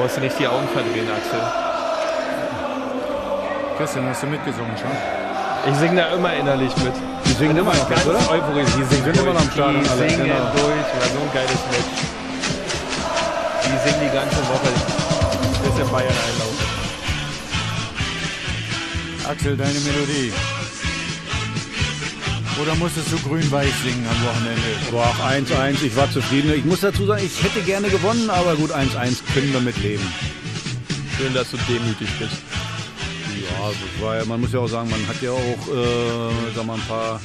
Brauchst 0.00 0.16
du 0.16 0.22
nicht 0.22 0.38
die 0.38 0.46
Augen 0.48 0.66
verdrehen, 0.72 1.06
Axel. 1.12 1.40
Christian, 3.76 4.06
hast 4.08 4.22
du 4.22 4.28
mitgesungen 4.28 4.72
schon? 4.78 4.90
Ich 5.70 5.78
singe 5.78 5.96
da 6.00 6.14
immer 6.14 6.32
innerlich 6.32 6.74
mit. 6.78 6.94
Die 7.26 7.32
singen 7.32 7.58
immer 7.58 7.74
noch, 7.74 7.86
ganz 7.86 8.06
oder? 8.06 8.16
euphorisch. 8.30 8.70
Die 8.78 8.94
singen 8.94 9.14
immer 9.14 9.34
noch 9.34 9.42
am 9.42 9.50
Stadion. 9.50 9.84
Die 9.84 9.90
alle, 9.90 10.08
singen 10.08 10.24
genau. 10.24 10.52
durch. 10.52 10.64
War 10.64 11.04
so 11.04 11.20
ein 11.20 11.32
geiles 11.34 11.60
Match. 11.68 12.00
Die 13.62 13.90
singen 13.90 14.00
die 14.00 14.14
ganze 14.16 14.36
Woche. 14.48 14.72
Bis 15.64 15.74
der 15.76 15.84
Bayern 15.84 16.08
einlaufen. 16.08 16.66
Axel, 19.28 19.56
deine 19.58 19.80
Melodie. 19.80 20.32
Oder 22.60 22.74
musstest 22.74 23.10
du 23.10 23.18
grün-weiß 23.20 23.72
singen 23.82 24.06
am 24.06 24.26
Wochenende? 24.26 24.60
Boah, 24.90 25.14
1-1, 25.24 25.82
ich 25.82 25.96
war 25.96 26.10
zufrieden. 26.10 26.52
Ich 26.54 26.64
muss 26.64 26.80
dazu 26.80 27.06
sagen, 27.06 27.24
ich 27.24 27.42
hätte 27.42 27.62
gerne 27.62 27.88
gewonnen, 27.88 28.28
aber 28.28 28.54
gut, 28.54 28.70
1-1 28.70 29.22
können 29.32 29.52
wir 29.52 29.60
mit 29.60 29.82
leben. 29.82 30.06
Schön, 31.16 31.32
dass 31.32 31.50
du 31.50 31.56
demütig 31.56 32.08
bist. 32.18 32.36
Ja, 33.40 33.68
das 33.68 34.02
war 34.02 34.16
ja, 34.16 34.24
man 34.26 34.42
muss 34.42 34.52
ja 34.52 34.58
auch 34.58 34.68
sagen, 34.68 34.90
man 34.90 35.06
hat 35.08 35.22
ja 35.22 35.30
auch 35.30 35.38
äh, 35.38 36.54
sag 36.54 36.66
mal, 36.66 36.74
ein 36.74 36.86
paar 36.86 37.20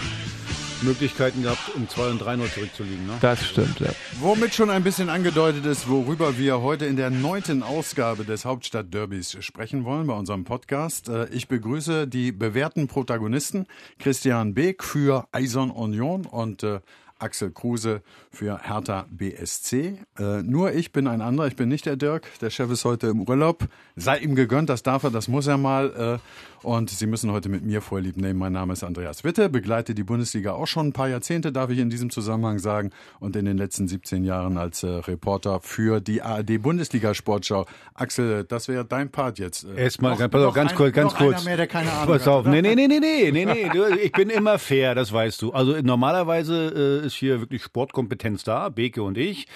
Möglichkeiten 0.82 1.44
gehabt, 1.44 1.72
um 1.76 1.88
2 1.88 2.10
und 2.12 2.20
3 2.20 2.36
0 2.36 2.48
zurückzuliegen. 2.50 3.06
Ne? 3.06 3.14
Das 3.22 3.46
stimmt, 3.46 3.80
ja. 3.80 3.90
Womit 4.20 4.54
schon 4.54 4.70
ein 4.70 4.84
bisschen 4.84 5.10
angedeutet 5.10 5.66
ist, 5.66 5.88
worüber 5.90 6.38
wir 6.38 6.62
heute 6.62 6.86
in 6.86 6.96
der 6.96 7.10
neunten 7.10 7.64
Ausgabe 7.64 8.26
des 8.26 8.46
Hauptstadtderbys 8.46 9.38
sprechen 9.44 9.86
wollen 9.86 10.08
bei 10.08 10.14
unserem 10.14 10.44
Podcast. 10.44 11.10
Äh, 11.10 11.28
Ich 11.32 11.48
begrüße 11.48 12.08
die 12.08 12.32
bewährten 12.32 12.88
Protagonisten 12.88 13.66
Christian 14.00 14.54
Beek 14.54 14.84
für 14.84 15.28
Eisern 15.32 15.72
Union 15.72 16.26
und 16.26 16.64
äh, 16.64 16.80
Axel 17.18 17.50
Kruse 17.52 18.02
für 18.30 18.60
Hertha 18.62 19.06
BSC. 19.10 20.00
Äh, 20.20 20.44
nur 20.44 20.74
ich 20.74 20.92
bin 20.92 21.08
ein 21.08 21.22
anderer, 21.22 21.48
ich 21.48 21.56
bin 21.56 21.70
nicht 21.70 21.86
der 21.86 21.96
Dirk. 21.96 22.28
Der 22.42 22.50
Chef 22.50 22.70
ist 22.70 22.84
heute 22.84 23.08
im 23.08 23.22
Urlaub. 23.22 23.68
Sei 23.96 24.18
ihm 24.18 24.36
gegönnt, 24.36 24.70
das 24.70 24.84
darf 24.84 25.04
er, 25.04 25.12
das 25.12 25.30
muss 25.30 25.48
er 25.48 25.58
mal. 25.58 26.20
Äh, 26.22 26.55
und 26.66 26.90
Sie 26.90 27.06
müssen 27.08 27.32
heute 27.32 27.48
mit 27.50 27.64
mir 27.64 27.82
vorlieb 27.82 28.18
nehmen. 28.18 28.40
Mein 28.40 28.52
Name 28.54 28.74
ist 28.74 28.84
Andreas 28.84 29.24
Witte, 29.24 29.50
begleite 29.50 29.94
die 29.96 30.04
Bundesliga 30.04 30.54
auch 30.54 30.66
schon 30.68 30.88
ein 30.88 30.94
paar 30.94 31.08
Jahrzehnte, 31.08 31.52
darf 31.52 31.70
ich 31.70 31.80
in 31.80 31.90
diesem 31.90 32.10
Zusammenhang 32.10 32.60
sagen. 32.60 32.90
Und 33.20 33.36
in 33.36 33.46
den 33.46 33.58
letzten 33.58 33.88
17 33.88 34.24
Jahren 34.24 34.58
als 34.58 34.84
äh, 34.84 34.88
Reporter 34.88 35.60
für 35.62 36.02
die 36.02 36.22
ARD 36.22 36.62
Bundesliga 36.62 37.14
Sportschau. 37.14 37.66
Axel, 37.94 38.44
das 38.44 38.68
wäre 38.68 38.84
dein 38.86 39.10
Part 39.12 39.40
jetzt. 39.40 39.64
Äh, 39.66 39.84
Erstmal, 39.84 40.18
ganz, 40.18 40.32
pass 40.32 40.42
auf, 40.42 40.48
noch 40.48 40.54
ganz 40.56 40.72
ein- 40.72 40.78
kurz, 40.78 40.94
ganz 40.94 41.14
kurz. 41.16 41.46
Mehr, 41.46 41.58
der 41.58 41.68
keine 41.68 41.92
Ahnung 41.92 42.08
Pass 42.16 42.28
auf, 42.28 42.46
hat, 42.46 42.52
nee, 42.52 42.62
nee, 42.62 42.76
nee, 42.76 42.88
nee, 42.88 43.00
nee, 43.00 43.32
nee, 43.32 43.46
nee. 43.46 43.70
Du, 43.72 43.86
ich 43.96 44.12
bin 44.12 44.30
immer 44.30 44.58
fair, 44.60 44.96
das 44.96 45.14
weißt 45.14 45.42
du. 45.42 45.54
Also 45.54 45.80
normalerweise 45.82 47.02
äh, 47.04 47.06
ist 47.06 47.14
hier 47.16 47.40
wirklich 47.42 47.64
Sportkompetenz 47.64 48.44
da, 48.44 48.70
Beke 48.70 49.04
und 49.04 49.18
ich. 49.18 49.48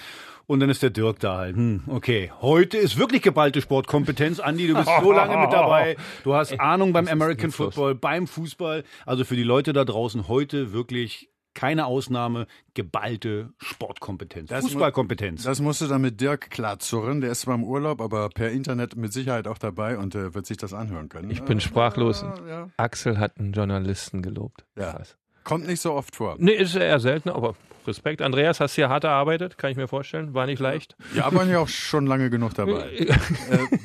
Und 0.49 0.61
dann 0.61 0.69
ist 0.71 0.81
der 0.81 0.89
Dirk 0.89 1.19
da 1.19 1.37
halt. 1.37 1.55
Hm, 1.55 1.83
okay. 1.85 2.31
Heute 2.41 2.77
ist 2.79 2.97
wirklich 2.97 3.21
geballte 3.21 3.61
Sportkompetenz. 3.61 4.39
Andi, 4.39 4.67
du 4.67 4.73
bist 4.73 4.89
so 5.01 5.11
lange 5.11 5.37
mit 5.37 5.53
dabei. 5.53 5.95
Du 6.23 6.33
hast 6.33 6.51
Ahnung 6.59 6.91
beim 6.91 7.07
American. 7.07 7.51
Football, 7.51 7.93
beim 7.93 8.25
Fußball. 8.25 8.83
Also 9.05 9.25
für 9.25 9.35
die 9.35 9.43
Leute 9.43 9.73
da 9.73 9.85
draußen 9.85 10.27
heute 10.27 10.73
wirklich 10.73 11.29
keine 11.53 11.85
Ausnahme, 11.85 12.47
geballte 12.73 13.53
Sportkompetenz. 13.59 14.49
Das 14.49 14.63
mu- 14.63 14.69
Fußballkompetenz. 14.69 15.43
Das 15.43 15.59
musst 15.61 15.81
du 15.81 15.87
dann 15.87 16.01
mit 16.01 16.19
Dirk 16.19 16.49
klarzurren. 16.49 17.21
Der 17.21 17.31
ist 17.31 17.41
zwar 17.41 17.53
im 17.53 17.63
Urlaub, 17.63 18.01
aber 18.01 18.29
per 18.29 18.49
Internet 18.49 18.95
mit 18.95 19.13
Sicherheit 19.13 19.47
auch 19.47 19.57
dabei 19.59 19.97
und 19.99 20.15
äh, 20.15 20.33
wird 20.33 20.47
sich 20.47 20.57
das 20.57 20.73
anhören 20.73 21.09
können. 21.09 21.29
Ich 21.29 21.43
bin 21.43 21.59
sprachlos. 21.59 22.25
ja. 22.47 22.69
Axel 22.77 23.19
hat 23.19 23.37
einen 23.39 23.53
Journalisten 23.53 24.23
gelobt. 24.23 24.65
Ja. 24.75 24.99
Kommt 25.43 25.67
nicht 25.67 25.81
so 25.81 25.93
oft 25.93 26.15
vor. 26.15 26.35
Nee, 26.39 26.53
ist 26.53 26.75
eher 26.75 26.99
selten, 26.99 27.29
aber 27.29 27.55
Respekt. 27.87 28.21
Andreas, 28.21 28.59
hast 28.59 28.75
hier 28.75 28.89
hart 28.89 29.03
erarbeitet, 29.03 29.57
kann 29.57 29.71
ich 29.71 29.77
mir 29.77 29.87
vorstellen. 29.87 30.33
War 30.33 30.45
nicht 30.45 30.59
leicht. 30.59 30.95
Wir 31.13 31.23
waren 31.23 31.49
ja 31.49 31.59
auch 31.59 31.67
schon 31.67 32.05
lange 32.05 32.29
genug 32.29 32.53
dabei. 32.53 32.89
äh, 32.97 33.15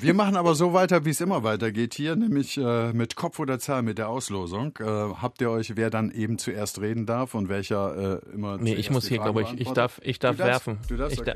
wir 0.00 0.14
machen 0.14 0.36
aber 0.36 0.54
so 0.54 0.72
weiter, 0.72 1.04
wie 1.04 1.10
es 1.10 1.20
immer 1.20 1.42
weitergeht 1.42 1.94
hier, 1.94 2.16
nämlich 2.16 2.56
äh, 2.58 2.92
mit 2.92 3.16
Kopf 3.16 3.38
oder 3.38 3.58
Zahl 3.58 3.82
mit 3.82 3.98
der 3.98 4.08
Auslosung. 4.08 4.76
Äh, 4.80 4.84
habt 4.84 5.40
ihr 5.40 5.50
euch, 5.50 5.76
wer 5.76 5.90
dann 5.90 6.10
eben 6.10 6.38
zuerst 6.38 6.80
reden 6.80 7.06
darf 7.06 7.34
und 7.34 7.48
welcher 7.48 8.20
äh, 8.22 8.32
immer 8.32 8.58
Nee, 8.58 8.74
ich 8.74 8.90
muss 8.90 9.04
die 9.04 9.10
hier, 9.10 9.22
glaube 9.22 9.42
ich, 9.42 9.60
ich 9.60 9.70
darf, 9.72 10.00
ich 10.02 10.18
darf 10.18 10.36
Du 10.36 10.42
darfst- 10.42 10.66
werfen. 10.66 10.78
Du 10.88 10.96
darfst, 10.96 11.14
ich 11.14 11.20
okay. 11.20 11.34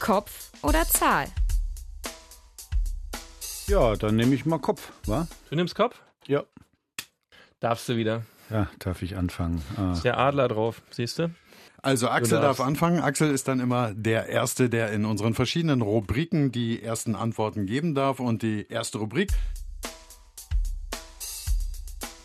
Kopf 0.00 0.50
oder 0.62 0.84
Zahl? 0.84 1.26
Ja, 3.66 3.96
dann 3.96 4.16
nehme 4.16 4.34
ich 4.34 4.44
mal 4.44 4.58
Kopf, 4.58 4.92
wa? 5.06 5.26
Du 5.48 5.56
nimmst 5.56 5.74
Kopf? 5.74 6.00
Ja. 6.26 6.42
Darfst 7.60 7.88
du 7.88 7.96
wieder. 7.96 8.22
Ja, 8.50 8.68
darf 8.78 9.02
ich 9.02 9.16
anfangen. 9.16 9.62
Ah. 9.76 9.92
Ist 9.92 10.04
der 10.04 10.18
Adler 10.18 10.48
drauf, 10.48 10.82
siehst 10.90 11.18
du? 11.18 11.30
Also 11.82 12.08
Axel 12.08 12.40
darf 12.40 12.60
anfangen. 12.60 13.00
Axel 13.00 13.30
ist 13.30 13.46
dann 13.46 13.60
immer 13.60 13.92
der 13.92 14.28
Erste, 14.28 14.70
der 14.70 14.92
in 14.92 15.04
unseren 15.04 15.34
verschiedenen 15.34 15.82
Rubriken 15.82 16.50
die 16.50 16.82
ersten 16.82 17.14
Antworten 17.14 17.66
geben 17.66 17.94
darf. 17.94 18.20
Und 18.20 18.42
die 18.42 18.66
erste 18.68 18.98
Rubrik, 18.98 19.30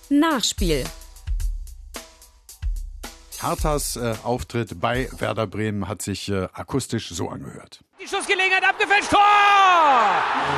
Nachspiel. 0.09 0.85
Herthas 3.39 3.95
äh, 3.95 4.15
Auftritt 4.23 4.79
bei 4.81 5.07
Werder 5.17 5.45
Bremen 5.45 5.87
hat 5.87 6.01
sich 6.01 6.29
äh, 6.29 6.47
akustisch 6.51 7.09
so 7.09 7.29
angehört. 7.29 7.83
Die 8.01 8.07
Schussgelegenheit 8.07 8.63
abgefälscht. 8.63 9.11
Tor! 9.11 9.19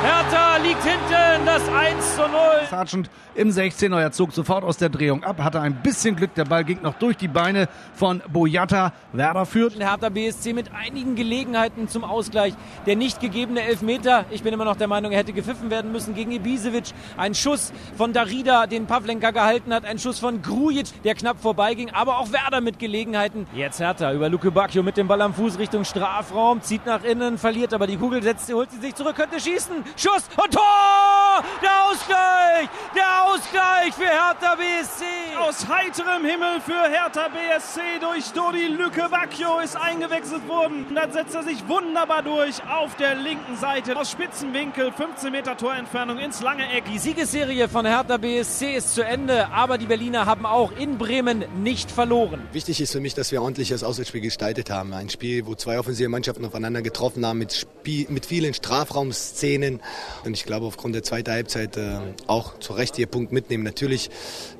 Hertha 0.04 0.58
liegt 0.58 0.84
hinten, 0.84 1.44
das 1.44 1.68
1 1.68 2.14
zu 2.14 2.20
0. 2.20 2.28
Sargent 2.70 3.10
im 3.34 3.50
16er. 3.50 4.00
Er 4.00 4.12
zog 4.12 4.32
sofort 4.32 4.62
aus 4.62 4.76
der 4.76 4.90
Drehung 4.90 5.24
ab, 5.24 5.42
hatte 5.42 5.60
ein 5.60 5.82
bisschen 5.82 6.14
Glück. 6.14 6.34
Der 6.36 6.44
Ball 6.44 6.62
ging 6.62 6.82
noch 6.82 6.94
durch 6.94 7.16
die 7.16 7.26
Beine 7.26 7.68
von 7.94 8.22
Boyata. 8.28 8.92
Werder 9.12 9.44
führt. 9.44 9.76
Hertha 9.76 10.08
BSC 10.08 10.52
mit 10.52 10.72
einigen 10.72 11.16
Gelegenheiten 11.16 11.88
zum 11.88 12.04
Ausgleich. 12.04 12.54
Der 12.86 12.94
nicht 12.94 13.20
gegebene 13.20 13.62
Elfmeter. 13.62 14.24
Ich 14.30 14.44
bin 14.44 14.54
immer 14.54 14.64
noch 14.64 14.76
der 14.76 14.86
Meinung, 14.86 15.10
er 15.10 15.18
hätte 15.18 15.32
gepfiffen 15.32 15.68
werden 15.68 15.90
müssen 15.90 16.14
gegen 16.14 16.30
Ibisevic. 16.30 16.92
Ein 17.16 17.34
Schuss 17.34 17.72
von 17.96 18.12
Darida, 18.12 18.68
den 18.68 18.86
Pavlenka 18.86 19.32
gehalten 19.32 19.74
hat. 19.74 19.84
Ein 19.84 19.98
Schuss 19.98 20.20
von 20.20 20.42
Grujic, 20.42 21.02
der 21.02 21.16
knapp 21.16 21.40
vorbeiging. 21.40 21.90
Aber 21.90 22.18
auch 22.18 22.30
Werder 22.30 22.60
mit 22.60 22.78
Gelegenheiten. 22.78 23.48
Jetzt 23.52 23.80
Hertha 23.80 24.12
über 24.12 24.28
Luke 24.28 24.52
Bacchio 24.52 24.84
mit 24.84 24.96
dem 24.96 25.08
Ball 25.08 25.22
am 25.22 25.34
Fuß 25.34 25.58
Richtung 25.58 25.84
Strafraum. 25.84 26.62
Zieht 26.62 26.86
nach 26.86 27.02
innen, 27.02 27.31
verliert 27.38 27.72
aber 27.72 27.86
die 27.86 27.96
Kugel, 27.96 28.22
setzt, 28.22 28.52
holt 28.52 28.70
sie 28.70 28.78
sich 28.78 28.94
zurück, 28.94 29.16
könnte 29.16 29.40
schießen. 29.40 29.84
Schuss 29.96 30.24
und 30.36 30.52
Tor! 30.52 31.44
Der 31.62 31.84
Ausgleich! 31.86 32.68
Der 32.94 33.24
Ausgleich 33.24 33.94
für 33.94 34.04
Hertha 34.04 34.54
BSC! 34.54 35.04
Aus 35.38 35.66
heiterem 35.66 36.24
Himmel 36.24 36.60
für 36.60 36.88
Hertha 36.88 37.28
BSC 37.28 37.80
durch 38.00 38.32
Dodi 38.32 38.66
Lücke 38.66 39.08
Bacchio 39.10 39.60
ist 39.60 39.76
eingewechselt 39.76 40.46
worden. 40.48 40.86
Und 40.88 40.94
dann 40.94 41.12
setzt 41.12 41.34
er 41.34 41.42
sich 41.42 41.66
wunderbar 41.68 42.22
durch 42.22 42.62
auf 42.68 42.94
der 42.96 43.14
linken 43.14 43.56
Seite. 43.56 43.96
Aus 43.96 44.10
Spitzenwinkel, 44.10 44.92
15 44.92 45.32
Meter 45.32 45.56
Torentfernung 45.56 46.18
ins 46.18 46.42
lange 46.42 46.70
Eck. 46.72 46.84
Die 46.92 46.98
Siegesserie 46.98 47.68
von 47.68 47.86
Hertha 47.86 48.16
BSC 48.16 48.76
ist 48.76 48.94
zu 48.94 49.04
Ende, 49.04 49.48
aber 49.48 49.78
die 49.78 49.86
Berliner 49.86 50.26
haben 50.26 50.46
auch 50.46 50.72
in 50.72 50.98
Bremen 50.98 51.44
nicht 51.62 51.90
verloren. 51.90 52.42
Wichtig 52.52 52.80
ist 52.80 52.92
für 52.92 53.00
mich, 53.00 53.14
dass 53.14 53.32
wir 53.32 53.42
ordentlich 53.42 53.70
das 53.70 53.82
Auswärtsspiel 53.82 54.20
gestaltet 54.20 54.70
haben. 54.70 54.92
Ein 54.92 55.08
Spiel, 55.08 55.46
wo 55.46 55.54
zwei 55.54 55.78
offensive 55.78 56.08
Mannschaften 56.08 56.44
aufeinander 56.44 56.82
getroffen 56.82 57.21
haben, 57.26 57.38
mit, 57.38 57.52
Spiel, 57.52 58.06
mit 58.10 58.26
vielen 58.26 58.54
Strafraumszenen. 58.54 59.80
Und 60.24 60.34
ich 60.36 60.44
glaube, 60.44 60.66
aufgrund 60.66 60.94
der 60.94 61.02
zweiten 61.02 61.30
Halbzeit 61.30 61.76
äh, 61.76 61.98
auch 62.26 62.58
zu 62.58 62.72
Recht 62.72 62.98
ihr 62.98 63.06
Punkt 63.06 63.32
mitnehmen. 63.32 63.64
Natürlich 63.64 64.10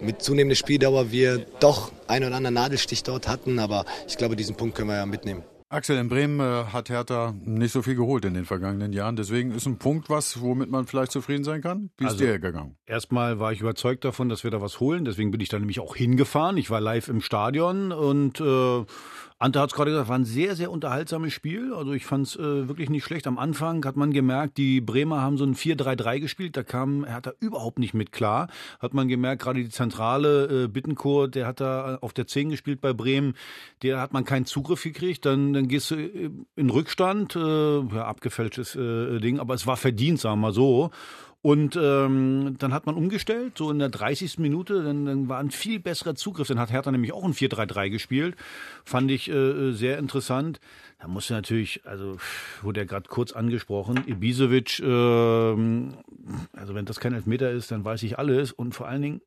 mit 0.00 0.22
zunehmender 0.22 0.56
Spieldauer 0.56 1.10
wir 1.10 1.46
doch 1.60 1.92
einen 2.06 2.26
oder 2.26 2.36
anderen 2.36 2.54
Nadelstich 2.54 3.02
dort 3.02 3.28
hatten, 3.28 3.58
aber 3.58 3.84
ich 4.08 4.16
glaube, 4.16 4.36
diesen 4.36 4.56
Punkt 4.56 4.74
können 4.76 4.88
wir 4.88 4.96
ja 4.96 5.06
mitnehmen. 5.06 5.42
Axel, 5.68 5.96
in 5.96 6.10
Bremen 6.10 6.38
äh, 6.38 6.64
hat 6.70 6.90
Hertha 6.90 7.34
nicht 7.46 7.72
so 7.72 7.80
viel 7.80 7.94
geholt 7.94 8.26
in 8.26 8.34
den 8.34 8.44
vergangenen 8.44 8.92
Jahren. 8.92 9.16
Deswegen 9.16 9.52
ist 9.52 9.64
ein 9.64 9.78
Punkt 9.78 10.10
was, 10.10 10.42
womit 10.42 10.70
man 10.70 10.86
vielleicht 10.86 11.12
zufrieden 11.12 11.44
sein 11.44 11.62
kann. 11.62 11.88
Wie 11.96 12.04
ist 12.04 12.10
Also- 12.10 12.24
dir 12.26 12.38
gegangen? 12.38 12.76
Erstmal 12.84 13.38
war 13.40 13.52
ich 13.54 13.60
überzeugt 13.62 14.04
davon, 14.04 14.28
dass 14.28 14.44
wir 14.44 14.50
da 14.50 14.60
was 14.60 14.80
holen. 14.80 15.06
Deswegen 15.06 15.30
bin 15.30 15.40
ich 15.40 15.48
da 15.48 15.58
nämlich 15.58 15.80
auch 15.80 15.96
hingefahren. 15.96 16.58
Ich 16.58 16.68
war 16.68 16.82
live 16.82 17.08
im 17.08 17.22
Stadion 17.22 17.90
und 17.90 18.38
äh, 18.38 18.84
Ante 19.42 19.58
hat 19.58 19.70
es 19.70 19.74
gerade 19.74 19.90
gesagt, 19.90 20.08
war 20.08 20.16
ein 20.16 20.24
sehr, 20.24 20.54
sehr 20.54 20.70
unterhaltsames 20.70 21.32
Spiel. 21.32 21.74
Also 21.74 21.90
ich 21.94 22.06
fand 22.06 22.28
es 22.28 22.36
äh, 22.36 22.68
wirklich 22.68 22.90
nicht 22.90 23.02
schlecht. 23.02 23.26
Am 23.26 23.38
Anfang 23.38 23.84
hat 23.84 23.96
man 23.96 24.12
gemerkt, 24.12 24.56
die 24.56 24.80
Bremer 24.80 25.20
haben 25.20 25.36
so 25.36 25.44
ein 25.44 25.56
4-3-3 25.56 26.20
gespielt. 26.20 26.56
Da 26.56 26.62
kam 26.62 27.02
er 27.02 27.14
hat 27.14 27.26
da 27.26 27.32
überhaupt 27.40 27.80
nicht 27.80 27.92
mit 27.92 28.12
klar. 28.12 28.46
Hat 28.78 28.94
man 28.94 29.08
gemerkt, 29.08 29.42
gerade 29.42 29.60
die 29.60 29.68
Zentrale 29.68 30.66
äh, 30.66 30.68
Bittencourt, 30.68 31.34
der 31.34 31.48
hat 31.48 31.60
da 31.60 31.98
auf 32.02 32.12
der 32.12 32.28
10 32.28 32.50
gespielt 32.50 32.80
bei 32.80 32.92
Bremen. 32.92 33.34
Der 33.82 34.00
hat 34.00 34.12
man 34.12 34.24
keinen 34.24 34.46
Zugriff 34.46 34.84
gekriegt. 34.84 35.26
Dann, 35.26 35.52
dann 35.52 35.66
gehst 35.66 35.90
du 35.90 35.96
äh, 35.96 36.30
in 36.54 36.70
Rückstand. 36.70 37.34
Äh, 37.34 37.40
ja, 37.40 38.04
abgefälschtes 38.04 38.76
äh, 38.76 39.18
Ding, 39.18 39.40
aber 39.40 39.54
es 39.54 39.66
war 39.66 39.76
verdient, 39.76 40.20
sagen 40.20 40.36
wir 40.36 40.48
mal 40.48 40.52
so. 40.52 40.92
Und 41.42 41.76
ähm, 41.76 42.54
dann 42.58 42.72
hat 42.72 42.86
man 42.86 42.94
umgestellt, 42.94 43.58
so 43.58 43.68
in 43.72 43.80
der 43.80 43.88
30. 43.88 44.38
Minute, 44.38 44.84
dann, 44.84 45.04
dann 45.04 45.28
war 45.28 45.40
ein 45.40 45.50
viel 45.50 45.80
besserer 45.80 46.14
Zugriff. 46.14 46.46
Dann 46.46 46.60
hat 46.60 46.70
Hertha 46.70 46.92
nämlich 46.92 47.12
auch 47.12 47.24
ein 47.24 47.34
4-3-3 47.34 47.90
gespielt. 47.90 48.36
Fand 48.84 49.10
ich 49.10 49.28
äh, 49.28 49.72
sehr 49.72 49.98
interessant. 49.98 50.60
Da 51.00 51.08
musste 51.08 51.34
natürlich, 51.34 51.84
also 51.84 52.16
wurde 52.62 52.80
ja 52.80 52.86
gerade 52.86 53.08
kurz 53.08 53.32
angesprochen, 53.32 54.04
Ibisevic, 54.06 54.78
äh, 54.78 54.84
also 54.86 56.74
wenn 56.74 56.84
das 56.84 57.00
kein 57.00 57.12
Elfmeter 57.12 57.50
ist, 57.50 57.72
dann 57.72 57.84
weiß 57.84 58.04
ich 58.04 58.20
alles. 58.20 58.52
Und 58.52 58.76
vor 58.76 58.86
allen 58.86 59.02
Dingen, 59.02 59.20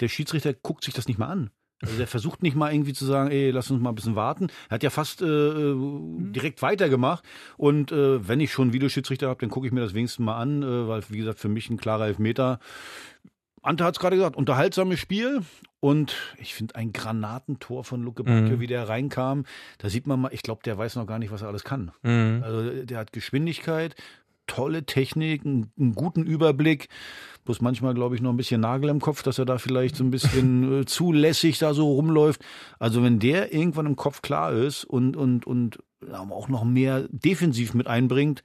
der 0.00 0.08
Schiedsrichter 0.08 0.54
guckt 0.54 0.82
sich 0.82 0.94
das 0.94 1.08
nicht 1.08 1.18
mal 1.18 1.28
an. 1.28 1.50
Also 1.84 1.96
der 1.98 2.06
versucht 2.06 2.42
nicht 2.42 2.56
mal 2.56 2.72
irgendwie 2.72 2.92
zu 2.92 3.04
sagen, 3.04 3.30
ey, 3.30 3.50
lass 3.50 3.70
uns 3.70 3.80
mal 3.82 3.90
ein 3.90 3.94
bisschen 3.94 4.16
warten. 4.16 4.48
Er 4.68 4.74
hat 4.76 4.82
ja 4.82 4.90
fast 4.90 5.22
äh, 5.22 5.74
direkt 5.76 6.62
weitergemacht. 6.62 7.24
Und 7.56 7.92
äh, 7.92 8.26
wenn 8.26 8.40
ich 8.40 8.52
schon 8.52 8.72
Videoschiedsrichter 8.72 9.28
habe, 9.28 9.40
dann 9.40 9.50
gucke 9.50 9.66
ich 9.66 9.72
mir 9.72 9.80
das 9.80 9.94
wenigstens 9.94 10.24
mal 10.24 10.36
an, 10.36 10.62
äh, 10.62 10.88
weil, 10.88 11.02
wie 11.08 11.18
gesagt, 11.18 11.38
für 11.38 11.48
mich 11.48 11.70
ein 11.70 11.76
klarer 11.76 12.06
Elfmeter. 12.06 12.58
Ante 13.62 13.84
hat 13.84 13.94
es 13.94 14.00
gerade 14.00 14.16
gesagt, 14.16 14.36
unterhaltsames 14.36 14.98
Spiel 15.00 15.40
und 15.80 16.14
ich 16.38 16.54
finde 16.54 16.74
ein 16.76 16.92
Granatentor 16.92 17.82
von 17.84 18.02
Luke 18.02 18.22
Bacchio, 18.22 18.56
Mhm. 18.56 18.60
wie 18.60 18.66
der 18.66 18.88
reinkam. 18.88 19.44
Da 19.78 19.88
sieht 19.88 20.06
man 20.06 20.20
mal, 20.20 20.32
ich 20.34 20.42
glaube, 20.42 20.60
der 20.64 20.76
weiß 20.76 20.96
noch 20.96 21.06
gar 21.06 21.18
nicht, 21.18 21.30
was 21.32 21.40
er 21.42 21.48
alles 21.48 21.64
kann. 21.64 21.90
Mhm. 22.02 22.42
Also 22.44 22.84
der 22.84 22.98
hat 22.98 23.12
Geschwindigkeit, 23.14 23.94
tolle 24.46 24.84
Technik, 24.84 25.44
einen, 25.44 25.72
einen 25.78 25.94
guten 25.94 26.24
Überblick. 26.24 26.88
Bloß 27.44 27.60
manchmal, 27.60 27.94
glaube 27.94 28.14
ich, 28.14 28.22
noch 28.22 28.30
ein 28.30 28.36
bisschen 28.36 28.60
Nagel 28.60 28.88
im 28.88 29.00
Kopf, 29.00 29.22
dass 29.22 29.38
er 29.38 29.44
da 29.44 29.58
vielleicht 29.58 29.96
so 29.96 30.04
ein 30.04 30.10
bisschen 30.10 30.80
äh, 30.80 30.84
zulässig 30.86 31.58
da 31.58 31.74
so 31.74 31.92
rumläuft. 31.92 32.42
Also 32.78 33.02
wenn 33.02 33.18
der 33.18 33.52
irgendwann 33.52 33.86
im 33.86 33.96
Kopf 33.96 34.22
klar 34.22 34.52
ist 34.52 34.84
und, 34.84 35.16
und, 35.16 35.46
und 35.46 35.78
auch 36.12 36.48
noch 36.48 36.64
mehr 36.64 37.06
defensiv 37.10 37.74
mit 37.74 37.86
einbringt, 37.86 38.42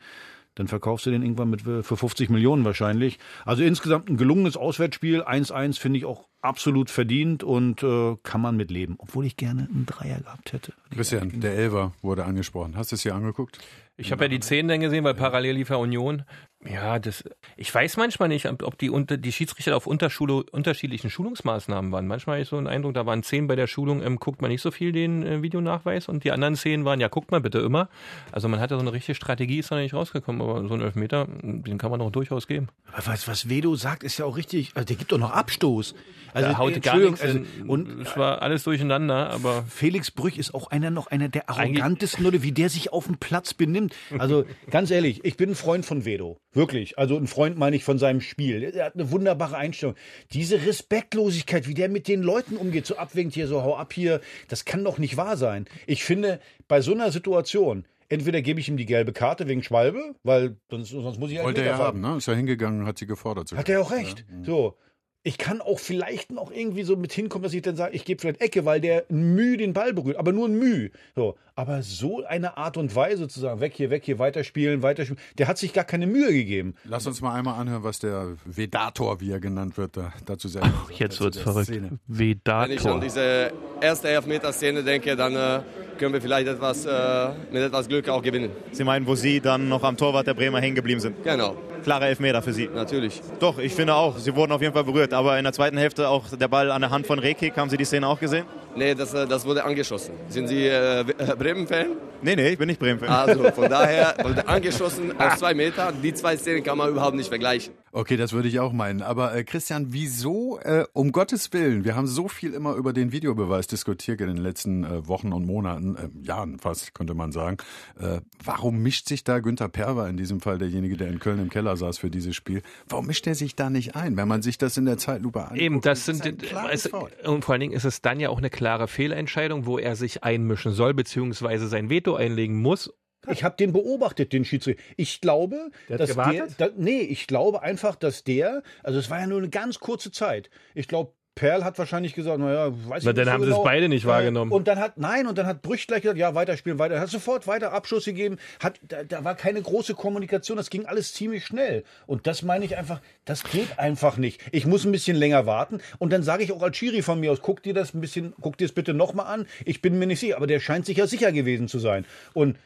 dann 0.55 0.67
verkaufst 0.67 1.05
du 1.05 1.11
den 1.11 1.21
irgendwann 1.21 1.49
mit 1.49 1.65
äh, 1.65 1.83
für 1.83 1.97
50 1.97 2.29
Millionen 2.29 2.65
wahrscheinlich. 2.65 3.19
Also 3.45 3.63
insgesamt 3.63 4.09
ein 4.09 4.17
gelungenes 4.17 4.57
Auswärtsspiel. 4.57 5.23
1-1 5.23 5.79
finde 5.79 5.99
ich 5.99 6.05
auch 6.05 6.27
absolut 6.41 6.89
verdient 6.89 7.43
und 7.43 7.83
äh, 7.83 8.15
kann 8.23 8.41
man 8.41 8.55
mit 8.57 8.71
leben. 8.71 8.95
Obwohl 8.97 9.25
ich 9.25 9.37
gerne 9.37 9.67
einen 9.69 9.85
Dreier 9.85 10.19
gehabt 10.19 10.53
hätte. 10.53 10.73
Christian, 10.91 11.39
der 11.39 11.55
Elver 11.55 11.93
wurde 12.01 12.25
angesprochen. 12.25 12.75
Hast 12.75 12.91
du 12.91 12.95
es 12.95 13.03
hier 13.03 13.15
angeguckt? 13.15 13.59
Ich 13.97 14.13
habe 14.13 14.23
ja 14.25 14.27
die 14.29 14.39
10 14.39 14.69
dann 14.69 14.79
gesehen, 14.79 15.03
weil 15.03 15.13
parallel 15.13 15.55
lief 15.55 15.69
ja 15.69 15.75
Union. 15.75 16.23
Ja, 16.67 16.99
das, 16.99 17.23
ich 17.55 17.73
weiß 17.73 17.95
manchmal 17.95 18.27
nicht, 18.27 18.45
ob 18.45 18.77
die, 18.77 18.89
unter, 18.89 19.15
die 19.15 19.31
Schiedsrichter 19.31 19.77
auf 19.77 19.87
Unterschule, 19.87 20.43
unterschiedlichen 20.51 21.09
Schulungsmaßnahmen 21.09 21.93
waren. 21.93 22.05
Manchmal 22.05 22.35
habe 22.35 22.43
ich 22.43 22.49
so 22.49 22.57
einen 22.57 22.67
Eindruck, 22.67 22.95
da 22.95 23.05
waren 23.05 23.23
10 23.23 23.47
bei 23.47 23.55
der 23.55 23.67
Schulung, 23.67 24.03
ähm, 24.03 24.17
guckt 24.17 24.41
man 24.41 24.51
nicht 24.51 24.61
so 24.61 24.69
viel 24.69 24.91
den 24.91 25.25
äh, 25.25 25.41
Videonachweis 25.41 26.09
und 26.09 26.25
die 26.25 26.31
anderen 26.31 26.55
10 26.55 26.83
waren, 26.83 26.99
ja, 26.99 27.07
guckt 27.07 27.31
mal 27.31 27.39
bitte 27.39 27.59
immer. 27.59 27.87
Also 28.33 28.49
man 28.49 28.59
hatte 28.59 28.75
so 28.75 28.81
eine 28.81 28.91
richtige 28.91 29.15
Strategie, 29.15 29.59
ist 29.59 29.71
da 29.71 29.77
nicht 29.77 29.93
rausgekommen, 29.93 30.41
aber 30.41 30.67
so 30.67 30.73
ein 30.73 30.81
Elfmeter, 30.81 31.27
den 31.41 31.77
kann 31.77 31.91
man 31.91 32.01
auch 32.01 32.11
durchaus 32.11 32.45
geben. 32.45 32.67
Aber 32.91 33.07
was, 33.07 33.29
was 33.29 33.47
Vedo 33.47 33.75
sagt, 33.75 34.03
ist 34.03 34.17
ja 34.17 34.25
auch 34.25 34.35
richtig. 34.35 34.71
Also 34.75 34.85
der 34.85 34.97
gibt 34.97 35.13
doch 35.13 35.17
noch 35.17 35.31
Abstoß. 35.31 35.95
Also 36.33 36.49
da 36.49 36.57
haut 36.57 36.81
gar 36.81 36.97
nichts 36.97 37.21
also, 37.21 37.39
und 37.67 38.01
es 38.01 38.17
war 38.17 38.41
alles 38.41 38.63
durcheinander, 38.63 39.29
aber 39.31 39.63
Felix 39.63 40.11
Brüch 40.11 40.37
ist 40.37 40.53
auch 40.53 40.69
einer 40.71 40.89
noch 40.89 41.07
einer 41.07 41.29
der 41.29 41.49
arrogantesten 41.49 42.23
Leute, 42.23 42.43
wie 42.43 42.51
der 42.51 42.69
sich 42.69 42.91
auf 42.91 43.05
dem 43.05 43.17
Platz 43.17 43.53
benimmt. 43.53 43.95
Also 44.17 44.45
ganz 44.69 44.91
ehrlich, 44.91 45.23
ich 45.23 45.37
bin 45.37 45.51
ein 45.51 45.55
Freund 45.55 45.85
von 45.85 46.05
Vedo. 46.05 46.37
Wirklich. 46.53 46.97
Also 46.97 47.15
ein 47.15 47.27
Freund 47.27 47.57
meine 47.57 47.75
ich 47.75 47.83
von 47.83 47.99
seinem 47.99 48.21
Spiel. 48.21 48.63
Er 48.63 48.85
hat 48.85 48.95
eine 48.95 49.11
wunderbare 49.11 49.57
Einstellung. 49.57 49.95
Diese 50.31 50.65
Respektlosigkeit, 50.65 51.67
wie 51.67 51.73
der 51.73 51.89
mit 51.89 52.07
den 52.07 52.23
Leuten 52.23 52.57
umgeht, 52.57 52.85
so 52.85 52.97
abwägend 52.97 53.33
hier, 53.33 53.47
so 53.47 53.61
hau 53.61 53.75
ab 53.75 53.93
hier, 53.93 54.19
das 54.47 54.65
kann 54.65 54.83
doch 54.83 54.97
nicht 54.97 55.15
wahr 55.17 55.37
sein. 55.37 55.65
Ich 55.85 56.03
finde, 56.03 56.39
bei 56.67 56.81
so 56.81 56.93
einer 56.93 57.11
Situation, 57.11 57.85
entweder 58.09 58.41
gebe 58.41 58.59
ich 58.59 58.67
ihm 58.67 58.77
die 58.77 58.87
gelbe 58.87 59.13
Karte 59.13 59.47
wegen 59.47 59.61
Schwalbe, 59.61 60.15
weil 60.23 60.57
sonst, 60.69 60.89
sonst 60.89 61.19
muss 61.19 61.31
ich 61.31 61.37
Wollte 61.41 61.61
Elfmeter 61.61 61.81
er 61.81 61.87
haben, 61.87 62.01
ne? 62.01 62.17
Ist 62.17 62.27
ja 62.27 62.33
hingegangen, 62.33 62.85
hat 62.85 62.97
sie 62.97 63.05
gefordert. 63.05 63.47
sogar. 63.47 63.59
Hat 63.59 63.69
er 63.69 63.81
auch 63.81 63.91
recht. 63.91 64.25
So. 64.43 64.75
Ich 65.23 65.37
kann 65.37 65.59
auch 65.59 65.79
vielleicht 65.79 66.31
noch 66.31 66.49
irgendwie 66.49 66.83
so 66.83 66.95
mit 66.95 67.11
hinkommen, 67.11 67.43
dass 67.43 67.53
ich 67.53 67.61
dann 67.61 67.75
sage, 67.75 67.93
ich 67.93 68.05
gebe 68.05 68.21
vielleicht 68.21 68.39
Ecke, 68.39 68.63
weil 68.63 68.79
der 68.79 69.03
Mühe 69.09 69.57
den 69.57 69.73
Ball 69.73 69.93
berührt, 69.93 70.15
aber 70.15 70.31
nur 70.31 70.47
ein 70.47 70.57
Mühe. 70.57 70.91
So. 71.13 71.35
Aber 71.55 71.83
so 71.83 72.23
eine 72.25 72.55
Art 72.55 72.77
und 72.77 72.95
Weise 72.95 73.27
zu 73.27 73.41
sagen, 73.41 73.59
weg 73.59 73.73
hier, 73.75 73.89
weg 73.89 74.03
hier, 74.05 74.17
weiterspielen, 74.17 74.81
weiterspielen, 74.81 75.21
der 75.37 75.49
hat 75.49 75.57
sich 75.57 75.73
gar 75.73 75.83
keine 75.83 76.07
Mühe 76.07 76.31
gegeben. 76.31 76.73
Lass 76.85 77.05
uns 77.05 77.19
mal 77.19 77.33
einmal 77.35 77.59
anhören, 77.59 77.83
was 77.83 77.99
der 77.99 78.37
Vedator, 78.45 79.19
wie 79.19 79.31
er 79.31 79.41
genannt 79.41 79.77
wird, 79.77 79.97
da, 79.97 80.13
dazu 80.25 80.47
sagt. 80.47 80.69
jetzt 80.97 81.19
wird's 81.19 81.35
der 81.35 81.43
verrückt. 81.43 81.67
Szene. 81.67 81.99
Wenn 82.07 82.31
ich 82.31 82.45
an 82.45 82.65
Vedator. 82.69 82.99
diese 83.01 83.51
erste 83.81 84.07
Elfmeter-Szene 84.07 84.83
denke, 84.83 85.17
dann 85.17 85.35
äh, 85.35 85.61
können 85.99 86.13
wir 86.13 86.21
vielleicht 86.21 86.47
etwas, 86.47 86.85
äh, 86.85 87.29
mit 87.51 87.61
etwas 87.61 87.87
Glück 87.87 88.09
auch 88.09 88.21
gewinnen. 88.23 88.51
Sie 88.71 88.83
meinen, 88.83 89.05
wo 89.05 89.15
Sie 89.15 89.39
dann 89.39 89.69
noch 89.69 89.83
am 89.83 89.95
Torwart 89.97 90.25
der 90.25 90.33
Bremer 90.33 90.59
hängen 90.61 90.75
geblieben 90.75 90.99
sind? 90.99 91.23
Genau, 91.23 91.55
Klare 91.83 92.05
Elfmeter 92.05 92.41
für 92.41 92.53
Sie. 92.53 92.69
natürlich. 92.73 93.21
Doch, 93.39 93.57
ich 93.59 93.73
finde 93.73 93.93
auch. 93.95 94.17
Sie 94.17 94.35
wurden 94.35 94.51
auf 94.51 94.61
jeden 94.61 94.73
Fall 94.73 94.83
berührt. 94.83 95.13
Aber 95.13 95.37
in 95.37 95.43
der 95.43 95.53
zweiten 95.53 95.77
Hälfte 95.77 96.09
auch 96.09 96.23
der 96.29 96.47
Ball 96.47 96.71
an 96.71 96.81
der 96.81 96.89
Hand 96.89 97.05
von 97.07 97.19
Rekik. 97.19 97.55
Haben 97.57 97.69
Sie 97.69 97.77
die 97.77 97.85
Szene 97.85 98.07
auch 98.07 98.19
gesehen? 98.19 98.45
Nee, 98.75 98.95
das, 98.95 99.13
äh, 99.13 99.25
das 99.27 99.45
wurde 99.45 99.63
angeschossen. 99.63 100.13
Sind 100.27 100.47
Sie 100.47 100.67
äh, 100.67 101.03
Bremen-Fan? 101.37 101.87
Nee, 102.21 102.35
nee, 102.35 102.49
ich 102.49 102.57
bin 102.57 102.67
nicht 102.67 102.79
Bremen-Fan. 102.79 103.09
Also 103.09 103.43
von 103.51 103.69
daher 103.69 104.13
wurde 104.21 104.47
angeschossen 104.47 105.13
aus 105.19 105.39
zwei 105.39 105.53
Metern. 105.53 105.95
Die 106.03 106.13
zwei 106.13 106.35
Szenen 106.37 106.63
kann 106.63 106.77
man 106.77 106.89
überhaupt 106.89 107.15
nicht 107.15 107.29
vergleichen. 107.29 107.73
Okay, 107.91 108.17
das 108.17 108.33
würde 108.33 108.47
ich 108.47 108.59
auch 108.59 108.71
meinen. 108.71 109.01
Aber 109.01 109.35
äh, 109.35 109.43
Christian, 109.43 109.87
wieso, 109.89 110.59
äh, 110.59 110.85
um 110.93 111.11
Gottes 111.11 111.51
Willen, 111.53 111.85
wir 111.85 111.95
haben 111.95 112.07
so 112.07 112.27
viel 112.27 112.53
immer 112.53 112.75
über 112.75 112.93
den 112.93 113.11
Videobeweis 113.11 113.67
diskutiert 113.67 114.21
in 114.21 114.27
den 114.27 114.37
letzten 114.37 114.83
äh, 114.83 115.07
Wochen 115.07 115.33
und 115.33 115.45
Monaten, 115.45 115.95
äh, 115.95 116.09
Jahren 116.25 116.59
fast, 116.59 116.93
könnte 116.93 117.13
man 117.13 117.31
sagen. 117.31 117.57
Äh, 117.99 118.21
warum 118.43 118.83
mischt 118.83 119.07
sich 119.07 119.23
da 119.23 119.39
Günther 119.39 119.69
Perwer, 119.69 120.07
in 120.07 120.17
diesem 120.17 120.39
Fall 120.39 120.57
derjenige, 120.57 120.97
der 120.97 121.07
in 121.07 121.19
Köln 121.19 121.39
im 121.39 121.49
Keller 121.49 121.77
saß 121.77 121.97
für 121.97 122.11
dieses 122.11 122.35
Spiel, 122.35 122.61
warum 122.87 123.07
mischt 123.07 123.25
er 123.27 123.35
sich 123.35 123.55
da 123.55 123.69
nicht 123.69 123.95
ein, 123.95 124.17
wenn 124.17 124.27
man 124.27 124.41
sich 124.41 124.57
das 124.57 124.77
in 124.77 124.85
der 124.85 124.97
Zeitlupe 124.97 125.41
anguckt? 125.41 125.61
Eben, 125.61 125.81
das 125.81 126.05
sind 126.05 126.43
es, 126.71 126.89
und 127.25 127.45
vor 127.45 127.53
allen 127.53 127.61
Dingen 127.61 127.73
ist 127.73 127.85
es 127.85 128.01
dann 128.01 128.19
ja 128.19 128.29
auch 128.29 128.37
eine 128.37 128.49
klare 128.49 128.87
Fehlentscheidung, 128.87 129.65
wo 129.65 129.77
er 129.79 129.95
sich 129.95 130.23
einmischen 130.23 130.73
soll 130.73 130.93
beziehungsweise 130.93 131.67
sein 131.67 131.89
Veto 131.89 132.15
einlegen 132.15 132.61
muss. 132.61 132.91
Ich 133.27 133.43
habe 133.43 133.55
den 133.57 133.73
beobachtet, 133.73 134.31
den 134.33 134.45
Schiedsrichter. 134.45 134.81
Ich 134.95 135.19
glaube, 135.21 135.71
Der 135.87 135.95
hat 135.95 136.01
dass 136.01 136.09
gewartet? 136.11 136.59
der, 136.59 136.69
da, 136.69 136.73
nee, 136.77 137.01
ich 137.01 137.27
glaube 137.27 137.61
einfach, 137.61 137.95
dass 137.95 138.23
der, 138.23 138.63
also 138.83 138.97
es 138.99 139.09
war 139.09 139.19
ja 139.19 139.27
nur 139.27 139.39
eine 139.39 139.49
ganz 139.49 139.79
kurze 139.79 140.11
Zeit. 140.11 140.49
Ich 140.73 140.87
glaube, 140.87 141.11
Perl 141.35 141.63
hat 141.63 141.77
wahrscheinlich 141.79 142.15
gesagt, 142.15 142.37
naja, 142.39 142.67
weiß 142.71 143.03
Na, 143.05 143.11
ich 143.11 143.15
dann 143.15 143.15
nicht 143.15 143.27
haben 143.31 143.39
so 143.41 143.45
sie 143.45 143.51
es 143.51 143.55
genau. 143.55 143.63
beide 143.63 143.87
nicht 143.87 144.03
Äh, 144.03 144.07
wahrgenommen. 144.07 144.51
Und 144.51 144.67
dann 144.67 144.77
hat, 144.77 144.97
nein, 144.97 145.25
und 145.25 145.37
dann 145.37 145.45
hat 145.45 145.61
Brüch 145.61 145.87
gleich 145.87 146.01
gesagt, 146.01 146.17
ja, 146.19 146.35
weiterspielen, 146.35 146.79
weiter. 146.79 146.99
Hat 146.99 147.09
sofort 147.09 147.47
weiter 147.47 147.71
Abschuss 147.71 148.03
gegeben. 148.03 148.37
Hat, 148.61 148.79
da, 148.85 149.03
da 149.05 149.23
war 149.23 149.35
keine 149.35 149.61
große 149.61 149.93
Kommunikation, 149.93 150.57
das 150.57 150.69
ging 150.69 150.85
alles 150.85 151.13
ziemlich 151.13 151.45
schnell. 151.45 151.83
Und 152.07 152.27
das 152.27 152.41
meine 152.41 152.65
ich 152.65 152.75
einfach, 152.77 152.99
das 153.23 153.43
geht 153.45 153.79
einfach 153.79 154.17
nicht. 154.17 154.41
Ich 154.51 154.65
muss 154.65 154.83
ein 154.85 154.91
bisschen 154.91 155.15
länger 155.15 155.45
warten. 155.45 155.79
Und 155.97 156.11
dann 156.11 156.23
sage 156.23 156.43
ich 156.43 156.51
auch 156.51 156.61
als 156.61 156.75
Schiri 156.75 157.01
von 157.01 157.19
mir 157.21 157.31
aus, 157.31 157.41
guck 157.41 157.63
dir 157.63 157.73
das 157.73 157.93
ein 157.93 158.01
bisschen, 158.01 158.33
guck 158.41 158.57
dir 158.57 158.65
es 158.65 158.73
bitte 158.73 158.93
nochmal 158.93 159.27
an. 159.27 159.45
Ich 159.63 159.81
bin 159.81 159.97
mir 159.97 160.07
nicht 160.07 160.19
sicher, 160.19 160.35
aber 160.35 160.47
der 160.47 160.59
scheint 160.59 160.85
sich 160.85 160.97
ja 160.97 161.07
sicher 161.07 161.31
gewesen 161.31 161.69
zu 161.69 161.79
sein. 161.79 162.05
Und 162.33 162.57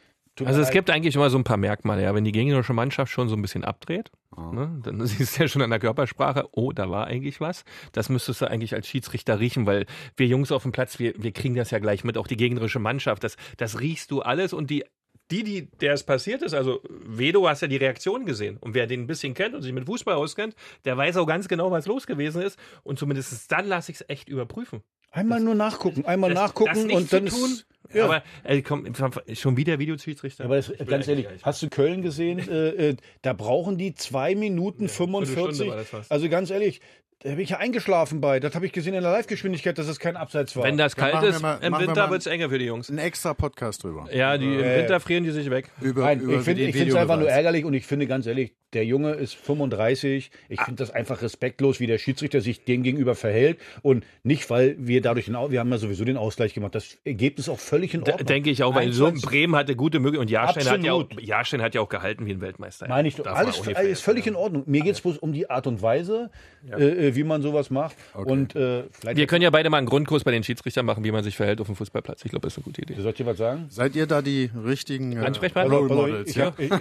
Also 0.43 0.61
es 0.61 0.71
gibt 0.71 0.89
eigentlich 0.89 1.15
immer 1.15 1.29
so 1.29 1.37
ein 1.37 1.43
paar 1.43 1.57
Merkmale, 1.57 2.03
ja. 2.03 2.15
Wenn 2.15 2.23
die 2.23 2.31
gegnerische 2.31 2.73
Mannschaft 2.73 3.11
schon 3.11 3.29
so 3.29 3.35
ein 3.35 3.41
bisschen 3.41 3.63
abdreht, 3.63 4.11
ne, 4.35 4.79
dann 4.83 5.05
siehst 5.05 5.37
du 5.37 5.43
ja 5.43 5.47
schon 5.47 5.61
an 5.61 5.69
der 5.69 5.79
Körpersprache, 5.79 6.47
oh, 6.51 6.71
da 6.71 6.89
war 6.89 7.05
eigentlich 7.07 7.39
was. 7.39 7.65
Das 7.91 8.09
müsstest 8.09 8.41
du 8.41 8.49
eigentlich 8.49 8.73
als 8.73 8.87
Schiedsrichter 8.87 9.39
riechen, 9.39 9.65
weil 9.65 9.85
wir 10.17 10.25
Jungs 10.25 10.51
auf 10.51 10.63
dem 10.63 10.71
Platz, 10.71 10.97
wir, 10.97 11.13
wir 11.17 11.31
kriegen 11.31 11.55
das 11.55 11.71
ja 11.71 11.79
gleich 11.79 12.03
mit, 12.03 12.17
auch 12.17 12.27
die 12.27 12.37
gegnerische 12.37 12.79
Mannschaft, 12.79 13.23
das, 13.23 13.37
das 13.57 13.79
riechst 13.79 14.09
du 14.11 14.21
alles 14.21 14.53
und 14.53 14.69
die 14.69 14.83
die, 15.31 15.43
die, 15.43 15.71
der 15.79 15.93
es 15.93 16.03
passiert 16.03 16.41
ist, 16.41 16.53
also 16.53 16.81
Vedo, 16.89 17.47
hast 17.47 17.61
ja 17.61 17.67
die 17.67 17.77
Reaktion 17.77 18.25
gesehen. 18.25 18.57
Und 18.57 18.75
wer 18.75 18.87
den 18.87 19.01
ein 19.01 19.07
bisschen 19.07 19.33
kennt 19.33 19.55
und 19.55 19.61
sich 19.61 19.71
mit 19.71 19.85
Fußball 19.85 20.15
auskennt, 20.15 20.55
der 20.85 20.97
weiß 20.97 21.17
auch 21.17 21.25
ganz 21.25 21.47
genau, 21.47 21.71
was 21.71 21.87
los 21.87 22.05
gewesen 22.05 22.41
ist. 22.41 22.59
Und 22.83 22.99
zumindest 22.99 23.51
dann 23.51 23.65
lasse 23.65 23.91
ich 23.91 24.01
es 24.01 24.09
echt 24.09 24.29
überprüfen. 24.29 24.83
Einmal 25.13 25.39
nur 25.39 25.55
nachgucken, 25.55 26.05
einmal 26.05 26.33
Das- 26.33 26.43
nachgucken 26.43 26.71
das 26.73 26.83
nicht 26.85 26.95
und 26.95 27.13
dann 27.13 27.27
zu 27.27 27.35
tun, 27.39 27.51
ist. 27.51 27.65
Ja. 27.93 28.05
Aber 28.05 28.23
äh, 28.43 28.61
komm, 28.63 28.87
schon 29.35 29.55
wieder 29.57 29.77
Videoschiedsrichter. 29.79 30.45
Aber 30.45 30.55
das, 30.55 30.73
ganz 30.87 31.07
ehrlich, 31.07 31.29
nicht. 31.29 31.45
hast 31.45 31.61
du 31.61 31.69
Köln 31.69 32.01
gesehen? 32.01 32.39
Äh, 32.39 32.69
äh, 32.89 32.95
da 33.21 33.33
brauchen 33.33 33.77
die 33.77 33.93
zwei 33.93 34.33
Minuten 34.35 34.89
Viertelstunde 34.89 35.27
45. 35.27 35.69
war 35.69 35.75
das 35.77 35.89
fast. 35.89 36.11
Also 36.11 36.27
ganz 36.29 36.49
ehrlich, 36.49 36.81
da 37.19 37.29
bin 37.29 37.39
ich 37.41 37.51
ja 37.51 37.57
eingeschlafen 37.59 38.19
bei. 38.19 38.39
Das 38.39 38.55
habe 38.55 38.65
ich 38.65 38.71
gesehen 38.71 38.95
in 38.95 39.03
der 39.03 39.11
Live-Geschwindigkeit, 39.11 39.77
dass 39.77 39.87
es 39.87 39.99
kein 39.99 40.17
Abseits 40.17 40.55
war. 40.57 40.63
Wenn 40.63 40.77
das 40.77 40.95
Dann 40.95 41.03
kalt 41.03 41.13
machen 41.13 41.23
wir 41.25 41.29
ist, 41.29 41.41
mal- 41.41 41.59
im 41.61 41.77
Winter 41.77 42.09
wird 42.09 42.21
es 42.21 42.25
enger 42.27 42.49
für 42.49 42.57
die 42.57 42.65
Jungs. 42.65 42.89
Ein 42.89 42.97
extra 42.97 43.33
Podcast 43.35 43.83
drüber. 43.83 44.07
Ja, 44.11 44.37
die, 44.39 44.45
im 44.45 44.59
Äh, 44.63 44.79
Winter 44.79 44.99
frieren 44.99 45.23
die 45.23 45.31
sich 45.31 45.49
weg. 45.51 45.69
Über, 45.79 46.01
Nein, 46.01 46.19
über 46.21 46.37
ich 46.37 46.41
finde 46.41 46.63
es 46.69 46.95
einfach 46.95 47.19
nur 47.19 47.29
ärgerlich 47.29 47.63
und 47.63 47.75
ich 47.75 47.85
finde 47.85 48.07
ganz 48.07 48.25
ehrlich, 48.25 48.55
der 48.73 48.85
Junge 48.85 49.13
ist 49.13 49.35
35. 49.35 50.31
Ich 50.49 50.61
finde 50.61 50.75
das 50.77 50.91
einfach 50.91 51.21
respektlos, 51.21 51.79
wie 51.79 51.87
der 51.87 51.97
Schiedsrichter 51.97 52.41
sich 52.41 52.63
dem 52.63 52.83
gegenüber 52.83 53.15
verhält. 53.15 53.59
Und 53.81 54.05
nicht, 54.23 54.49
weil 54.49 54.75
wir 54.79 55.01
dadurch, 55.01 55.25
den, 55.25 55.35
wir 55.35 55.59
haben 55.59 55.71
ja 55.71 55.77
sowieso 55.77 56.05
den 56.05 56.17
Ausgleich 56.17 56.53
gemacht. 56.53 56.75
Das 56.75 56.97
Ergebnis 57.05 57.47
ist 57.47 57.53
auch 57.53 57.59
völlig 57.59 57.93
in 57.93 58.03
Da, 58.03 58.13
Ordnung. 58.13 58.27
denke 58.27 58.49
ich 58.49 58.63
auch, 58.63 58.75
weil 58.75 58.91
so 58.91 59.05
21 59.05 59.29
Bremen 59.29 59.55
hatte 59.55 59.75
gute 59.75 59.99
Möglichkeiten 59.99 60.21
und 60.21 60.31
Jahrstein 60.31 60.69
hat, 60.69 60.83
ja 60.83 60.93
auch. 60.93 61.05
Jahrstein 61.19 61.61
hat 61.61 61.75
ja 61.75 61.81
auch 61.81 61.89
gehalten 61.89 62.25
wie 62.25 62.31
ein 62.31 62.41
Weltmeister. 62.41 62.87
Meine 62.87 63.07
ich, 63.07 63.15
Darf 63.15 63.37
alles 63.37 63.59
auch 63.59 63.65
nicht 63.65 63.77
alles 63.77 63.91
ist 63.91 64.01
völlig 64.01 64.27
in 64.27 64.35
Ordnung. 64.35 64.63
Mir 64.65 64.81
geht 64.81 64.95
es 64.95 65.01
bloß 65.01 65.17
um 65.17 65.33
die 65.33 65.49
Art 65.49 65.67
und 65.67 65.81
Weise, 65.81 66.31
äh, 66.69 67.07
äh, 67.09 67.15
wie 67.15 67.23
man 67.23 67.41
sowas 67.41 67.69
macht. 67.69 67.95
Und 68.13 68.55
äh, 68.55 68.83
vielleicht. 68.91 69.17
Wir 69.17 69.27
können 69.27 69.41
ja 69.41 69.49
beide 69.49 69.69
mal 69.69 69.77
einen 69.77 69.87
Grundkurs 69.87 70.23
bei 70.23 70.31
den 70.31 70.43
Schiedsrichtern 70.43 70.85
machen, 70.85 71.03
wie 71.03 71.11
man 71.11 71.23
sich 71.23 71.35
verhält 71.35 71.61
auf 71.61 71.67
dem 71.67 71.75
Fußballplatz. 71.75 72.25
Ich 72.25 72.31
glaube, 72.31 72.47
das 72.47 72.53
ist 72.53 72.57
eine 72.57 72.63
gute 72.65 72.81
Idee. 72.81 72.95
Soll 72.99 73.11
ich 73.11 73.17
dir 73.17 73.25
was 73.25 73.37
sagen? 73.37 73.65
Seid 73.69 73.95
ihr 73.95 74.07
da 74.07 74.21
die 74.21 74.49
richtigen 74.65 75.13
äh, 75.13 75.19
Ansprechpartner? 75.25 76.23
Ja? 76.27 76.45
hab, 76.45 76.59
ich, 76.59 76.71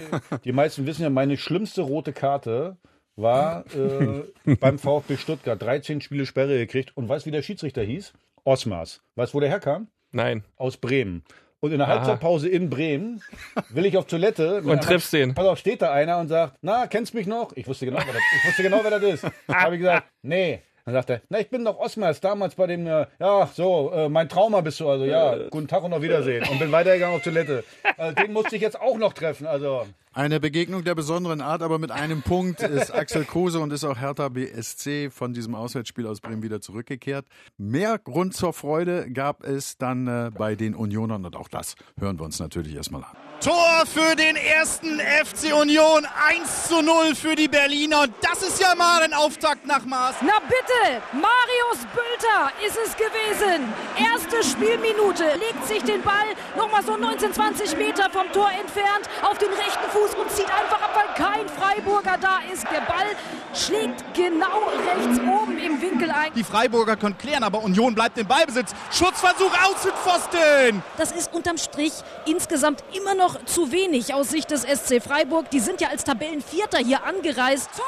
die 0.43 0.51
meisten 0.51 0.85
wissen 0.85 1.03
ja, 1.03 1.09
meine 1.09 1.37
schlimmste 1.37 1.82
rote 1.83 2.13
Karte 2.13 2.77
war 3.15 3.65
äh, 3.75 4.55
beim 4.59 4.79
VfB 4.79 5.17
Stuttgart. 5.17 5.61
13 5.61 6.01
Spiele 6.01 6.25
Sperre 6.25 6.57
gekriegt. 6.57 6.95
Und 6.95 7.09
weißt 7.09 7.25
du, 7.25 7.27
wie 7.27 7.31
der 7.31 7.41
Schiedsrichter 7.43 7.83
hieß? 7.83 8.13
Osmars. 8.43 9.01
Weißt 9.15 9.33
du, 9.33 9.37
wo 9.37 9.39
der 9.39 9.49
herkam? 9.49 9.87
Nein. 10.11 10.43
Aus 10.57 10.77
Bremen. 10.77 11.23
Und 11.59 11.71
in 11.71 11.77
der 11.77 11.87
Aha. 11.87 11.95
Halbzeitpause 11.95 12.49
in 12.49 12.69
Bremen 12.69 13.21
will 13.69 13.85
ich 13.85 13.97
auf 13.97 14.05
Toilette. 14.05 14.61
Und 14.65 14.83
triffst 14.83 15.13
den. 15.13 15.33
Pass 15.33 15.45
auf, 15.45 15.57
steht 15.57 15.81
da 15.81 15.93
einer 15.93 16.17
und 16.19 16.27
sagt, 16.27 16.57
na, 16.61 16.87
kennst 16.87 17.13
mich 17.13 17.25
noch? 17.25 17.53
Ich 17.55 17.65
wusste 17.67 17.85
genau, 17.85 17.99
wer 18.05 18.13
das, 18.13 18.21
ich 18.37 18.47
wusste 18.49 18.63
genau, 18.63 18.79
wer 18.83 18.99
das 18.99 19.01
ist. 19.01 19.23
habe 19.47 19.75
ich 19.75 19.79
gesagt, 19.79 20.07
nee. 20.23 20.61
Dann 20.83 20.95
sagt 20.95 21.09
er, 21.11 21.21
na, 21.29 21.39
ich 21.39 21.49
bin 21.49 21.63
doch 21.63 21.79
Osmars, 21.79 22.19
damals 22.19 22.55
bei 22.55 22.67
dem, 22.67 22.85
äh, 22.85 23.05
ja, 23.17 23.49
so, 23.53 23.93
äh, 23.93 24.09
mein 24.09 24.27
Trauma 24.27 24.59
bist 24.59 24.81
du, 24.81 24.89
also 24.89 25.05
ja, 25.05 25.47
guten 25.49 25.69
Tag 25.69 25.83
und 25.83 25.93
auf 25.93 26.01
Wiedersehen. 26.01 26.45
Und 26.49 26.59
bin 26.59 26.73
weitergegangen 26.73 27.15
auf 27.15 27.23
Toilette. 27.23 27.63
Also, 27.95 28.15
den 28.15 28.33
musste 28.33 28.57
ich 28.57 28.61
jetzt 28.61 28.81
auch 28.81 28.97
noch 28.97 29.13
treffen, 29.13 29.47
also. 29.47 29.85
Eine 30.15 30.39
Begegnung 30.39 30.83
der 30.83 30.93
besonderen 30.93 31.41
Art, 31.41 31.63
aber 31.63 31.79
mit 31.79 31.89
einem 31.89 32.21
Punkt 32.21 32.61
ist 32.61 32.93
Axel 32.93 33.25
Kruse 33.25 33.59
und 33.59 33.73
ist 33.73 33.83
auch 33.83 33.99
Hertha 33.99 34.29
BSC 34.29 35.09
von 35.09 35.33
diesem 35.33 35.55
Auswärtsspiel 35.55 36.05
aus 36.05 36.21
Bremen 36.21 36.43
wieder 36.43 36.61
zurückgekehrt. 36.61 37.25
Mehr 37.57 37.97
Grund 37.97 38.35
zur 38.35 38.53
Freude 38.53 39.09
gab 39.11 39.43
es 39.43 39.75
dann 39.79 40.05
äh, 40.05 40.29
bei 40.31 40.53
den 40.53 40.75
Unionern 40.75 41.25
und 41.25 41.35
auch 41.35 41.47
das 41.47 41.73
hören 41.99 42.19
wir 42.19 42.25
uns 42.25 42.37
natürlich 42.37 42.75
erstmal 42.75 43.03
an. 43.03 43.17
Tor 43.43 43.83
für 43.87 44.15
den 44.15 44.35
ersten 44.35 44.99
FC 44.99 45.51
Union. 45.59 46.07
1 46.29 46.67
zu 46.69 46.81
0 46.81 47.15
für 47.15 47.35
die 47.35 47.47
Berliner. 47.47 48.05
Das 48.21 48.41
ist 48.43 48.61
ja 48.61 48.75
mal 48.75 49.01
ein 49.01 49.13
Auftakt 49.13 49.65
nach 49.65 49.83
Maß. 49.83 50.15
Na 50.21 50.39
bitte, 50.47 51.01
Marius 51.11 51.85
Bülter 51.91 52.51
ist 52.65 52.77
es 52.85 52.95
gewesen. 52.95 53.65
Erste 53.97 54.43
Spielminute, 54.47 55.25
legt 55.39 55.67
sich 55.67 55.83
den 55.83 56.01
Ball 56.03 56.29
nochmal 56.55 56.83
so 56.83 56.95
19, 56.95 57.33
20 57.33 57.77
Meter 57.77 58.09
vom 58.11 58.31
Tor 58.31 58.49
entfernt 58.51 59.09
auf 59.23 59.37
den 59.39 59.49
rechten 59.49 59.89
Fuß 59.91 60.02
und 60.11 60.29
zieht 60.31 60.47
einfach 60.47 60.81
ab, 60.81 60.91
weil 60.93 61.13
kein 61.15 61.47
Freiburger 61.47 62.17
da 62.19 62.39
ist. 62.51 62.63
Der 62.63 62.81
Ball 62.81 63.15
schlägt 63.53 64.03
genau 64.13 64.63
rechts 64.85 65.19
oben 65.19 65.57
im 65.57 65.81
Winkel 65.81 66.11
ein. 66.11 66.33
Die 66.33 66.43
Freiburger 66.43 66.95
können 66.95 67.17
klären, 67.17 67.43
aber 67.43 67.63
Union 67.63 67.95
bleibt 67.95 68.17
im 68.17 68.27
Ballbesitz. 68.27 68.71
Schutzversuch 68.91 69.51
Außenpfosten. 69.65 70.83
Das 70.97 71.11
ist 71.11 71.33
unterm 71.33 71.57
Strich 71.57 71.93
insgesamt 72.25 72.83
immer 72.93 73.15
noch 73.15 73.43
zu 73.45 73.71
wenig 73.71 74.13
aus 74.13 74.29
Sicht 74.29 74.51
des 74.51 74.63
SC 74.63 75.01
Freiburg. 75.01 75.49
Die 75.51 75.59
sind 75.59 75.81
ja 75.81 75.89
als 75.89 76.03
Tabellenvierter 76.03 76.79
hier 76.79 77.03
angereist. 77.03 77.69
Tor 77.75 77.85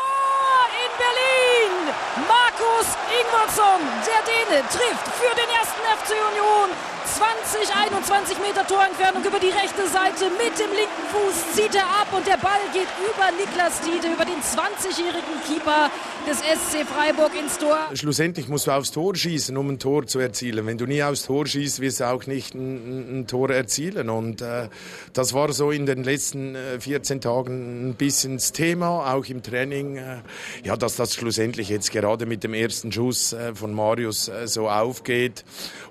in 0.86 0.91
Berlin! 0.98 1.95
Markus 2.27 2.88
Ingwertsson, 3.12 3.81
der 4.05 4.22
Däne, 4.24 4.62
trifft 4.69 5.07
für 5.19 5.36
den 5.36 5.50
ersten 5.50 5.81
FC 5.98 6.13
Union. 6.31 6.94
20, 7.15 7.74
21 7.74 8.39
Meter 8.39 8.67
Torentfernung 8.67 9.24
über 9.24 9.39
die 9.39 9.48
rechte 9.48 9.88
Seite. 9.88 10.25
Mit 10.36 10.60
dem 10.60 10.67
linken 10.75 11.05
Fuß 11.13 11.55
zieht 11.55 11.74
er 11.74 11.86
ab 11.86 12.12
und 12.12 12.27
der 12.27 12.36
Ball 12.36 12.60
geht 12.74 12.91
über 13.00 13.31
Niklas 13.39 13.79
Tiede, 13.79 14.13
über 14.13 14.25
den 14.25 14.41
20-jährigen 14.43 15.39
Keeper 15.48 15.89
des 16.27 16.39
SC 16.39 16.86
Freiburg 16.86 17.31
ins 17.39 17.57
Tor. 17.57 17.77
Schlussendlich 17.93 18.50
musst 18.50 18.67
du 18.67 18.72
aufs 18.72 18.91
Tor 18.91 19.15
schießen, 19.15 19.55
um 19.55 19.69
ein 19.69 19.79
Tor 19.79 20.05
zu 20.07 20.19
erzielen. 20.19 20.65
Wenn 20.65 20.77
du 20.77 20.86
nie 20.88 21.03
aufs 21.03 21.24
Tor 21.24 21.48
schießt, 21.48 21.79
wirst 21.79 22.01
du 22.01 22.10
auch 22.10 22.25
nicht 22.25 22.53
ein, 22.53 23.22
ein 23.22 23.27
Tor 23.27 23.50
erzielen. 23.50 24.10
Und 24.10 24.41
äh, 24.41 24.67
das 25.13 25.34
war 25.34 25.53
so 25.53 25.72
in 25.72 25.86
den 25.86 26.03
letzten 26.03 26.55
äh, 26.55 26.81
14 26.81 27.22
Tagen 27.22 27.91
ein 27.91 27.93
bisschen 27.93 28.34
das 28.34 28.51
Thema, 28.51 29.13
auch 29.13 29.25
im 29.27 29.41
Training. 29.41 29.95
Äh, 29.98 30.17
ja, 30.63 30.75
dass 30.75 30.98
das 30.98 31.13
schlussendlich 31.13 31.69
jetzt 31.69 31.91
gerade 31.91 32.25
mit 32.25 32.43
dem 32.43 32.53
ersten 32.53 32.91
Schuss 32.91 33.31
äh, 33.31 33.55
von 33.55 33.74
Marius 33.74 34.27
äh, 34.27 34.48
so 34.48 34.69
aufgeht, 34.69 35.45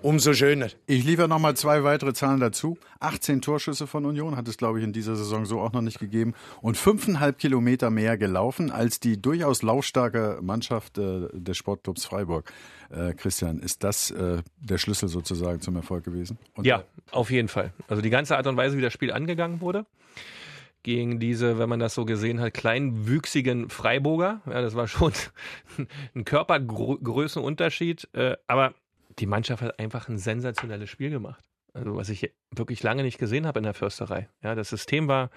umso 0.04 0.34
schöner. 0.34 0.68
Ich 0.87 1.02
liefere 1.04 1.28
noch 1.28 1.38
mal 1.38 1.56
zwei 1.56 1.82
weitere 1.82 2.12
Zahlen 2.12 2.38
dazu. 2.38 2.76
18 3.00 3.40
Torschüsse 3.40 3.87
von 3.87 4.04
Union 4.04 4.37
hat 4.37 4.46
es, 4.49 4.58
glaube 4.58 4.78
ich, 4.78 4.84
in 4.84 4.92
dieser 4.92 5.16
Saison 5.16 5.46
so 5.46 5.61
auch 5.61 5.73
noch 5.73 5.80
nicht 5.80 5.99
gegeben. 5.99 6.34
Und 6.61 6.76
fünfeinhalb 6.76 7.38
Kilometer 7.38 7.88
mehr 7.88 8.18
gelaufen 8.18 8.70
als 8.70 9.00
die 9.00 9.20
durchaus 9.20 9.62
laufstarke 9.62 10.40
Mannschaft 10.42 10.99
äh, 10.99 11.28
des 11.32 11.56
Sportclubs 11.56 12.04
Freiburg. 12.04 12.52
Äh, 12.90 13.14
Christian, 13.14 13.58
ist 13.61 13.82
das 13.82 14.11
äh, 14.11 14.42
der 14.61 14.76
Schlüssel 14.76 15.08
sozusagen 15.08 15.62
zum 15.62 15.75
Erfolg 15.76 16.04
gewesen? 16.04 16.38
Und 16.54 16.66
Ja, 16.66 16.84
auf 17.11 17.30
jeden 17.30 17.49
Fall. 17.49 17.73
Also 17.88 18.02
die 18.02 18.11
ganze 18.11 18.37
Art 18.37 18.46
und 18.46 18.58
Weise, 18.58 18.76
wie 18.76 18.82
das 18.82 18.92
Spiel 18.92 19.11
angegangen 19.11 19.62
wurde, 19.62 19.87
gegen 20.82 21.18
diese, 21.18 21.58
wenn 21.58 21.70
man 21.70 21.80
das 21.80 21.94
so 21.94 22.04
gesehen 22.04 22.40
hat, 22.40 22.52
kleinwüchsigen 22.52 23.70
Freiburger. 23.70 24.42
Ja, 24.44 24.61
das 24.61 24.75
war 24.75 24.87
schon 24.87 25.14
ein 26.14 26.26
Körpergrößenunterschied. 26.26 28.08
Äh, 28.12 28.37
aber 28.46 28.75
die 29.18 29.26
Mannschaft 29.26 29.62
hat 29.62 29.78
einfach 29.78 30.09
ein 30.09 30.18
sensationelles 30.18 30.90
Spiel 30.90 31.11
gemacht. 31.11 31.44
Also 31.75 31.97
was 31.97 32.09
ich 32.09 32.33
wirklich 32.52 32.85
lange 32.85 33.02
nicht 33.02 33.18
gesehen 33.18 33.49
habe 33.49 33.59
in 33.59 33.64
der 33.64 33.75
Försterei. 33.75 34.28
Ja, 34.44 34.54
das 34.54 34.68
System 34.68 35.09
war 35.09 35.30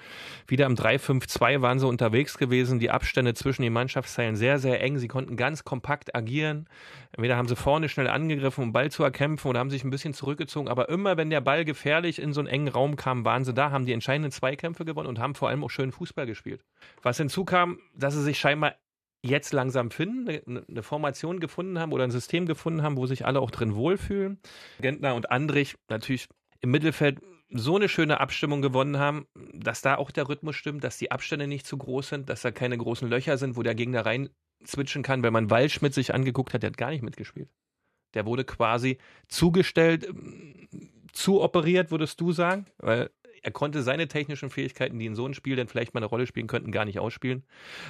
wieder 0.46 0.68
im 0.68 0.76
3-5-2 0.76 1.62
waren 1.62 1.80
sie 1.80 1.88
unterwegs 1.88 2.38
gewesen. 2.38 2.78
Die 2.78 2.92
Abstände 2.92 3.34
zwischen 3.34 3.64
den 3.64 3.74
Mannschaftsteilen 3.74 4.36
sehr, 4.36 4.60
sehr 4.60 4.80
eng. 4.84 5.00
Sie 5.00 5.08
konnten 5.08 5.36
ganz 5.36 5.64
kompakt 5.64 6.16
agieren. 6.16 6.70
Entweder 7.12 7.38
haben 7.38 7.48
sie 7.48 7.56
vorne 7.56 7.90
schnell 7.90 8.08
angegriffen, 8.08 8.66
um 8.66 8.72
Ball 8.72 8.92
zu 8.92 9.04
erkämpfen, 9.04 9.48
oder 9.48 9.60
haben 9.60 9.72
sich 9.72 9.84
ein 9.84 9.90
bisschen 9.90 10.14
zurückgezogen. 10.14 10.68
Aber 10.70 10.90
immer, 10.90 11.18
wenn 11.18 11.32
der 11.32 11.42
Ball 11.42 11.66
gefährlich 11.66 12.22
in 12.22 12.34
so 12.34 12.42
einen 12.42 12.50
engen 12.50 12.68
Raum 12.68 12.98
kam, 12.98 13.26
waren 13.26 13.44
sie 13.44 13.54
da, 13.56 13.72
haben 13.72 13.88
die 13.88 13.94
entscheidenden 13.94 14.32
Zweikämpfe 14.32 14.86
gewonnen 14.86 15.08
und 15.08 15.18
haben 15.18 15.34
vor 15.34 15.50
allem 15.50 15.64
auch 15.64 15.72
schön 15.72 15.92
Fußball 15.92 16.28
gespielt. 16.28 16.64
Was 17.02 17.18
hinzukam, 17.18 17.80
dass 17.96 18.14
sie 18.14 18.22
sich 18.22 18.38
scheinbar 18.38 18.76
jetzt 19.24 19.54
langsam 19.54 19.92
finden, 19.92 20.30
eine, 20.30 20.66
eine 20.68 20.84
Formation 20.84 21.40
gefunden 21.40 21.80
haben 21.80 21.92
oder 21.92 22.04
ein 22.04 22.12
System 22.12 22.46
gefunden 22.46 22.84
haben, 22.84 22.98
wo 22.98 23.06
sich 23.06 23.26
alle 23.26 23.40
auch 23.40 23.52
drin 23.52 23.76
wohlfühlen. 23.76 24.40
Gentner 24.80 25.16
und 25.16 25.32
Andrich 25.32 25.76
natürlich 25.90 26.28
im 26.62 26.72
Mittelfeld 26.72 27.20
so 27.50 27.76
eine 27.76 27.88
schöne 27.88 28.20
Abstimmung 28.20 28.62
gewonnen 28.62 28.98
haben, 28.98 29.26
dass 29.54 29.82
da 29.82 29.96
auch 29.96 30.12
der 30.12 30.28
Rhythmus 30.28 30.56
stimmt, 30.56 30.84
dass 30.84 30.98
die 30.98 31.12
Abstände 31.12 31.48
nicht 31.48 31.66
zu 31.66 31.78
groß 31.78 32.10
sind, 32.10 32.30
dass 32.30 32.42
da 32.42 32.52
keine 32.52 32.78
großen 32.78 33.10
Löcher 33.10 33.38
sind, 33.38 33.56
wo 33.56 33.64
der 33.64 33.76
Gegner 33.76 34.06
rein 34.06 34.30
switchen 34.66 35.04
kann. 35.04 35.24
Wenn 35.24 35.34
man 35.34 35.50
Waldschmidt 35.50 35.94
sich 35.94 36.14
angeguckt 36.14 36.54
hat, 36.54 36.64
der 36.64 36.72
hat 36.72 36.78
gar 36.78 36.90
nicht 36.90 37.04
mitgespielt. 37.04 37.50
Der 38.14 38.26
wurde 38.26 38.44
quasi 38.44 38.98
zugestellt, 39.28 40.08
zu 41.14 41.42
operiert, 41.42 41.92
würdest 41.92 42.20
du 42.22 42.32
sagen, 42.32 42.66
weil 42.78 43.10
er 43.48 43.52
konnte 43.52 43.82
seine 43.82 44.10
technischen 44.10 44.50
Fähigkeiten, 44.50 45.00
die 45.00 45.06
in 45.06 45.16
so 45.16 45.24
einem 45.24 45.34
Spiel 45.34 45.56
dann 45.56 45.70
vielleicht 45.70 45.94
mal 45.94 46.00
eine 46.00 46.08
Rolle 46.08 46.28
spielen 46.28 46.48
könnten, 46.48 46.74
gar 46.74 46.84
nicht 46.84 47.00
ausspielen. 47.00 47.46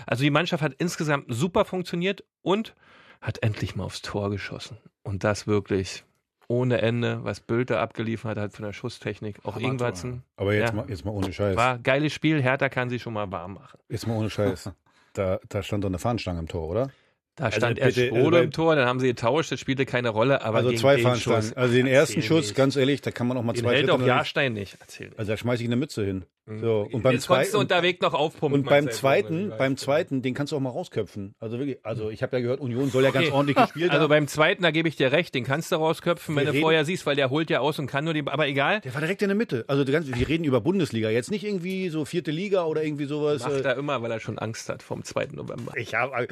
Also 0.05 0.23
die 0.23 0.29
Mannschaft 0.29 0.61
hat 0.61 0.75
insgesamt 0.77 1.25
super 1.29 1.65
funktioniert 1.65 2.23
und 2.43 2.75
hat 3.21 3.41
endlich 3.41 3.75
mal 3.75 3.85
aufs 3.85 4.03
Tor 4.03 4.29
geschossen. 4.29 4.77
Und 5.01 5.23
das 5.23 5.47
wirklich 5.47 6.03
ohne 6.47 6.79
Ende, 6.81 7.23
was 7.23 7.39
Bülter 7.39 7.79
abgeliefert 7.81 8.37
hat 8.37 8.53
von 8.53 8.65
der 8.65 8.71
Schusstechnik. 8.71 9.39
Auch 9.45 9.57
Ingwertsen. 9.57 10.21
Aber 10.35 10.53
jetzt 10.53 10.75
mal- 10.75 10.87
jetzt 10.87 11.03
mal 11.05 11.11
ohne 11.11 11.33
Scheiß. 11.33 11.57
War 11.57 11.79
geiles 11.79 12.13
Spiel. 12.13 12.39
Hertha 12.39 12.69
kann 12.69 12.89
sich 12.91 13.01
schon 13.01 13.13
mal 13.13 13.31
warm 13.31 13.55
machen. 13.55 13.79
Jetzt 13.89 14.05
mal 14.05 14.15
ohne 14.15 14.29
Scheiß. 14.29 14.69
Da, 15.13 15.39
da 15.49 15.63
stand 15.63 15.83
doch 15.83 15.89
eine 15.89 15.97
Fahnenstange 15.97 16.37
im 16.37 16.47
Tor, 16.47 16.67
oder? 16.69 16.91
Da 17.37 17.45
Also 17.45 17.57
stand 17.57 17.77
erst 17.77 17.95
bitte, 17.95 18.07
Sprode 18.07 18.39
äh, 18.39 18.43
im 18.45 18.51
Tor, 18.51 18.75
dann 18.75 18.87
haben 18.87 18.99
sie 18.99 19.07
getauscht, 19.07 19.51
das 19.51 19.59
spielte 19.59 19.85
keine 19.85 20.09
Rolle. 20.09 20.41
Aber 20.41 20.57
also 20.57 20.71
zwei 20.73 20.95
den 20.95 21.03
Fahnenstangen. 21.03 21.55
Also 21.55 21.73
den 21.75 21.85
ersten 21.85 22.15
erzähl 22.15 22.27
Schuss, 22.27 22.45
nicht. 22.47 22.55
ganz 22.55 22.75
ehrlich, 22.75 23.01
da 23.01 23.11
kann 23.11 23.27
man 23.27 23.37
auch 23.37 23.43
mal 23.43 23.53
Den 23.53 23.63
zwei 23.63 23.75
hält 23.75 23.89
Schritte 23.89 23.93
auch 23.93 24.05
Jahrstein 24.05 24.53
nicht. 24.53 24.75
Erzähl 24.81 25.09
nicht. 25.09 25.19
Also 25.19 25.31
da 25.31 25.37
schmeiße 25.37 25.61
ich 25.61 25.69
eine 25.69 25.75
Mütze 25.75 26.03
hin. 26.03 26.25
So, 26.49 26.87
und 26.91 27.03
beim 27.03 27.15
du 27.15 27.19
zweiten 27.19 27.57
unterwegs 27.57 27.99
noch 28.01 28.13
aufpumpen. 28.13 28.61
und 28.61 28.65
beim 28.69 28.89
zweiten, 28.89 29.51
beim 29.57 29.75
zweiten, 29.75 30.21
den 30.21 30.33
kannst 30.33 30.53
du 30.53 30.55
auch 30.55 30.61
mal 30.61 30.69
rausköpfen. 30.69 31.35
Also 31.39 31.59
wirklich, 31.59 31.79
also 31.83 32.09
ich 32.09 32.23
habe 32.23 32.37
ja 32.37 32.41
gehört, 32.41 32.61
Union 32.61 32.89
soll 32.89 33.03
ja 33.03 33.11
ganz 33.11 33.25
Okay. 33.27 33.35
ordentlich 33.35 33.57
gespielt 33.57 33.91
Also 33.91 34.03
haben. 34.03 34.09
beim 34.09 34.27
zweiten, 34.27 34.63
da 34.63 34.71
gebe 34.71 34.87
ich 34.87 34.95
dir 34.95 35.11
recht, 35.11 35.35
den 35.35 35.43
kannst 35.43 35.71
du 35.73 35.75
rausköpfen, 35.75 36.35
Wir 36.35 36.39
wenn 36.39 36.45
du 36.45 36.51
reden- 36.53 36.61
vorher 36.61 36.85
siehst, 36.85 37.05
weil 37.05 37.17
der 37.17 37.29
holt 37.29 37.49
ja 37.49 37.59
aus 37.59 37.79
und 37.79 37.87
kann 37.87 38.05
nur 38.05 38.13
die, 38.13 38.23
aber 38.25 38.47
egal. 38.47 38.79
Der 38.81 38.93
war 38.93 39.01
direkt 39.01 39.21
in 39.21 39.27
der 39.27 39.35
Mitte. 39.35 39.65
Also 39.67 39.83
die 39.83 39.91
ganze, 39.91 40.15
wir 40.15 40.27
reden 40.27 40.45
über 40.45 40.61
Bundesliga, 40.61 41.09
jetzt 41.09 41.31
nicht 41.31 41.43
irgendwie 41.43 41.89
so 41.89 42.05
vierte 42.05 42.31
Liga 42.31 42.63
oder 42.63 42.81
irgendwie 42.83 43.05
sowas. 43.05 43.41
Macht 43.43 43.51
äh, 43.51 43.61
er 43.63 43.77
immer, 43.77 44.01
weil 44.01 44.11
er 44.11 44.21
schon 44.21 44.39
Angst 44.39 44.69
hat 44.69 44.81
vom 44.83 45.03
2. 45.03 45.27
November. 45.33 45.73
Ich 45.75 45.95
habe. 45.95 46.27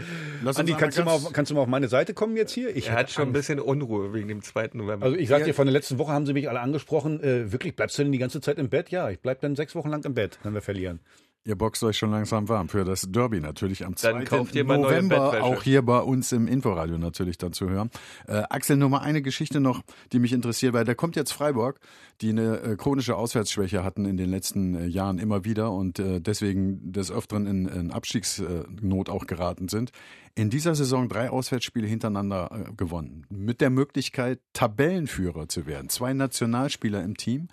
Uns 0.45 0.57
Andi, 0.57 0.74
kannst 0.79 0.98
du, 0.98 1.03
mal 1.03 1.12
ganz- 1.12 1.25
auf, 1.25 1.34
kannst 1.34 1.51
du 1.51 1.55
mal 1.55 1.62
auf 1.62 1.67
meine 1.67 1.89
Seite 1.89 2.13
kommen 2.13 2.38
jetzt 2.38 2.53
hier? 2.53 2.74
Ich 2.74 2.88
er 2.88 2.93
hab 2.93 3.00
hat 3.00 3.12
schon 3.12 3.24
ein 3.24 3.27
Angst. 3.29 3.34
bisschen 3.50 3.60
Unruhe 3.60 4.13
wegen 4.13 4.29
dem 4.29 4.41
2. 4.41 4.69
November. 4.74 5.05
Also 5.07 5.17
ich 5.17 5.27
sag 5.27 5.43
dir, 5.43 5.53
von 5.53 5.65
der 5.65 5.74
letzten 5.74 5.98
Woche 5.98 6.13
haben 6.13 6.25
sie 6.25 6.31
mich 6.34 6.48
alle 6.50 6.62
angesprochen. 6.62 7.22
Äh, 7.22 7.51
wirklich, 7.51 7.75
bleibst 7.75 7.98
du 8.00 8.03
denn 8.03 8.13
die 8.13 8.17
ganze 8.17 8.39
Zeit 8.39 8.57
im 8.60 8.69
Bett? 8.69 8.89
Ja, 8.91 9.10
ich 9.10 9.19
bleib 9.19 9.41
dann 9.41 9.57
sechs 9.57 9.75
Wochen 9.75 9.89
lang 9.89 10.04
im 10.05 10.13
Bett, 10.13 10.39
wenn 10.43 10.53
wir 10.53 10.62
verlieren. 10.62 11.00
Ihr 11.47 11.55
boxt 11.55 11.83
euch 11.83 12.00
schon 12.00 12.09
langsam 12.09 12.50
warm 12.50 12.69
für 12.69 12.83
das 12.85 13.05
Derby 13.07 13.39
natürlich 13.39 13.85
am 13.85 13.95
2. 13.95 14.12
Dann 14.12 14.25
kauft 14.25 14.55
ihr 14.55 14.63
mal 14.63 14.79
neue 14.79 14.93
November, 14.93 15.43
auch 15.43 15.62
hier 15.62 15.83
bei 15.83 16.00
uns 16.00 16.31
im 16.31 16.47
Inforadio 16.47 16.97
natürlich 16.97 17.38
dann 17.38 17.53
zu 17.53 17.69
hören. 17.69 17.91
Äh, 18.27 18.41
Axel, 18.50 18.77
nur 18.77 18.89
mal 18.89 19.01
eine 19.01 19.21
Geschichte 19.21 19.59
noch, 19.59 19.83
die 20.12 20.17
mich 20.17 20.33
interessiert, 20.33 20.74
weil 20.74 20.85
da 20.85 20.95
kommt 20.95 21.15
jetzt 21.15 21.33
Freiburg, 21.33 21.79
die 22.21 22.29
eine 22.29 22.62
äh, 22.62 22.75
chronische 22.75 23.15
Auswärtsschwäche 23.15 23.83
hatten 23.83 24.05
in 24.05 24.17
den 24.17 24.31
letzten 24.31 24.74
äh, 24.74 24.85
Jahren 24.88 25.19
immer 25.19 25.45
wieder 25.45 25.71
und 25.71 26.00
äh, 26.00 26.19
deswegen 26.19 26.91
des 26.91 27.12
Öfteren 27.12 27.45
in, 27.45 27.67
in 27.67 27.91
Abstiegsnot 27.91 29.12
auch 29.12 29.27
geraten 29.27 29.67
sind. 29.67 29.91
In 30.33 30.50
dieser 30.50 30.74
Saison 30.74 31.09
drei 31.09 31.29
Auswärtsspiele 31.29 31.85
hintereinander 31.85 32.50
äh, 32.69 32.74
gewonnen. 32.74 33.27
Mit 33.29 33.62
der 33.62 33.69
Möglichkeit, 33.69 34.39
Tabellenführer 34.53 35.47
zu 35.47 35.67
werden. 35.67 35.89
Zwei 35.89 36.13
Nationalspieler 36.13 37.03
im 37.03 37.17
Team. 37.17 37.50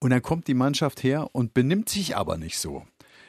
Und 0.00 0.10
dann 0.10 0.22
kommt 0.22 0.46
die 0.46 0.54
Mannschaft 0.54 1.02
her 1.02 1.28
und 1.32 1.54
benimmt 1.54 1.88
sich 1.88 2.16
aber 2.16 2.36
nicht 2.36 2.58
so. 2.58 2.84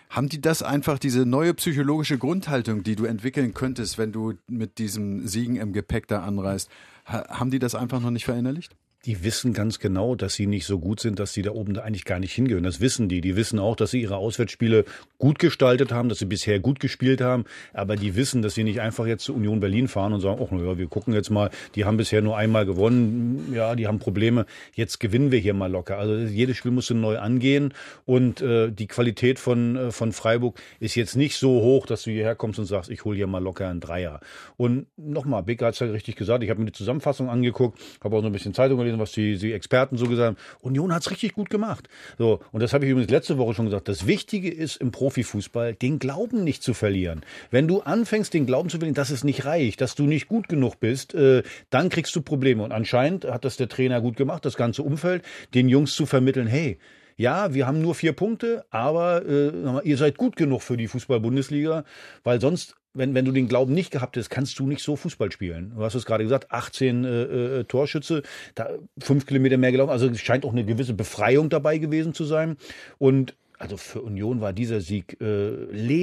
Haben 0.09 0.29
die 0.29 0.41
das 0.41 0.63
einfach, 0.63 0.97
diese 0.97 1.25
neue 1.25 1.53
psychologische 1.53 2.17
Grundhaltung, 2.17 2.83
die 2.83 2.95
du 2.95 3.05
entwickeln 3.05 3.53
könntest, 3.53 3.97
wenn 3.97 4.11
du 4.11 4.33
mit 4.47 4.77
diesem 4.79 5.27
Siegen 5.27 5.55
im 5.55 5.73
Gepäck 5.73 6.07
da 6.07 6.23
anreist, 6.23 6.69
ha 7.05 7.27
haben 7.29 7.51
die 7.51 7.59
das 7.59 7.75
einfach 7.75 8.01
noch 8.01 8.11
nicht 8.11 8.25
verinnerlicht? 8.25 8.75
Die 9.05 9.23
wissen 9.23 9.53
ganz 9.53 9.79
genau, 9.79 10.15
dass 10.15 10.33
sie 10.33 10.45
nicht 10.45 10.65
so 10.65 10.77
gut 10.77 10.99
sind, 10.99 11.19
dass 11.19 11.31
sie 11.31 11.41
da 11.41 11.51
oben 11.51 11.73
da 11.73 11.83
eigentlich 11.83 12.03
gar 12.03 12.19
nicht 12.19 12.33
hingehören. 12.33 12.65
Das 12.65 12.81
wissen 12.81 13.07
die. 13.07 13.21
Die 13.21 13.37
wissen 13.37 13.57
auch, 13.57 13.77
dass 13.77 13.91
sie 13.91 14.01
ihre 14.01 14.17
Auswärtsspiele 14.17 14.83
gut 15.17 15.39
gestaltet 15.39 15.93
haben, 15.93 16.09
dass 16.09 16.19
sie 16.19 16.25
bisher 16.25 16.59
gut 16.59 16.81
gespielt 16.81 17.21
haben. 17.21 17.45
Aber 17.73 17.95
die 17.95 18.15
wissen, 18.15 18.41
dass 18.41 18.55
sie 18.55 18.65
nicht 18.65 18.81
einfach 18.81 19.05
jetzt 19.07 19.23
zu 19.23 19.33
Union 19.33 19.61
Berlin 19.61 19.87
fahren 19.87 20.11
und 20.11 20.19
sagen, 20.19 20.41
ach, 20.43 20.49
na 20.51 20.61
ja, 20.61 20.77
wir 20.77 20.87
gucken 20.87 21.13
jetzt 21.13 21.29
mal. 21.29 21.49
Die 21.75 21.85
haben 21.85 21.95
bisher 21.95 22.21
nur 22.21 22.35
einmal 22.35 22.65
gewonnen. 22.65 23.53
Ja, 23.53 23.73
die 23.75 23.87
haben 23.87 23.99
Probleme. 23.99 24.45
Jetzt 24.73 24.99
gewinnen 24.99 25.31
wir 25.31 25.39
hier 25.39 25.53
mal 25.53 25.71
locker. 25.71 25.97
Also 25.97 26.15
jedes 26.15 26.57
Spiel 26.57 26.71
musst 26.71 26.89
du 26.89 26.93
neu 26.93 27.19
angehen. 27.19 27.73
Und 28.05 28.41
äh, 28.41 28.69
die 28.69 28.87
Qualität 28.87 29.39
von, 29.39 29.77
äh, 29.77 29.91
von 29.91 30.11
Freiburg 30.11 30.59
ist 30.81 30.95
jetzt 30.95 31.15
nicht 31.15 31.37
so 31.37 31.61
hoch, 31.61 31.85
dass 31.85 32.03
du 32.03 32.11
hierher 32.11 32.35
kommst 32.35 32.59
und 32.59 32.65
sagst, 32.65 32.89
ich 32.89 33.05
hole 33.05 33.15
hier 33.15 33.27
mal 33.27 33.41
locker 33.41 33.69
einen 33.69 33.79
Dreier. 33.79 34.19
Und 34.57 34.87
nochmal, 34.97 35.43
Becker 35.43 35.67
hat 35.67 35.75
es 35.75 35.79
ja 35.79 35.87
richtig 35.87 36.17
gesagt. 36.17 36.43
Ich 36.43 36.49
habe 36.49 36.59
mir 36.59 36.65
die 36.65 36.73
Zusammenfassung 36.73 37.29
angeguckt, 37.29 37.79
habe 38.03 38.17
auch 38.17 38.21
so 38.21 38.27
ein 38.27 38.33
bisschen 38.33 38.53
Zeitung 38.53 38.77
gelesen, 38.77 38.88
was 38.97 39.11
die, 39.11 39.37
die 39.37 39.53
Experten 39.53 39.97
so 39.97 40.07
gesagt 40.07 40.37
haben. 40.37 40.37
Union 40.61 40.93
hat 40.93 41.01
es 41.01 41.11
richtig 41.11 41.33
gut 41.33 41.49
gemacht. 41.49 41.89
So, 42.17 42.39
und 42.51 42.63
das 42.63 42.73
habe 42.73 42.85
ich 42.85 42.91
übrigens 42.91 43.11
letzte 43.11 43.37
Woche 43.37 43.53
schon 43.53 43.65
gesagt. 43.65 43.87
Das 43.87 44.07
Wichtige 44.07 44.49
ist 44.49 44.77
im 44.77 44.91
Profifußball, 44.91 45.75
den 45.75 45.99
Glauben 45.99 46.43
nicht 46.43 46.63
zu 46.63 46.73
verlieren. 46.73 47.21
Wenn 47.51 47.67
du 47.67 47.81
anfängst, 47.81 48.33
den 48.33 48.45
Glauben 48.45 48.69
zu 48.69 48.77
verlieren, 48.77 48.95
dass 48.95 49.09
es 49.09 49.23
nicht 49.23 49.45
reicht, 49.45 49.81
dass 49.81 49.95
du 49.95 50.03
nicht 50.03 50.27
gut 50.27 50.47
genug 50.47 50.79
bist, 50.79 51.13
äh, 51.13 51.43
dann 51.69 51.89
kriegst 51.89 52.15
du 52.15 52.21
Probleme. 52.21 52.63
Und 52.63 52.71
anscheinend 52.71 53.25
hat 53.25 53.45
das 53.45 53.57
der 53.57 53.69
Trainer 53.69 54.01
gut 54.01 54.15
gemacht, 54.15 54.45
das 54.45 54.55
ganze 54.55 54.81
Umfeld, 54.81 55.23
den 55.53 55.69
Jungs 55.69 55.93
zu 55.93 56.05
vermitteln, 56.05 56.47
hey, 56.47 56.79
ja, 57.19 57.53
wir 57.53 57.67
haben 57.67 57.81
nur 57.81 57.95
vier 57.95 58.13
Punkte, 58.13 58.63
aber 58.69 59.25
äh, 59.25 59.51
ihr 59.83 59.97
seid 59.97 60.17
gut 60.17 60.37
genug 60.37 60.61
für 60.61 60.77
die 60.77 60.87
Fußball-Bundesliga, 60.87 61.83
weil 62.23 62.39
sonst 62.39 62.78
wenn, 62.93 63.13
wenn 63.13 63.25
du 63.25 63.31
den 63.31 63.47
Glauben 63.47 63.73
nicht 63.73 63.91
gehabt 63.91 64.15
hättest, 64.15 64.29
kannst 64.29 64.57
du 64.59 64.67
nicht 64.67 64.83
so 64.83 64.95
Fußball 64.95 65.31
spielen. 65.31 65.73
Du 65.75 65.83
hast 65.83 65.95
es 65.95 66.05
gerade 66.05 66.23
gesagt, 66.23 66.51
18 66.51 67.03
äh, 67.03 67.09
äh, 67.09 67.63
Torschütze, 67.65 68.23
da 68.55 68.69
fünf 68.99 69.25
Kilometer 69.25 69.57
mehr 69.57 69.71
gelaufen. 69.71 69.91
Also 69.91 70.07
es 70.07 70.19
scheint 70.19 70.45
auch 70.45 70.51
eine 70.51 70.65
gewisse 70.65 70.93
Befreiung 70.93 71.49
dabei 71.49 71.77
gewesen 71.77 72.13
zu 72.13 72.25
sein. 72.25 72.57
Und 72.97 73.35
also 73.59 73.77
für 73.77 74.01
Union 74.01 74.41
war 74.41 74.53
dieser 74.53 74.79
Sieg 74.81 75.17
äh, 75.21 75.49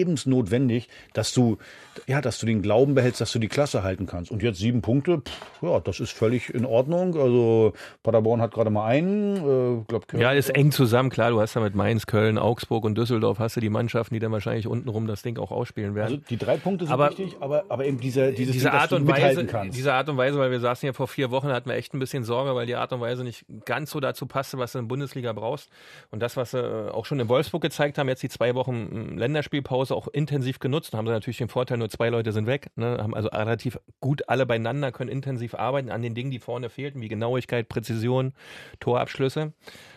lebensnotwendig, 0.07 0.89
dass 1.15 1.33
du, 1.33 1.59
ja, 2.07 2.21
dass 2.21 2.39
du 2.39 2.47
den 2.47 2.63
Glauben 2.63 2.95
behältst, 2.95 3.21
dass 3.21 3.33
du 3.33 3.39
die 3.39 3.49
Klasse 3.49 3.83
halten 3.83 4.07
kannst. 4.07 4.31
Und 4.31 4.43
jetzt 4.43 4.59
sieben 4.59 4.83
Punkte, 4.83 5.23
pff, 5.23 5.63
ja, 5.63 5.81
das 5.81 6.01
ist 6.01 6.13
völlig 6.13 6.53
in 6.55 6.65
Ordnung. 6.65 7.17
Also 7.17 7.73
Paderborn 8.03 8.41
hat 8.41 8.53
gerade 8.53 8.71
mal 8.71 8.87
einen, 8.87 9.37
äh, 9.81 9.85
glaub, 9.89 10.13
Ja, 10.13 10.33
ist 10.33 10.51
eng 10.51 10.71
zusammen, 10.71 11.11
klar. 11.11 11.31
Du 11.31 11.41
hast 11.41 11.55
ja 11.55 11.61
mit 11.63 11.75
Mainz, 11.75 12.07
Köln, 12.07 12.39
Augsburg 12.39 12.85
und 12.85 12.97
Düsseldorf 12.97 13.39
hast 13.39 13.57
du 13.57 13.61
die 13.61 13.71
Mannschaften, 13.71 14.15
die 14.15 14.21
dann 14.21 14.33
wahrscheinlich 14.33 14.67
untenrum 14.67 15.07
das 15.07 15.23
Ding 15.23 15.39
auch 15.39 15.51
ausspielen 15.51 15.95
werden. 15.95 16.15
Also 16.15 16.17
die 16.29 16.37
drei 16.37 16.59
Punkte 16.59 16.85
sind 16.85 16.93
Aber- 16.93 17.09
wichtig, 17.11 17.37
aber, 17.41 17.65
aber 17.71 17.87
eben 17.87 17.99
dieses 17.99 18.35
diese 18.35 18.53
Ding, 18.53 18.67
Art 18.69 18.93
du 18.93 18.97
und 18.97 19.09
Weise, 19.09 19.47
kannst. 19.47 19.79
diese 19.79 19.95
Art 19.95 20.09
und 20.09 20.17
Weise, 20.19 20.39
weil 20.39 20.51
wir 20.51 20.61
saßen 20.61 20.87
ja 20.87 20.93
vor 20.93 21.09
vier 21.09 21.31
Wochen, 21.31 21.49
hatten 21.49 21.69
wir 21.71 21.77
echt 21.77 21.95
ein 21.95 21.99
bisschen 22.01 22.23
Sorge, 22.25 22.55
weil 22.55 22.67
die 22.67 22.75
Art 22.77 22.93
und 22.93 23.01
Weise 23.01 23.25
nicht 23.25 23.45
ganz 23.65 23.91
so 23.93 24.01
dazu 24.01 24.27
passte, 24.27 24.59
was 24.59 24.73
du 24.73 24.79
in 24.79 24.85
der 24.85 24.89
Bundesliga 24.89 25.33
brauchst. 25.33 25.71
Und 26.11 26.21
das, 26.21 26.37
was 26.37 26.51
sie 26.51 26.59
äh, 26.59 26.91
auch 26.91 27.07
schon 27.07 27.19
in 27.19 27.29
Wolfsburg 27.29 27.46
gezeigt 27.53 27.99
haben, 27.99 28.09
jetzt 28.09 28.23
die 28.23 28.29
zwei 28.29 28.55
Wochen 28.55 29.15
äh, 29.15 29.19
Länderspielpause 29.19 29.95
auch 29.95 30.09
intensiv 30.09 30.59
genutzt, 30.59 30.95
haben 30.95 31.07
sie 31.07 31.13
natürlich 31.13 31.39
den 31.39 31.49
Vorteil, 31.49 31.79
nur 31.79 31.89
zwei 31.89 32.09
Leute 32.09 32.33
sind 32.33 32.47
weg, 32.47 32.71
ne, 32.77 32.99
haben 33.01 33.15
also 33.15 33.29
relativ 33.29 33.79
gut 34.01 34.29
alle 34.29 34.47
beieinander, 34.47 34.93
können 34.93 35.11
intensiv 35.11 35.55
arbeiten 35.55 35.91
an 35.91 36.03
den 36.03 36.15
Dingen, 36.15 36.31
die 36.31 36.39
vorne 36.39 36.69
fehlten, 36.71 37.01
wie 37.01 37.09
Genauigkeit, 37.09 37.69
Präzision, 37.69 38.33
Torabschlüsse. 38.81 39.53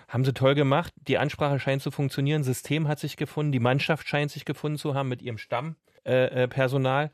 Haben 0.08 0.26
sie 0.26 0.34
toll 0.34 0.56
gemacht. 0.56 0.94
Die 1.08 1.18
Ansprache 1.18 1.60
scheint 1.60 1.84
zu 1.84 1.92
funktionieren. 1.92 2.44
System 2.44 2.88
hat 2.88 3.00
sich 3.00 3.16
gefunden. 3.16 3.52
Die 3.52 3.60
Mannschaft 3.60 4.08
scheint 4.08 4.32
sich 4.32 4.44
gefunden 4.44 4.80
zu 4.80 4.96
haben 4.96 5.08
mit 5.08 5.22
ihrem 5.22 5.38
Stammpersonal. 5.38 6.44
Äh, 6.44 6.48
Personal. 6.48 7.12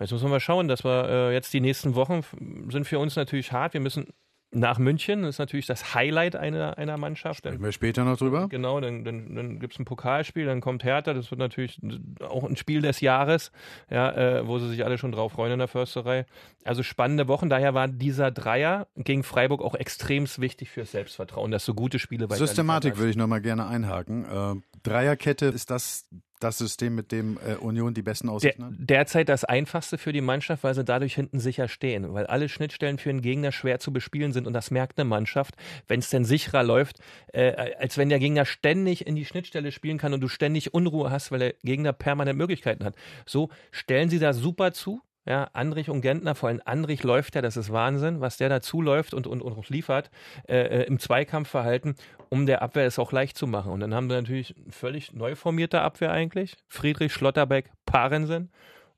Jetzt 0.00 0.12
müssen 0.12 0.26
wir 0.26 0.30
mal 0.30 0.40
schauen, 0.40 0.68
dass 0.68 0.84
wir 0.84 1.08
äh, 1.08 1.34
jetzt 1.34 1.52
die 1.52 1.60
nächsten 1.60 1.94
Wochen 1.94 2.22
sind 2.70 2.86
für 2.86 2.98
uns 2.98 3.16
natürlich 3.16 3.52
hart. 3.52 3.74
Wir 3.74 3.80
müssen 3.80 4.06
nach 4.50 4.78
München, 4.78 5.22
das 5.22 5.34
ist 5.34 5.38
natürlich 5.38 5.66
das 5.66 5.94
Highlight 5.94 6.34
einer, 6.34 6.78
einer 6.78 6.96
Mannschaft. 6.96 7.40
Sprechen 7.40 7.62
wir 7.62 7.72
später 7.72 8.04
noch 8.04 8.16
drüber? 8.16 8.48
Genau, 8.48 8.80
dann, 8.80 9.04
dann, 9.04 9.34
dann 9.34 9.58
gibt 9.58 9.74
es 9.74 9.78
ein 9.78 9.84
Pokalspiel, 9.84 10.46
dann 10.46 10.60
kommt 10.60 10.84
Hertha, 10.84 11.12
das 11.12 11.30
wird 11.30 11.38
natürlich 11.38 11.78
auch 12.20 12.44
ein 12.44 12.56
Spiel 12.56 12.80
des 12.80 13.00
Jahres, 13.00 13.52
ja, 13.90 14.10
äh, 14.12 14.46
wo 14.46 14.58
sie 14.58 14.68
sich 14.68 14.84
alle 14.84 14.96
schon 14.96 15.12
drauf 15.12 15.32
freuen 15.32 15.52
in 15.52 15.58
der 15.58 15.68
Försterei. 15.68 16.24
Also 16.64 16.82
spannende 16.82 17.28
Wochen, 17.28 17.50
daher 17.50 17.74
war 17.74 17.88
dieser 17.88 18.30
Dreier 18.30 18.86
gegen 18.96 19.22
Freiburg 19.22 19.62
auch 19.62 19.74
extrem 19.74 20.26
wichtig 20.38 20.70
fürs 20.70 20.92
Selbstvertrauen, 20.92 21.50
dass 21.50 21.64
du 21.66 21.74
gute 21.74 21.98
Spiele 21.98 22.28
weiter 22.30 22.46
Systematik 22.46 22.96
würde 22.96 23.10
ich 23.10 23.16
noch 23.16 23.26
mal 23.26 23.40
gerne 23.40 23.66
einhaken. 23.66 24.24
Äh, 24.24 24.54
Dreierkette, 24.82 25.46
ist 25.46 25.70
das 25.70 26.08
das 26.38 26.58
System, 26.58 26.94
mit 26.94 27.12
dem 27.12 27.38
äh, 27.46 27.54
Union 27.54 27.94
die 27.94 28.02
besten 28.02 28.28
Aussichten 28.28 28.64
hat? 28.64 28.72
derzeit 28.78 29.28
das 29.28 29.44
einfachste 29.44 29.98
für 29.98 30.12
die 30.12 30.20
Mannschaft, 30.20 30.64
weil 30.64 30.74
sie 30.74 30.84
dadurch 30.84 31.14
hinten 31.14 31.40
sicher 31.40 31.68
stehen. 31.68 32.12
Weil 32.14 32.26
alle 32.26 32.48
Schnittstellen 32.48 32.98
für 32.98 33.10
einen 33.10 33.22
Gegner 33.22 33.52
schwer 33.52 33.78
zu 33.78 33.92
bespielen 33.92 34.32
sind 34.32 34.46
und 34.46 34.52
das 34.52 34.70
merkt 34.70 34.98
eine 34.98 35.08
Mannschaft, 35.08 35.54
wenn 35.86 36.00
es 36.00 36.10
denn 36.10 36.24
sicherer 36.24 36.62
läuft, 36.62 36.98
äh, 37.32 37.74
als 37.78 37.98
wenn 37.98 38.08
der 38.08 38.18
Gegner 38.18 38.44
ständig 38.44 39.06
in 39.06 39.16
die 39.16 39.24
Schnittstelle 39.24 39.72
spielen 39.72 39.98
kann 39.98 40.14
und 40.14 40.20
du 40.20 40.28
ständig 40.28 40.74
Unruhe 40.74 41.10
hast, 41.10 41.30
weil 41.32 41.38
der 41.38 41.54
Gegner 41.62 41.92
permanent 41.92 42.38
Möglichkeiten 42.38 42.84
hat. 42.84 42.94
So 43.26 43.50
stellen 43.70 44.10
sie 44.10 44.18
da 44.18 44.32
super 44.32 44.72
zu. 44.72 45.00
Ja, 45.28 45.50
Andrich 45.52 45.90
und 45.90 46.00
Gentner, 46.00 46.34
vor 46.34 46.48
allem 46.48 46.62
Andrich 46.64 47.02
läuft 47.02 47.34
ja, 47.34 47.42
das 47.42 47.58
ist 47.58 47.70
Wahnsinn, 47.70 48.22
was 48.22 48.38
der 48.38 48.48
dazu 48.48 48.80
läuft 48.80 49.12
und, 49.12 49.26
und, 49.26 49.42
und 49.42 49.68
liefert 49.68 50.10
äh, 50.48 50.56
äh, 50.56 50.82
im 50.84 50.98
Zweikampfverhalten, 50.98 51.96
um 52.30 52.46
der 52.46 52.62
Abwehr 52.62 52.86
es 52.86 52.98
auch 52.98 53.12
leicht 53.12 53.36
zu 53.36 53.46
machen. 53.46 53.70
Und 53.70 53.80
dann 53.80 53.94
haben 53.94 54.08
sie 54.08 54.16
natürlich 54.16 54.54
völlig 54.70 55.12
neu 55.12 55.34
formierte 55.34 55.82
Abwehr 55.82 56.12
eigentlich. 56.12 56.56
Friedrich, 56.66 57.12
Schlotterbeck, 57.12 57.70
Parensen. 57.84 58.50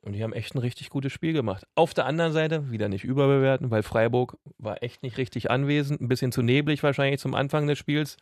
Und 0.03 0.15
die 0.15 0.23
haben 0.23 0.33
echt 0.33 0.55
ein 0.55 0.59
richtig 0.59 0.89
gutes 0.89 1.13
Spiel 1.13 1.35
gemacht. 1.35 1.67
Auf 1.75 1.93
der 1.93 2.07
anderen 2.07 2.33
Seite, 2.33 2.71
wieder 2.71 2.89
nicht 2.89 3.05
überbewerten, 3.05 3.71
weil 3.71 3.83
Freiburg 3.83 4.39
war 4.57 4.83
echt 4.83 5.03
nicht 5.03 5.19
richtig 5.19 5.51
anwesend. 5.51 6.01
Ein 6.01 6.09
bisschen 6.09 6.33
zu 6.33 6.41
neblig 6.41 6.83
wahrscheinlich 6.83 7.21
zum 7.21 7.35
Anfang 7.35 7.67
des 7.67 7.79
Spiels. 7.79 8.17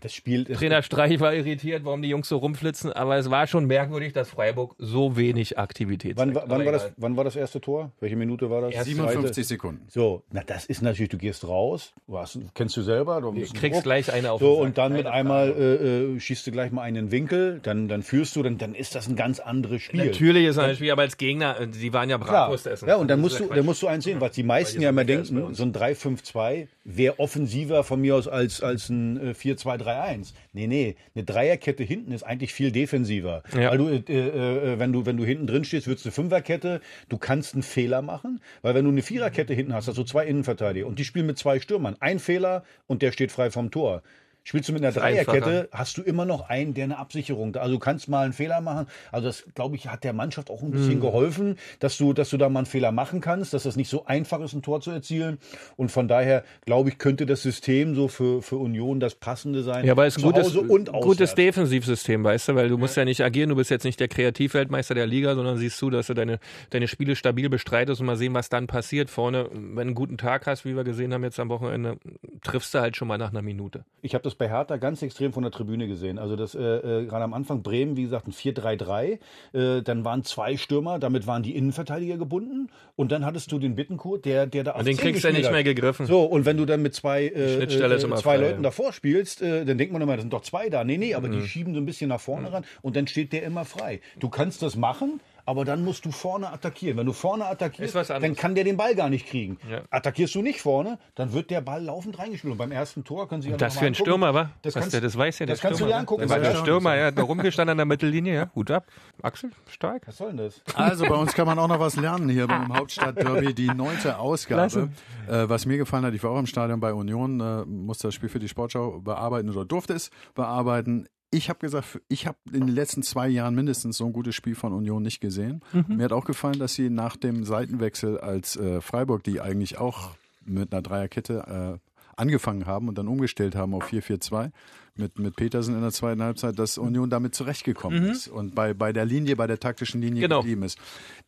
Das 0.00 0.12
Spiel 0.12 0.44
Trainer 0.44 0.82
Streich 0.82 1.20
war 1.20 1.32
irritiert, 1.32 1.84
warum 1.84 2.02
die 2.02 2.08
Jungs 2.08 2.28
so 2.28 2.38
rumflitzen. 2.38 2.92
Aber 2.92 3.16
es 3.16 3.30
war 3.30 3.46
schon 3.46 3.66
merkwürdig, 3.66 4.12
dass 4.12 4.30
Freiburg 4.30 4.74
so 4.78 5.16
wenig 5.16 5.58
Aktivität 5.58 6.16
Wann, 6.16 6.34
zeigt. 6.34 6.48
wann, 6.48 6.64
war 6.64 6.72
das, 6.72 6.92
wann 6.96 7.16
war 7.16 7.22
das 7.22 7.36
erste 7.36 7.60
Tor? 7.60 7.92
Welche 8.00 8.16
Minute 8.16 8.50
war 8.50 8.62
das? 8.62 8.74
Erst 8.74 8.86
57 8.86 9.22
Zweite? 9.32 9.44
Sekunden. 9.44 9.86
So, 9.88 10.24
na 10.32 10.42
das 10.44 10.66
ist 10.66 10.82
natürlich, 10.82 11.10
du 11.10 11.18
gehst 11.18 11.46
raus, 11.46 11.92
du 12.08 12.18
hast, 12.18 12.38
kennst 12.54 12.76
du 12.76 12.82
selber. 12.82 13.20
Du 13.20 13.32
kriegst 13.32 13.62
Druck. 13.62 13.82
gleich 13.84 14.12
eine 14.12 14.32
auf 14.32 14.40
So, 14.40 14.46
den 14.46 14.54
Sack, 14.56 14.64
und 14.66 14.78
dann 14.78 14.92
mit 14.94 15.06
einmal 15.06 15.50
äh, 15.50 16.14
äh, 16.14 16.20
schießt 16.20 16.48
du 16.48 16.50
gleich 16.50 16.72
mal 16.72 16.82
einen 16.82 17.12
Winkel, 17.12 17.60
dann, 17.62 17.86
dann 17.86 18.02
führst 18.02 18.34
du, 18.34 18.42
dann, 18.42 18.58
dann 18.58 18.74
ist 18.74 18.96
das 18.96 19.06
ein 19.06 19.14
ganz 19.14 19.38
anderes 19.38 19.82
Spiel. 19.82 20.06
Natürlich 20.06 20.46
ist 20.46 20.56
es 20.56 20.58
ein 20.58 20.74
Spiel, 20.74 20.90
aber 20.90 21.11
als 21.12 21.16
Gegner, 21.18 21.60
äh, 21.60 21.68
die 21.68 21.92
waren 21.92 22.08
ja. 22.08 22.16
Bratwurst 22.16 22.66
essen. 22.66 22.88
Ja, 22.88 22.96
und 22.96 23.08
dann 23.08 23.20
musst 23.20 23.38
du, 23.38 23.46
dann 23.46 23.64
musst 23.64 23.82
du 23.82 23.86
eins 23.86 24.04
sehen, 24.04 24.20
was 24.20 24.32
die 24.32 24.42
meisten 24.42 24.80
ja 24.80 24.88
immer 24.88 25.04
denken, 25.04 25.54
so 25.54 25.62
ein 25.62 25.72
3-5-2 25.72 26.68
wäre 26.84 27.18
offensiver 27.20 27.84
von 27.84 28.00
mir 28.00 28.16
aus 28.16 28.28
als, 28.28 28.62
als 28.62 28.88
ein 28.88 29.30
äh, 29.30 29.30
4-2-3-1. 29.32 30.32
Nee, 30.52 30.66
nee, 30.66 30.96
eine 31.14 31.24
Dreierkette 31.24 31.82
hinten 31.82 32.12
ist 32.12 32.22
eigentlich 32.22 32.52
viel 32.52 32.72
defensiver. 32.72 33.42
Ja. 33.54 33.70
Weil 33.70 33.78
du, 33.78 33.88
äh, 33.88 33.98
äh, 33.98 34.78
wenn 34.78 34.92
du, 34.92 35.06
wenn 35.06 35.16
du 35.16 35.24
hinten 35.24 35.46
drin 35.46 35.64
stehst, 35.64 35.86
würdest 35.86 36.04
du 36.04 36.08
eine 36.08 36.14
Fünferkette, 36.14 36.80
du 37.08 37.18
kannst 37.18 37.54
einen 37.54 37.62
Fehler 37.62 38.02
machen, 38.02 38.40
weil 38.62 38.74
wenn 38.74 38.84
du 38.84 38.90
eine 38.90 39.02
Viererkette 39.02 39.54
hinten 39.54 39.74
hast, 39.74 39.88
hast 39.88 39.98
du 39.98 40.04
zwei 40.04 40.26
Innenverteidiger 40.26 40.86
und 40.86 40.98
die 40.98 41.04
spielen 41.04 41.26
mit 41.26 41.38
zwei 41.38 41.60
Stürmern. 41.60 41.96
Ein 42.00 42.18
Fehler 42.18 42.64
und 42.86 43.02
der 43.02 43.12
steht 43.12 43.32
frei 43.32 43.50
vom 43.50 43.70
Tor. 43.70 44.02
Spielst 44.44 44.68
du 44.68 44.72
mit 44.72 44.82
einer 44.82 44.92
Dreierkette, 44.92 45.68
hast 45.72 45.98
du 45.98 46.02
immer 46.02 46.24
noch 46.24 46.48
einen, 46.48 46.74
der 46.74 46.84
eine 46.84 46.98
Absicherung, 46.98 47.54
also 47.56 47.74
du 47.74 47.78
kannst 47.78 48.08
mal 48.08 48.24
einen 48.24 48.32
Fehler 48.32 48.60
machen. 48.60 48.86
Also 49.12 49.28
das, 49.28 49.44
glaube 49.54 49.76
ich, 49.76 49.88
hat 49.88 50.02
der 50.04 50.12
Mannschaft 50.12 50.50
auch 50.50 50.62
ein 50.62 50.70
bisschen 50.72 50.96
Mhm. 50.96 51.00
geholfen, 51.00 51.56
dass 51.78 51.96
du, 51.96 52.12
dass 52.12 52.30
du 52.30 52.36
da 52.36 52.48
mal 52.48 52.60
einen 52.60 52.66
Fehler 52.66 52.90
machen 52.92 53.20
kannst, 53.20 53.54
dass 53.54 53.62
das 53.62 53.76
nicht 53.76 53.88
so 53.88 54.04
einfach 54.06 54.40
ist, 54.40 54.52
ein 54.52 54.62
Tor 54.62 54.80
zu 54.80 54.90
erzielen. 54.90 55.38
Und 55.76 55.90
von 55.92 56.08
daher, 56.08 56.42
glaube 56.66 56.88
ich, 56.88 56.98
könnte 56.98 57.24
das 57.24 57.42
System 57.42 57.94
so 57.94 58.08
für, 58.08 58.42
für 58.42 58.56
Union 58.56 58.98
das 59.00 59.14
passende 59.14 59.62
sein. 59.62 59.84
Ja, 59.84 59.92
aber 59.92 60.06
es 60.06 60.16
ist 60.16 60.24
ein 60.24 60.32
gutes, 60.32 60.54
gutes 61.00 61.34
Defensivsystem, 61.34 62.24
weißt 62.24 62.48
du, 62.48 62.54
weil 62.56 62.68
du 62.68 62.78
musst 62.78 62.96
ja 62.96 63.04
nicht 63.04 63.22
agieren, 63.22 63.50
du 63.50 63.56
bist 63.56 63.70
jetzt 63.70 63.84
nicht 63.84 64.00
der 64.00 64.08
Kreativweltmeister 64.08 64.94
der 64.94 65.06
Liga, 65.06 65.34
sondern 65.34 65.56
siehst 65.56 65.78
zu, 65.78 65.88
dass 65.90 66.08
du 66.08 66.14
deine, 66.14 66.38
deine 66.70 66.88
Spiele 66.88 67.14
stabil 67.16 67.48
bestreitest 67.48 68.00
und 68.00 68.06
mal 68.06 68.16
sehen, 68.16 68.34
was 68.34 68.48
dann 68.48 68.66
passiert. 68.66 69.08
Vorne, 69.10 69.48
wenn 69.52 69.74
du 69.74 69.80
einen 69.80 69.94
guten 69.94 70.18
Tag 70.18 70.46
hast, 70.46 70.64
wie 70.64 70.74
wir 70.74 70.84
gesehen 70.84 71.14
haben 71.14 71.22
jetzt 71.24 71.38
am 71.38 71.48
Wochenende, 71.48 71.98
triffst 72.42 72.74
du 72.74 72.80
halt 72.80 72.96
schon 72.96 73.08
mal 73.08 73.18
nach 73.18 73.30
einer 73.30 73.42
Minute. 73.42 73.84
Ich 74.02 74.14
habe 74.14 74.24
das 74.24 74.31
bei 74.38 74.48
Hertha 74.48 74.76
ganz 74.76 75.02
extrem 75.02 75.32
von 75.32 75.42
der 75.42 75.52
Tribüne 75.52 75.86
gesehen. 75.88 76.18
Also 76.18 76.36
das 76.36 76.54
äh, 76.54 76.60
äh, 76.60 77.06
gerade 77.06 77.24
am 77.24 77.34
Anfang 77.34 77.62
Bremen, 77.62 77.96
wie 77.96 78.02
gesagt, 78.02 78.26
ein 78.28 78.32
4-3-3. 78.32 79.18
Äh, 79.52 79.82
dann 79.82 80.04
waren 80.04 80.24
zwei 80.24 80.56
Stürmer, 80.56 80.98
damit 80.98 81.26
waren 81.26 81.42
die 81.42 81.54
Innenverteidiger 81.56 82.16
gebunden. 82.16 82.68
Und 82.96 83.12
dann 83.12 83.24
hattest 83.24 83.50
du 83.52 83.58
den 83.58 83.74
Bittenkurt, 83.74 84.24
der, 84.24 84.46
der 84.46 84.64
da 84.64 84.72
auf 84.72 84.80
Und 84.80 84.86
den 84.86 84.96
10 84.96 85.04
kriegst 85.04 85.24
du 85.24 85.28
ja 85.28 85.34
nicht 85.34 85.50
mehr 85.50 85.64
gegriffen. 85.64 86.06
So, 86.06 86.22
und 86.22 86.44
wenn 86.44 86.56
du 86.56 86.64
dann 86.66 86.82
mit 86.82 86.94
zwei, 86.94 87.24
äh, 87.24 87.62
äh, 87.62 87.68
zwei 88.16 88.36
Leuten 88.36 88.62
davor 88.62 88.92
spielst, 88.92 89.42
äh, 89.42 89.64
dann 89.64 89.78
denkt 89.78 89.92
man 89.92 90.02
immer, 90.02 90.14
das 90.14 90.22
sind 90.22 90.32
doch 90.32 90.42
zwei 90.42 90.68
da. 90.68 90.84
Nee, 90.84 90.98
nee, 90.98 91.14
aber 91.14 91.28
die 91.28 91.38
Mhm. 91.38 91.46
schieben 91.46 91.74
so 91.74 91.80
ein 91.80 91.86
bisschen 91.86 92.08
nach 92.08 92.20
vorne 92.20 92.52
ran 92.52 92.64
und 92.82 92.96
dann 92.96 93.06
steht 93.06 93.32
der 93.32 93.42
immer 93.42 93.64
frei. 93.64 94.00
Du 94.18 94.28
kannst 94.28 94.62
das 94.62 94.76
machen. 94.76 95.20
Aber 95.44 95.64
dann 95.64 95.84
musst 95.84 96.04
du 96.04 96.10
vorne 96.10 96.52
attackieren. 96.52 96.96
Wenn 96.96 97.06
du 97.06 97.12
vorne 97.12 97.46
attackierst, 97.46 97.94
dann 98.10 98.36
kann 98.36 98.54
der 98.54 98.64
den 98.64 98.76
Ball 98.76 98.94
gar 98.94 99.10
nicht 99.10 99.26
kriegen. 99.26 99.58
Ja. 99.68 99.82
Attackierst 99.90 100.34
du 100.34 100.42
nicht 100.42 100.60
vorne, 100.60 100.98
dann 101.14 101.32
wird 101.32 101.50
der 101.50 101.60
Ball 101.60 101.82
laufend 101.82 102.18
reingespielt. 102.18 102.52
Und 102.52 102.58
beim 102.58 102.72
ersten 102.72 103.04
Tor 103.04 103.28
können 103.28 103.42
Sie 103.42 103.50
ja 103.50 103.56
das 103.56 103.74
noch 103.74 103.80
für 103.80 103.86
einen. 103.86 103.94
Stürmer, 103.94 104.34
wa? 104.34 104.50
Das, 104.62 104.74
kannst, 104.74 104.92
der, 104.92 105.00
das 105.00 105.16
weiß 105.16 105.40
ja 105.40 105.46
der 105.46 105.54
das 105.54 105.60
kannst 105.60 105.80
du 105.80 105.84
Stürmer, 105.84 105.92
dir 105.94 105.98
angucken. 106.00 106.22
Das 106.22 106.30
war 106.30 106.38
der 106.38 106.52
Ja. 106.52 106.56
Stürmer, 106.56 106.96
ja, 106.96 107.10
da 107.10 107.22
rumgestanden 107.22 107.72
an 107.72 107.76
der 107.78 107.86
Mittellinie, 107.86 108.34
ja, 108.34 108.50
Hut 108.54 108.70
ab. 108.70 108.86
Axel, 109.22 109.50
stark. 109.68 110.06
Was 110.06 110.18
soll 110.18 110.28
denn 110.28 110.36
das? 110.38 110.62
Also 110.74 111.06
bei 111.06 111.14
uns 111.14 111.34
kann 111.34 111.46
man 111.46 111.58
auch 111.58 111.68
noch 111.68 111.80
was 111.80 111.96
lernen 111.96 112.28
hier 112.28 112.46
beim 112.46 112.76
Hauptstadtderby, 112.76 113.54
die 113.54 113.66
neunte 113.68 114.18
Ausgabe. 114.18 114.90
Äh, 115.28 115.48
was 115.48 115.66
mir 115.66 115.76
gefallen 115.78 116.04
hat, 116.04 116.14
ich 116.14 116.22
war 116.22 116.30
auch 116.30 116.38
im 116.38 116.46
Stadion 116.46 116.80
bei 116.80 116.92
Union, 116.92 117.40
äh, 117.40 117.64
musste 117.64 118.08
das 118.08 118.14
Spiel 118.14 118.28
für 118.28 118.38
die 118.38 118.48
Sportschau 118.48 119.00
bearbeiten 119.00 119.50
oder 119.50 119.64
durfte 119.64 119.94
es 119.94 120.10
bearbeiten. 120.34 121.06
Ich 121.34 121.48
habe 121.48 121.58
gesagt, 121.60 121.98
ich 122.08 122.26
habe 122.26 122.36
in 122.52 122.66
den 122.66 122.74
letzten 122.74 123.02
zwei 123.02 123.26
Jahren 123.26 123.54
mindestens 123.54 123.96
so 123.96 124.04
ein 124.04 124.12
gutes 124.12 124.34
Spiel 124.34 124.54
von 124.54 124.72
Union 124.74 125.02
nicht 125.02 125.20
gesehen. 125.20 125.62
Mhm. 125.72 125.96
Mir 125.96 126.04
hat 126.04 126.12
auch 126.12 126.26
gefallen, 126.26 126.58
dass 126.58 126.74
sie 126.74 126.90
nach 126.90 127.16
dem 127.16 127.44
Seitenwechsel 127.44 128.18
als 128.20 128.54
äh, 128.56 128.82
Freiburg, 128.82 129.24
die 129.24 129.40
eigentlich 129.40 129.78
auch 129.78 130.10
mit 130.44 130.72
einer 130.72 130.82
Dreierkette 130.82 131.78
äh, 131.80 131.88
angefangen 132.20 132.66
haben 132.66 132.88
und 132.88 132.98
dann 132.98 133.08
umgestellt 133.08 133.54
haben 133.54 133.72
auf 133.74 133.84
4-4-2 133.90 134.50
mit, 134.94 135.18
mit 135.18 135.34
Petersen 135.34 135.74
in 135.74 135.80
der 135.80 135.90
zweiten 135.92 136.22
Halbzeit, 136.22 136.58
dass 136.58 136.76
Union 136.76 137.08
damit 137.08 137.34
zurechtgekommen 137.34 138.04
Mhm. 138.04 138.10
ist 138.10 138.28
und 138.28 138.54
bei, 138.54 138.74
bei 138.74 138.92
der 138.92 139.06
Linie, 139.06 139.34
bei 139.36 139.46
der 139.46 139.58
taktischen 139.58 140.02
Linie 140.02 140.20
Genau. 140.20 140.40
geblieben 140.40 140.64
ist. 140.64 140.76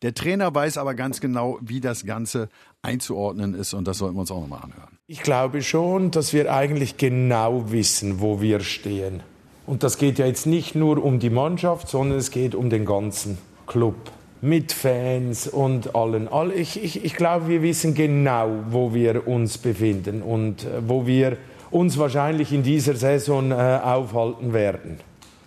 Der 0.03 0.13
Trainer 0.13 0.53
weiß 0.53 0.77
aber 0.77 0.93
ganz 0.93 1.19
genau, 1.19 1.57
wie 1.61 1.81
das 1.81 2.05
Ganze 2.05 2.49
einzuordnen 2.83 3.55
ist 3.55 3.73
und 3.73 3.87
das 3.87 3.97
sollten 3.97 4.15
wir 4.15 4.21
uns 4.21 4.29
auch 4.29 4.41
nochmal 4.41 4.61
anhören. 4.61 4.99
Ich 5.07 5.23
glaube 5.23 5.63
schon, 5.63 6.11
dass 6.11 6.31
wir 6.31 6.53
eigentlich 6.53 6.97
genau 6.97 7.71
wissen, 7.71 8.19
wo 8.19 8.39
wir 8.39 8.59
stehen. 8.59 9.23
Und 9.65 9.83
das 9.83 9.97
geht 9.97 10.19
ja 10.19 10.25
jetzt 10.27 10.45
nicht 10.45 10.75
nur 10.75 11.03
um 11.03 11.19
die 11.19 11.29
Mannschaft, 11.31 11.87
sondern 11.87 12.19
es 12.19 12.29
geht 12.31 12.53
um 12.53 12.69
den 12.69 12.85
ganzen 12.85 13.37
Club. 13.67 13.95
Mit 14.41 14.71
Fans 14.73 15.47
und 15.47 15.95
allen. 15.95 16.27
All- 16.27 16.51
Ich, 16.51 16.83
ich, 16.83 17.03
ich 17.03 17.15
glaube, 17.15 17.47
wir 17.47 17.61
wissen 17.63 17.95
genau, 17.95 18.49
wo 18.69 18.93
wir 18.93 19.27
uns 19.27 19.57
befinden 19.57 20.21
und 20.21 20.65
äh, 20.65 20.87
wo 20.87 21.07
wir 21.07 21.37
uns 21.71 21.97
wahrscheinlich 21.97 22.51
in 22.53 22.61
dieser 22.61 22.95
Saison 22.95 23.51
äh, 23.51 23.55
aufhalten 23.55 24.53
werden. 24.53 24.99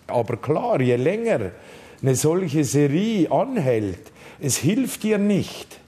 Aber 0.07 0.35
klar, 0.35 0.81
je 0.81 0.97
länger 0.97 1.51
eine 2.01 2.15
solche 2.15 2.63
Serie 2.65 3.31
anhält, 3.31 4.11
es 4.41 4.57
hilft 4.57 5.03
dir 5.03 5.17
nicht. 5.17 5.79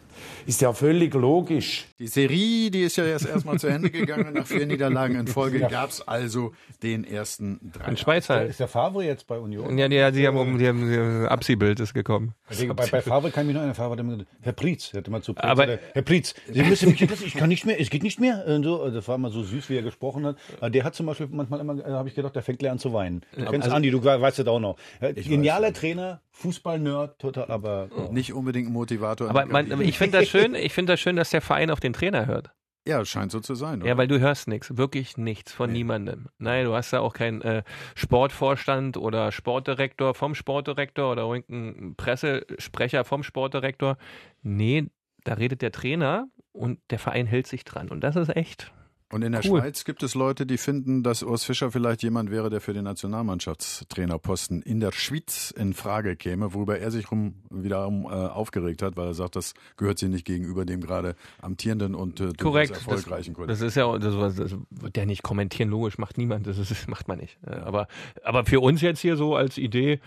Ist 0.45 0.61
ja 0.61 0.71
völlig 0.71 1.13
logisch. 1.13 1.87
Die 2.01 2.07
Serie, 2.07 2.71
die 2.71 2.81
ist 2.81 2.95
ja 2.95 3.05
erst 3.05 3.27
erstmal 3.27 3.59
zu 3.59 3.67
Ende 3.67 3.91
gegangen. 3.91 4.33
Nach 4.33 4.47
vier 4.47 4.65
Niederlagen 4.65 5.19
in 5.19 5.27
Folge 5.27 5.59
Ja. 5.59 5.67
gab 5.67 5.91
es 5.91 6.01
also 6.07 6.51
den 6.81 7.03
ersten 7.03 7.59
drei. 7.71 7.85
Ein 7.85 7.95
Schweizer. 7.97 8.43
Ist 8.43 8.59
der 8.59 8.67
Favre 8.67 9.03
jetzt 9.03 9.27
bei 9.27 9.37
Union? 9.37 9.77
Ja, 9.77 9.85
ja, 9.85 10.11
sie 10.11 10.25
haben 10.25 10.35
um, 10.35 10.57
die 10.57 10.67
haben, 10.67 10.89
die 10.89 10.97
haben 10.97 11.27
Abziehbild 11.27 11.79
ist 11.79 11.93
gekommen. 11.93 12.33
Deswegen, 12.49 12.75
bei, 12.75 12.87
bei 12.87 13.03
Favre 13.03 13.29
kann 13.29 13.43
ich 13.43 13.47
mich 13.49 13.53
noch 13.53 13.61
erinnern, 13.61 13.75
Favre 13.75 13.91
hat 13.91 13.99
immer 13.99 14.17
Herr 14.41 14.53
Prietz, 14.53 14.91
er 14.93 14.97
hat 15.01 15.07
immer 15.09 15.21
zu 15.21 15.35
Prietz, 15.35 15.45
Aber- 15.45 15.65
gesagt, 15.67 15.83
Herr 15.93 16.01
Prietz, 16.01 16.33
Sie 16.51 16.63
müssen 16.63 16.89
mich 16.89 16.99
jetzt, 17.01 17.21
ich 17.23 17.35
kann 17.35 17.49
nicht 17.49 17.67
mehr, 17.67 17.79
es 17.79 17.91
geht 17.91 18.01
nicht 18.01 18.19
mehr. 18.19 18.45
Und 18.47 18.63
so, 18.63 18.89
das 18.89 19.07
war 19.07 19.13
immer 19.13 19.29
so 19.29 19.43
süß, 19.43 19.69
wie 19.69 19.75
er 19.75 19.83
gesprochen 19.83 20.25
hat. 20.25 20.37
Aber 20.59 20.71
Der 20.71 20.83
hat 20.83 20.95
zum 20.95 21.05
Beispiel 21.05 21.27
manchmal 21.29 21.59
immer, 21.59 21.77
äh, 21.85 21.91
habe 21.91 22.09
ich 22.09 22.15
gedacht, 22.15 22.35
der 22.35 22.41
fängt 22.41 22.57
gleich 22.57 22.71
an 22.71 22.79
zu 22.79 22.93
weinen. 22.93 23.21
Du 23.37 23.45
kennst 23.45 23.65
also- 23.65 23.75
Andi, 23.75 23.91
du 23.91 24.03
weißt 24.03 24.39
das 24.39 24.47
auch 24.47 24.59
noch. 24.59 24.77
Ja, 25.01 25.11
Genialer 25.11 25.71
Trainer, 25.71 26.19
Fußball-Nerd, 26.31 27.19
total, 27.19 27.51
aber 27.51 27.89
oh. 27.95 28.11
Nicht 28.11 28.33
unbedingt 28.33 28.69
ein 28.69 28.73
Motivator. 28.73 29.27
in 29.27 29.35
Aber 29.35 29.43
der 29.63 29.77
man, 29.77 29.81
ich 29.81 29.99
finde 29.99 30.19
das 30.19 30.27
schön, 30.29 30.55
ich 30.55 30.73
finde 30.73 30.93
das 30.93 30.99
schön, 30.99 31.15
dass 31.15 31.29
der 31.29 31.41
Verein 31.41 31.69
auf 31.69 31.79
den 31.79 31.90
Trainer 31.93 32.25
hört. 32.25 32.51
Ja, 32.87 33.05
scheint 33.05 33.31
so 33.31 33.39
zu 33.39 33.53
sein. 33.53 33.81
Ja, 33.81 33.95
weil 33.97 34.07
du 34.07 34.19
hörst 34.19 34.47
nichts, 34.47 34.75
wirklich 34.75 35.15
nichts 35.15 35.53
von 35.53 35.71
niemandem. 35.71 36.29
Nein, 36.39 36.65
du 36.65 36.73
hast 36.73 36.91
da 36.91 36.99
auch 36.99 37.13
keinen 37.13 37.41
äh, 37.41 37.63
Sportvorstand 37.95 38.97
oder 38.97 39.31
Sportdirektor 39.31 40.15
vom 40.15 40.33
Sportdirektor 40.33 41.11
oder 41.11 41.23
irgendeinen 41.23 41.95
Pressesprecher 41.95 43.03
vom 43.03 43.21
Sportdirektor. 43.21 43.97
Nee, 44.41 44.87
da 45.23 45.35
redet 45.35 45.61
der 45.61 45.71
Trainer 45.71 46.27
und 46.53 46.79
der 46.89 46.97
Verein 46.97 47.27
hält 47.27 47.45
sich 47.45 47.65
dran. 47.65 47.89
Und 47.89 48.01
das 48.01 48.15
ist 48.15 48.35
echt. 48.35 48.73
Und 49.11 49.23
in 49.23 49.33
der 49.33 49.41
Cool. 49.43 49.59
Schweiz 49.59 49.83
gibt 49.83 50.03
es 50.03 50.15
Leute, 50.15 50.45
die 50.45 50.57
finden, 50.57 51.03
dass 51.03 51.21
Urs 51.21 51.43
Fischer 51.43 51.71
vielleicht 51.71 52.01
jemand 52.03 52.31
wäre, 52.31 52.49
der 52.49 52.61
für 52.61 52.73
den 52.73 52.85
Nationalmannschaftstrainerposten 52.85 54.61
in 54.61 54.79
der 54.79 54.91
Schweiz 54.91 55.51
in 55.51 55.73
Frage 55.73 56.15
käme, 56.15 56.53
worüber 56.53 56.79
er 56.79 56.91
sich 56.91 57.11
rum, 57.11 57.35
wiederum 57.49 58.05
äh, 58.05 58.07
aufgeregt 58.07 58.81
hat, 58.81 58.95
weil 58.97 59.07
er 59.07 59.13
sagt, 59.13 59.35
das 59.35 59.53
gehört 59.77 59.99
sich 59.99 60.09
nicht 60.09 60.25
gegenüber 60.25 60.65
dem 60.65 60.81
gerade 60.81 61.15
amtierenden 61.41 61.93
und 61.95 62.19
äh, 62.21 62.31
Korrekt. 62.37 62.71
erfolgreichen 62.71 63.33
das, 63.33 63.35
Kollegen. 63.35 63.49
das 63.49 63.61
ist 63.61 63.75
ja, 63.75 63.97
das, 63.97 64.35
das 64.35 64.55
wird 64.69 64.95
der 64.95 65.05
nicht 65.05 65.23
kommentieren, 65.23 65.69
logisch, 65.69 65.97
macht 65.97 66.17
niemand, 66.17 66.47
das, 66.47 66.57
ist, 66.57 66.71
das 66.71 66.87
macht 66.87 67.07
man 67.07 67.19
nicht. 67.19 67.37
Äh, 67.45 67.51
Aber, 67.55 67.87
aber 68.23 68.45
für 68.45 68.59
uns 68.59 68.81
jetzt 68.81 68.99
hier 69.01 69.17
so 69.17 69.35
als 69.35 69.57
Idee, 69.57 69.99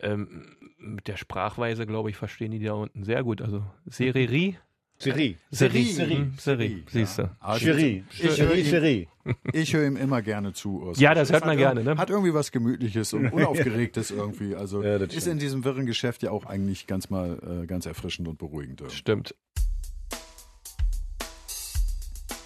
ähm, 0.00 0.46
mit 0.78 1.08
der 1.08 1.16
Sprachweise, 1.16 1.86
glaube 1.86 2.10
ich, 2.10 2.16
verstehen 2.16 2.50
die 2.50 2.62
da 2.62 2.74
unten 2.74 3.04
sehr 3.04 3.22
gut. 3.22 3.40
Also 3.42 3.64
Serie. 3.86 4.56
Serie. 4.98 5.36
Serie. 5.50 6.18
Mhm, 6.18 6.34
Serie. 6.38 6.82
Siehst 6.90 7.18
du. 7.18 7.30
Ah, 7.40 7.58
Cherie. 7.58 8.04
Ich 8.10 8.40
höre 8.40 8.54
ihm, 8.54 9.06
ich 9.52 9.74
höre 9.74 9.86
ihm 9.86 9.96
immer 9.96 10.22
gerne 10.22 10.52
zu. 10.52 10.80
Urs. 10.82 10.98
Ja, 11.00 11.14
das 11.14 11.30
hört 11.30 11.42
Hat 11.42 11.48
man 11.48 11.56
gerne, 11.58 11.82
ne? 11.84 11.96
Hat 11.96 12.10
irgendwie 12.10 12.32
was 12.32 12.52
Gemütliches 12.52 13.12
und 13.12 13.28
Unaufgeregtes 13.32 14.10
irgendwie. 14.10 14.54
Also 14.54 14.82
Ja, 14.82 14.96
ist 14.96 15.12
stimmt. 15.12 15.26
in 15.26 15.38
diesem 15.40 15.64
wirren 15.64 15.86
Geschäft 15.86 16.22
ja 16.22 16.30
auch 16.30 16.46
eigentlich 16.46 16.86
ganz 16.86 17.10
mal 17.10 17.62
äh, 17.64 17.66
ganz 17.66 17.86
erfrischend 17.86 18.28
und 18.28 18.38
beruhigend. 18.38 18.80
irgendwie. 18.80 18.96
Stimmt. 18.96 19.34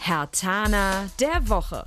Herr 0.00 0.30
Tana 0.30 1.06
der 1.20 1.48
Woche. 1.48 1.84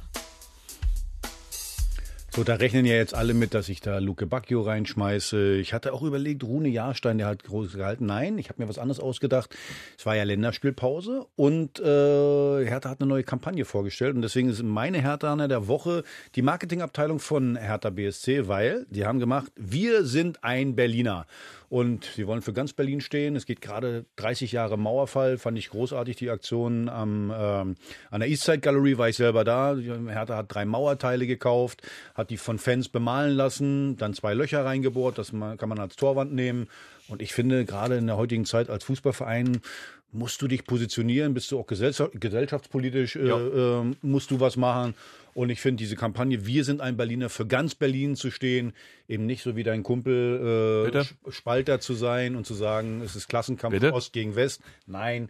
So, 2.34 2.46
da 2.46 2.56
rechnen 2.56 2.86
ja 2.86 2.94
jetzt 2.94 3.14
alle 3.14 3.34
mit, 3.34 3.54
dass 3.54 3.68
ich 3.68 3.82
da 3.82 3.98
Luke 3.98 4.26
Bacchio 4.26 4.62
reinschmeiße. 4.62 5.56
Ich 5.56 5.74
hatte 5.74 5.92
auch 5.92 6.02
überlegt, 6.02 6.46
Rune 6.46 6.70
Jahrstein, 6.70 7.18
der 7.18 7.28
hat 7.28 7.44
groß 7.44 7.74
gehalten. 7.74 8.06
Nein, 8.06 8.38
ich 8.38 8.48
habe 8.48 8.64
mir 8.64 8.70
was 8.70 8.80
anderes 8.80 9.02
ausgedacht. 9.02 9.54
Es 9.98 10.06
war 10.06 10.16
ja 10.16 10.24
Länderspielpause 10.24 11.26
und 11.36 11.82
äh, 11.82 11.84
Hertha 11.84 12.90
hat 12.90 13.02
eine 13.02 13.10
neue 13.10 13.24
Kampagne 13.24 13.66
vorgestellt 13.66 14.16
und 14.16 14.22
deswegen 14.22 14.48
ist 14.48 14.64
meine 14.64 15.02
Hertha 15.02 15.36
der 15.46 15.68
Woche 15.68 16.06
die 16.36 16.42
Marketingabteilung 16.42 17.20
von 17.20 17.58
Hertha 17.58 17.90
BSC, 17.90 18.48
weil 18.48 18.86
die 18.90 19.06
haben 19.06 19.20
gemacht, 19.20 19.52
wir 19.58 20.06
sind 20.06 20.42
ein 20.42 20.74
Berliner. 20.74 21.28
Und 21.72 22.04
sie 22.04 22.28
wollen 22.28 22.42
für 22.42 22.52
ganz 22.52 22.74
Berlin 22.74 23.00
stehen. 23.00 23.38
Es 23.38 23.46
geht 23.46 23.62
gerade 23.62 24.04
30 24.18 24.52
Jahre 24.52 24.78
Mauerfall. 24.78 25.38
Fand 25.38 25.58
ich 25.58 25.70
großartig, 25.70 26.18
die 26.18 26.30
Aktion 26.30 26.90
am, 26.90 27.34
ähm, 27.34 27.78
an 28.10 28.20
der 28.20 28.28
Eastside 28.28 28.60
Gallery. 28.60 28.98
War 28.98 29.08
ich 29.08 29.16
selber 29.16 29.46
da. 29.46 29.78
Hertha 29.78 30.36
hat 30.36 30.54
drei 30.54 30.66
Mauerteile 30.66 31.28
gekauft, 31.28 31.82
hat 32.14 32.30
die 32.30 32.36
von 32.36 32.60
Fans 32.60 32.90
bemalen 32.90 33.38
lassen, 33.38 33.96
dann 33.96 34.14
zwei 34.14 34.34
Löcher 34.34 34.66
reingebohrt. 34.66 35.18
Das 35.18 35.32
kann 35.32 35.70
man 35.70 35.80
als 35.80 35.96
Torwand 35.96 36.34
nehmen. 36.34 36.68
Und 37.08 37.22
ich 37.22 37.34
finde, 37.34 37.64
gerade 37.64 37.96
in 37.96 38.08
der 38.08 38.18
heutigen 38.18 38.44
Zeit 38.44 38.70
als 38.70 38.84
Fußballverein 38.84 39.62
musst 40.12 40.42
du 40.42 40.48
dich 40.48 40.66
positionieren, 40.66 41.34
bist 41.34 41.52
du 41.52 41.60
auch 41.60 41.68
gesellschaft, 41.68 42.12
gesellschaftspolitisch, 42.20 43.16
äh, 43.16 43.30
äh, 43.30 43.96
musst 44.02 44.32
du 44.32 44.40
was 44.40 44.58
machen. 44.58 44.94
Und 45.34 45.50
ich 45.50 45.62
finde 45.62 45.78
diese 45.78 45.96
Kampagne, 45.96 46.46
wir 46.46 46.66
sind 46.66 46.82
ein 46.82 46.98
Berliner, 46.98 47.30
für 47.30 47.48
ganz 47.48 47.76
Berlin 47.76 48.16
zu 48.16 48.32
stehen, 48.32 48.74
eben 49.08 49.26
nicht 49.26 49.44
so 49.44 49.56
wie 49.56 49.64
dein 49.64 49.84
Kumpel 49.84 50.92
äh, 50.94 51.32
Spalter 51.32 51.80
zu 51.80 51.94
sein 51.94 52.36
und 52.36 52.46
zu 52.46 52.54
sagen, 52.54 53.02
es 53.02 53.16
ist 53.16 53.30
Klassenkampf 53.30 53.74
Bitte? 53.74 53.94
Ost 53.94 54.12
gegen 54.12 54.36
West. 54.36 54.62
Nein, 54.88 55.30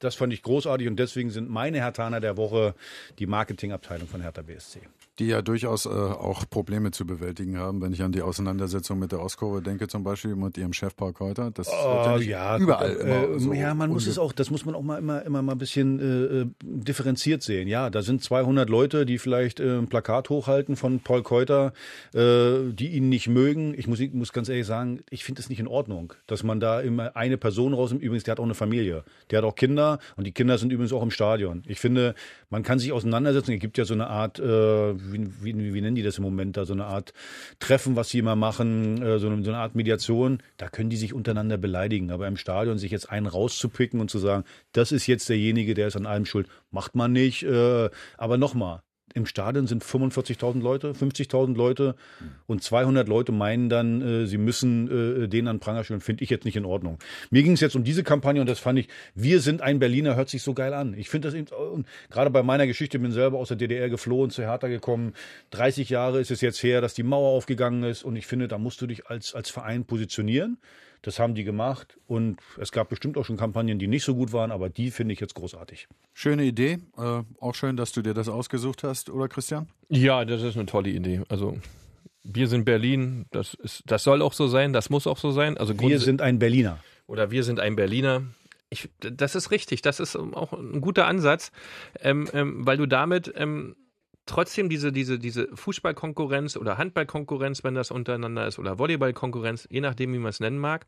das 0.00 0.14
fand 0.14 0.32
ich 0.32 0.42
großartig 0.42 0.86
und 0.86 0.96
deswegen 0.96 1.30
sind 1.30 1.48
meine 1.48 1.78
Hertaner 1.78 2.20
der 2.20 2.36
Woche 2.36 2.74
die 3.18 3.26
Marketingabteilung 3.26 4.06
von 4.06 4.20
Hertha 4.20 4.42
BSC. 4.42 4.80
Die 5.18 5.26
ja 5.26 5.42
durchaus 5.42 5.86
äh, 5.86 5.88
auch 5.88 6.48
Probleme 6.48 6.90
zu 6.90 7.06
bewältigen 7.06 7.58
haben, 7.58 7.82
wenn 7.82 7.92
ich 7.92 8.02
an 8.02 8.12
die 8.12 8.22
Auseinandersetzung 8.22 8.98
mit 8.98 9.12
der 9.12 9.20
Ostkurve 9.20 9.62
denke, 9.62 9.88
zum 9.88 10.04
Beispiel 10.04 10.36
mit 10.36 10.56
ihrem 10.56 10.72
Chef 10.72 10.94
Paul 10.96 11.12
Keuter. 11.12 11.50
Das 11.50 11.66
ja 11.66 12.14
Oh, 12.14 12.18
nicht 12.18 12.28
ja, 12.28 12.58
überall 12.58 12.96
äh, 13.00 13.38
so 13.38 13.52
ja, 13.52 13.74
man 13.74 13.90
muss 13.90 14.06
es 14.06 14.18
auch, 14.18 14.32
das 14.32 14.50
muss 14.50 14.64
man 14.64 14.74
auch 14.74 14.82
mal 14.82 14.98
immer, 14.98 15.22
immer 15.24 15.42
mal 15.42 15.52
ein 15.52 15.58
bisschen 15.58 15.98
äh, 15.98 16.40
äh, 16.42 16.46
differenziert 16.62 17.42
sehen. 17.42 17.68
Ja, 17.68 17.90
da 17.90 18.02
sind 18.02 18.22
200 18.22 18.68
Leute, 18.68 19.06
die 19.06 19.18
vielleicht 19.18 19.60
äh, 19.60 19.78
ein 19.78 19.88
Plakat 19.88 20.30
hochhalten 20.30 20.76
von 20.76 21.00
Paul 21.00 21.22
Keuter, 21.22 21.72
äh, 22.14 22.72
die 22.72 22.88
ihn 22.88 23.08
nicht 23.08 23.28
mögen. 23.28 23.74
Ich 23.76 23.86
muss, 23.86 24.00
ich 24.00 24.12
muss 24.12 24.32
ganz 24.32 24.48
ehrlich 24.48 24.66
sagen, 24.66 25.00
ich 25.10 25.24
finde 25.24 25.40
es 25.40 25.48
nicht 25.48 25.60
in 25.60 25.68
Ordnung, 25.68 26.12
dass 26.26 26.42
man 26.42 26.60
da 26.60 26.80
immer 26.80 27.16
eine 27.16 27.36
Person 27.36 27.74
rausnimmt. 27.74 28.02
Übrigens, 28.02 28.24
der 28.24 28.32
hat 28.32 28.40
auch 28.40 28.44
eine 28.44 28.54
Familie. 28.54 29.04
Der 29.30 29.38
hat 29.38 29.44
auch 29.44 29.56
Kinder 29.56 29.98
und 30.16 30.26
die 30.26 30.32
Kinder 30.32 30.58
sind 30.58 30.72
übrigens 30.72 30.92
auch 30.92 31.02
im 31.02 31.10
Stadion. 31.10 31.62
Ich 31.66 31.80
finde, 31.80 32.14
man 32.50 32.62
kann 32.62 32.78
sich 32.78 32.92
auseinandersetzen. 32.92 33.52
Es 33.52 33.60
gibt 33.60 33.78
ja 33.78 33.84
so 33.84 33.94
eine 33.94 34.06
Art, 34.08 34.38
wie, 35.12 35.28
wie, 35.42 35.74
wie 35.74 35.80
nennen 35.80 35.96
die 35.96 36.02
das 36.02 36.18
im 36.18 36.24
Moment 36.24 36.56
da, 36.56 36.64
so 36.64 36.72
eine 36.72 36.86
Art 36.86 37.12
Treffen, 37.58 37.96
was 37.96 38.10
sie 38.10 38.18
immer 38.18 38.36
machen, 38.36 39.02
äh, 39.02 39.18
so, 39.18 39.28
eine, 39.28 39.42
so 39.42 39.50
eine 39.50 39.58
Art 39.58 39.74
Mediation. 39.74 40.42
Da 40.56 40.68
können 40.68 40.90
die 40.90 40.96
sich 40.96 41.12
untereinander 41.12 41.56
beleidigen. 41.56 42.10
Aber 42.10 42.26
im 42.26 42.36
Stadion 42.36 42.78
sich 42.78 42.90
jetzt 42.90 43.10
einen 43.10 43.26
rauszupicken 43.26 44.00
und 44.00 44.10
zu 44.10 44.18
sagen, 44.18 44.44
das 44.72 44.92
ist 44.92 45.06
jetzt 45.06 45.28
derjenige, 45.28 45.74
der 45.74 45.88
ist 45.88 45.96
an 45.96 46.06
allem 46.06 46.24
schuld, 46.24 46.48
macht 46.70 46.94
man 46.94 47.12
nicht. 47.12 47.42
Äh, 47.42 47.90
aber 48.16 48.38
nochmal, 48.38 48.82
im 49.14 49.26
Stadion 49.26 49.66
sind 49.66 49.84
45.000 49.84 50.60
Leute, 50.60 50.92
50.000 50.92 51.56
Leute 51.56 51.94
und 52.46 52.62
200 52.62 53.08
Leute 53.08 53.32
meinen 53.32 53.68
dann, 53.68 54.02
äh, 54.02 54.26
sie 54.26 54.38
müssen 54.38 55.24
äh, 55.24 55.28
den 55.28 55.48
an 55.48 55.60
Pranger 55.60 55.84
stellen. 55.84 56.00
Finde 56.00 56.24
ich 56.24 56.30
jetzt 56.30 56.44
nicht 56.44 56.56
in 56.56 56.64
Ordnung. 56.64 56.98
Mir 57.30 57.42
ging 57.42 57.52
es 57.52 57.60
jetzt 57.60 57.76
um 57.76 57.84
diese 57.84 58.02
Kampagne 58.02 58.40
und 58.40 58.48
das 58.48 58.58
fand 58.58 58.78
ich, 58.78 58.88
wir 59.14 59.40
sind 59.40 59.62
ein 59.62 59.78
Berliner, 59.78 60.16
hört 60.16 60.28
sich 60.28 60.42
so 60.42 60.54
geil 60.54 60.74
an. 60.74 60.94
Ich 60.94 61.08
finde 61.08 61.28
das 61.28 61.34
eben, 61.34 61.84
gerade 62.10 62.30
bei 62.30 62.42
meiner 62.42 62.66
Geschichte, 62.66 62.98
bin 62.98 63.12
selber 63.12 63.38
aus 63.38 63.48
der 63.48 63.56
DDR 63.56 63.88
geflohen, 63.88 64.30
zu 64.30 64.42
Hertha 64.42 64.68
gekommen. 64.68 65.14
30 65.50 65.88
Jahre 65.88 66.20
ist 66.20 66.30
es 66.30 66.40
jetzt 66.40 66.62
her, 66.62 66.80
dass 66.80 66.94
die 66.94 67.02
Mauer 67.02 67.30
aufgegangen 67.30 67.82
ist 67.84 68.02
und 68.02 68.16
ich 68.16 68.26
finde, 68.26 68.48
da 68.48 68.58
musst 68.58 68.80
du 68.80 68.86
dich 68.86 69.06
als, 69.06 69.34
als 69.34 69.50
Verein 69.50 69.84
positionieren. 69.84 70.58
Das 71.02 71.18
haben 71.18 71.34
die 71.34 71.44
gemacht 71.44 71.96
und 72.06 72.40
es 72.60 72.72
gab 72.72 72.88
bestimmt 72.88 73.16
auch 73.16 73.24
schon 73.24 73.36
Kampagnen, 73.36 73.78
die 73.78 73.86
nicht 73.86 74.04
so 74.04 74.14
gut 74.14 74.32
waren, 74.32 74.50
aber 74.50 74.68
die 74.68 74.90
finde 74.90 75.14
ich 75.14 75.20
jetzt 75.20 75.34
großartig. 75.34 75.88
Schöne 76.12 76.44
Idee. 76.44 76.78
Äh, 76.96 77.22
auch 77.40 77.54
schön, 77.54 77.76
dass 77.76 77.92
du 77.92 78.02
dir 78.02 78.14
das 78.14 78.28
ausgesucht 78.28 78.82
hast, 78.82 79.08
oder 79.10 79.28
Christian? 79.28 79.68
Ja, 79.88 80.24
das 80.24 80.42
ist 80.42 80.56
eine 80.56 80.66
tolle 80.66 80.90
Idee. 80.90 81.22
Also 81.28 81.56
wir 82.24 82.48
sind 82.48 82.64
Berlin, 82.64 83.26
das, 83.30 83.54
ist, 83.54 83.82
das 83.86 84.02
soll 84.02 84.22
auch 84.22 84.32
so 84.32 84.48
sein, 84.48 84.72
das 84.72 84.90
muss 84.90 85.06
auch 85.06 85.18
so 85.18 85.30
sein. 85.30 85.56
Also 85.56 85.78
wir 85.78 85.98
sind 86.00 86.20
ein 86.20 86.38
Berliner. 86.38 86.78
Oder 87.06 87.30
wir 87.30 87.42
sind 87.42 87.60
ein 87.60 87.76
Berliner. 87.76 88.22
Ich, 88.70 88.90
das 89.00 89.34
ist 89.34 89.50
richtig, 89.50 89.80
das 89.80 89.98
ist 89.98 90.14
auch 90.16 90.52
ein 90.52 90.80
guter 90.80 91.06
Ansatz, 91.06 91.52
ähm, 92.00 92.28
ähm, 92.34 92.66
weil 92.66 92.76
du 92.76 92.86
damit 92.86 93.32
ähm, 93.36 93.76
trotzdem 94.28 94.68
diese, 94.68 94.92
diese, 94.92 95.18
diese 95.18 95.48
Fußballkonkurrenz 95.54 96.56
oder 96.56 96.78
Handballkonkurrenz, 96.78 97.64
wenn 97.64 97.74
das 97.74 97.90
untereinander 97.90 98.46
ist, 98.46 98.58
oder 98.58 98.78
Volleyballkonkurrenz, 98.78 99.66
je 99.70 99.80
nachdem, 99.80 100.12
wie 100.12 100.18
man 100.18 100.30
es 100.30 100.40
nennen 100.40 100.58
mag, 100.58 100.86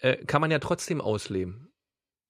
äh, 0.00 0.16
kann 0.24 0.40
man 0.40 0.50
ja 0.50 0.58
trotzdem 0.58 1.00
ausleben. 1.00 1.68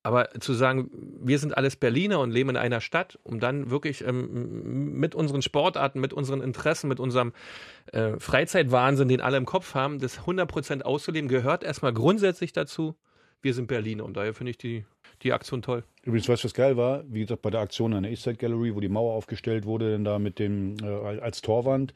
Aber 0.04 0.30
zu 0.40 0.54
sagen, 0.54 0.90
wir 1.20 1.38
sind 1.38 1.56
alles 1.56 1.76
Berliner 1.76 2.20
und 2.20 2.30
leben 2.30 2.50
in 2.50 2.56
einer 2.56 2.80
Stadt, 2.80 3.18
um 3.24 3.40
dann 3.40 3.70
wirklich 3.70 4.06
ähm, 4.06 4.98
mit 4.98 5.14
unseren 5.14 5.42
Sportarten, 5.42 6.00
mit 6.00 6.12
unseren 6.12 6.40
Interessen, 6.40 6.88
mit 6.88 7.00
unserem 7.00 7.32
äh, 7.92 8.18
Freizeitwahnsinn, 8.18 9.08
den 9.08 9.20
alle 9.20 9.36
im 9.36 9.44
Kopf 9.44 9.74
haben, 9.74 9.98
das 9.98 10.20
100% 10.20 10.82
auszuleben, 10.82 11.28
gehört 11.28 11.64
erstmal 11.64 11.92
grundsätzlich 11.92 12.52
dazu, 12.52 12.96
wir 13.42 13.54
sind 13.54 13.66
Berliner. 13.66 14.04
Und 14.04 14.16
daher 14.16 14.34
finde 14.34 14.50
ich 14.50 14.58
die, 14.58 14.86
die 15.22 15.32
Aktion 15.32 15.62
toll. 15.62 15.84
Übrigens, 16.04 16.28
weißt 16.28 16.44
du, 16.44 16.46
was 16.46 16.54
geil 16.54 16.76
war? 16.76 17.04
Wie 17.08 17.20
gesagt, 17.20 17.42
bei 17.42 17.50
der 17.50 17.60
Aktion 17.60 17.92
an 17.92 18.04
der 18.04 18.12
Eastside 18.12 18.36
Gallery, 18.36 18.74
wo 18.74 18.80
die 18.80 18.88
Mauer 18.88 19.14
aufgestellt 19.14 19.66
wurde, 19.66 19.92
denn 19.92 20.04
da 20.04 20.18
mit 20.18 20.38
dem, 20.38 20.76
äh, 20.82 20.86
als 21.20 21.42
Torwand, 21.42 21.92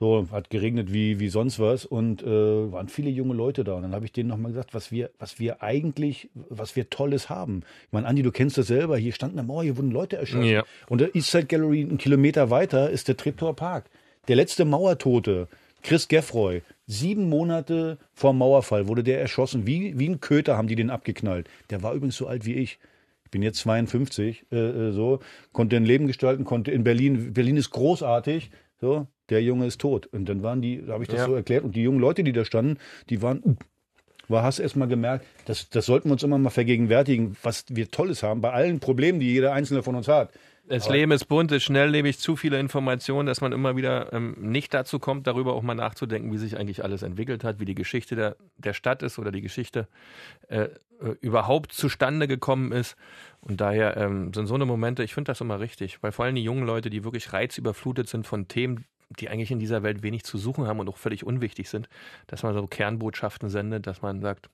so, 0.00 0.26
hat 0.32 0.50
geregnet 0.50 0.92
wie, 0.92 1.20
wie 1.20 1.28
sonst 1.28 1.60
was 1.60 1.86
und 1.86 2.22
äh, 2.22 2.26
waren 2.26 2.88
viele 2.88 3.10
junge 3.10 3.34
Leute 3.34 3.64
da. 3.64 3.74
Und 3.74 3.82
dann 3.82 3.94
habe 3.94 4.04
ich 4.04 4.12
denen 4.12 4.28
nochmal 4.28 4.52
gesagt, 4.52 4.74
was 4.74 4.90
wir, 4.90 5.10
was 5.18 5.38
wir 5.38 5.62
eigentlich, 5.62 6.28
was 6.34 6.76
wir 6.76 6.90
Tolles 6.90 7.30
haben. 7.30 7.62
Ich 7.86 7.92
meine, 7.92 8.06
Andi, 8.06 8.22
du 8.22 8.32
kennst 8.32 8.58
das 8.58 8.66
selber, 8.66 8.98
hier 8.98 9.12
stand 9.12 9.32
eine 9.32 9.46
Mauer, 9.46 9.62
hier 9.62 9.76
wurden 9.76 9.92
Leute 9.92 10.16
erschossen. 10.16 10.44
Ja. 10.44 10.64
Und 10.88 11.00
der 11.00 11.14
Eastside 11.14 11.46
Gallery, 11.46 11.82
einen 11.82 11.98
Kilometer 11.98 12.50
weiter, 12.50 12.90
ist 12.90 13.08
der 13.08 13.16
Treptower 13.16 13.54
Park. 13.54 13.86
Der 14.28 14.36
letzte 14.36 14.64
Mauertote, 14.64 15.48
Chris 15.84 16.08
Geffroy, 16.08 16.62
sieben 16.86 17.28
Monate 17.28 17.98
vor 18.14 18.32
Mauerfall 18.32 18.88
wurde 18.88 19.04
der 19.04 19.20
erschossen. 19.20 19.66
Wie, 19.66 19.98
wie 19.98 20.08
ein 20.08 20.18
Köter 20.18 20.56
haben 20.56 20.66
die 20.66 20.76
den 20.76 20.88
abgeknallt. 20.88 21.46
Der 21.68 21.82
war 21.82 21.92
übrigens 21.92 22.16
so 22.16 22.26
alt 22.26 22.46
wie 22.46 22.54
ich. 22.54 22.78
Ich 23.24 23.30
bin 23.30 23.42
jetzt 23.42 23.58
52, 23.58 24.46
äh, 24.50 24.56
äh, 24.56 24.92
so, 24.92 25.20
konnte 25.52 25.76
ein 25.76 25.84
Leben 25.84 26.06
gestalten, 26.06 26.44
konnte 26.44 26.70
in 26.70 26.84
Berlin, 26.84 27.34
Berlin 27.34 27.58
ist 27.58 27.70
großartig, 27.70 28.50
so, 28.80 29.06
der 29.28 29.42
Junge 29.42 29.66
ist 29.66 29.78
tot. 29.78 30.06
Und 30.06 30.26
dann 30.26 30.42
waren 30.42 30.62
die, 30.62 30.82
da 30.86 30.94
habe 30.94 31.04
ich 31.04 31.08
das 31.10 31.18
Ja. 31.18 31.26
so 31.26 31.34
erklärt, 31.34 31.64
und 31.64 31.76
die 31.76 31.82
jungen 31.82 32.00
Leute, 32.00 32.24
die 32.24 32.32
da 32.32 32.46
standen, 32.46 32.78
die 33.10 33.20
waren, 33.20 33.58
war, 34.28 34.42
hast 34.42 34.60
erst 34.60 34.76
mal 34.76 34.86
gemerkt, 34.86 35.26
das, 35.44 35.68
das 35.68 35.84
sollten 35.84 36.08
wir 36.08 36.14
uns 36.14 36.22
immer 36.22 36.38
mal 36.38 36.48
vergegenwärtigen, 36.48 37.36
was 37.42 37.66
wir 37.68 37.90
Tolles 37.90 38.22
haben, 38.22 38.40
bei 38.40 38.52
allen 38.52 38.80
Problemen, 38.80 39.20
die 39.20 39.30
jeder 39.30 39.52
Einzelne 39.52 39.82
von 39.82 39.96
uns 39.96 40.08
hat. 40.08 40.32
Das 40.66 40.86
Aber- 40.86 40.94
Leben 40.94 41.12
ist 41.12 41.26
bunt, 41.26 41.52
ist 41.52 41.64
schnelllebig, 41.64 42.18
zu 42.18 42.36
viele 42.36 42.58
Informationen, 42.58 43.26
dass 43.26 43.40
man 43.42 43.52
immer 43.52 43.76
wieder 43.76 44.12
ähm, 44.12 44.34
nicht 44.38 44.72
dazu 44.72 44.98
kommt, 44.98 45.26
darüber 45.26 45.52
auch 45.54 45.62
mal 45.62 45.74
nachzudenken, 45.74 46.32
wie 46.32 46.38
sich 46.38 46.56
eigentlich 46.56 46.82
alles 46.82 47.02
entwickelt 47.02 47.44
hat, 47.44 47.60
wie 47.60 47.66
die 47.66 47.74
Geschichte 47.74 48.16
der, 48.16 48.36
der 48.56 48.72
Stadt 48.72 49.02
ist 49.02 49.18
oder 49.18 49.30
die 49.30 49.42
Geschichte 49.42 49.88
äh, 50.48 50.62
äh, 50.62 50.70
überhaupt 51.20 51.72
zustande 51.72 52.26
gekommen 52.28 52.72
ist. 52.72 52.96
Und 53.40 53.60
daher 53.60 53.96
ähm, 53.98 54.32
sind 54.32 54.46
so 54.46 54.54
eine 54.54 54.64
Momente, 54.64 55.02
ich 55.02 55.12
finde 55.12 55.30
das 55.30 55.40
immer 55.42 55.60
richtig, 55.60 56.02
weil 56.02 56.12
vor 56.12 56.24
allem 56.24 56.34
die 56.34 56.44
jungen 56.44 56.64
Leute, 56.64 56.88
die 56.88 57.04
wirklich 57.04 57.32
reizüberflutet 57.34 58.08
sind 58.08 58.26
von 58.26 58.48
Themen, 58.48 58.86
die 59.20 59.28
eigentlich 59.28 59.50
in 59.50 59.58
dieser 59.58 59.82
Welt 59.82 60.02
wenig 60.02 60.24
zu 60.24 60.38
suchen 60.38 60.66
haben 60.66 60.80
und 60.80 60.88
auch 60.88 60.96
völlig 60.96 61.24
unwichtig 61.24 61.68
sind, 61.68 61.88
dass 62.26 62.42
man 62.42 62.54
so 62.54 62.66
Kernbotschaften 62.66 63.50
sendet, 63.50 63.86
dass 63.86 64.00
man 64.00 64.22
sagt, 64.22 64.48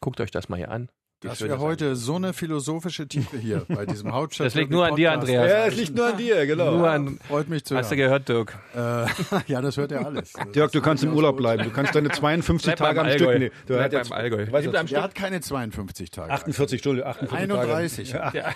guckt 0.00 0.20
euch 0.20 0.30
das 0.30 0.50
mal 0.50 0.56
hier 0.56 0.70
an. 0.70 0.90
Wie 1.24 1.28
Das 1.28 1.38
schön 1.38 1.48
wäre 1.48 1.56
das 1.58 1.64
heute 1.64 1.96
so 1.96 2.16
eine 2.16 2.34
philosophische 2.34 3.08
Tiefe 3.08 3.38
hier 3.38 3.64
bei 3.66 3.86
diesem 3.92 4.12
Hauptstadt. 4.12 4.48
Das 4.48 4.54
liegt 4.54 4.70
nur 4.70 4.84
an 4.84 4.94
dir, 4.94 5.10
Andreas. 5.12 5.50
Ja, 5.50 5.64
es 5.64 5.74
liegt 5.76 5.94
nur 5.96 6.06
an 6.08 6.18
dir, 6.18 6.44
genau. 6.46 6.70
Nur 6.76 6.90
an- 6.90 7.18
Freut 7.26 7.48
mich 7.48 7.64
zu 7.64 7.74
Hast 7.74 7.90
du 7.90 7.96
hören. 7.96 8.24
gehört, 8.24 8.28
Dirk? 8.28 8.58
Äh, 8.76 9.06
ja, 9.52 9.62
das 9.62 9.78
hört 9.78 9.90
er 9.92 10.04
alles. 10.04 10.34
Dirk, 10.54 10.72
du 10.72 10.82
kannst 10.82 11.02
im 11.02 11.14
Urlaub 11.14 11.38
bleiben. 11.38 11.64
Du 11.64 11.70
kannst 11.70 11.94
deine 11.94 12.10
52 12.10 12.66
Bleib 12.74 12.76
Tage 12.76 13.00
am 13.00 13.08
Stück. 13.10 13.28
Allgäu. 13.28 13.38
Nee, 13.38 13.50
du 13.66 13.74
Bleib 13.74 13.90
beim 13.92 14.12
Allgäu. 14.12 14.52
Weißt 14.52 14.66
du, 14.66 14.70
Der 14.70 15.02
hat 15.02 15.14
keine 15.14 15.40
52 15.40 16.10
Tage. 16.10 16.30
48 16.30 16.78
Stunden, 16.78 17.02
48 17.02 17.38
31. 17.38 18.10
Tage. 18.10 18.38
Ja. 18.38 18.52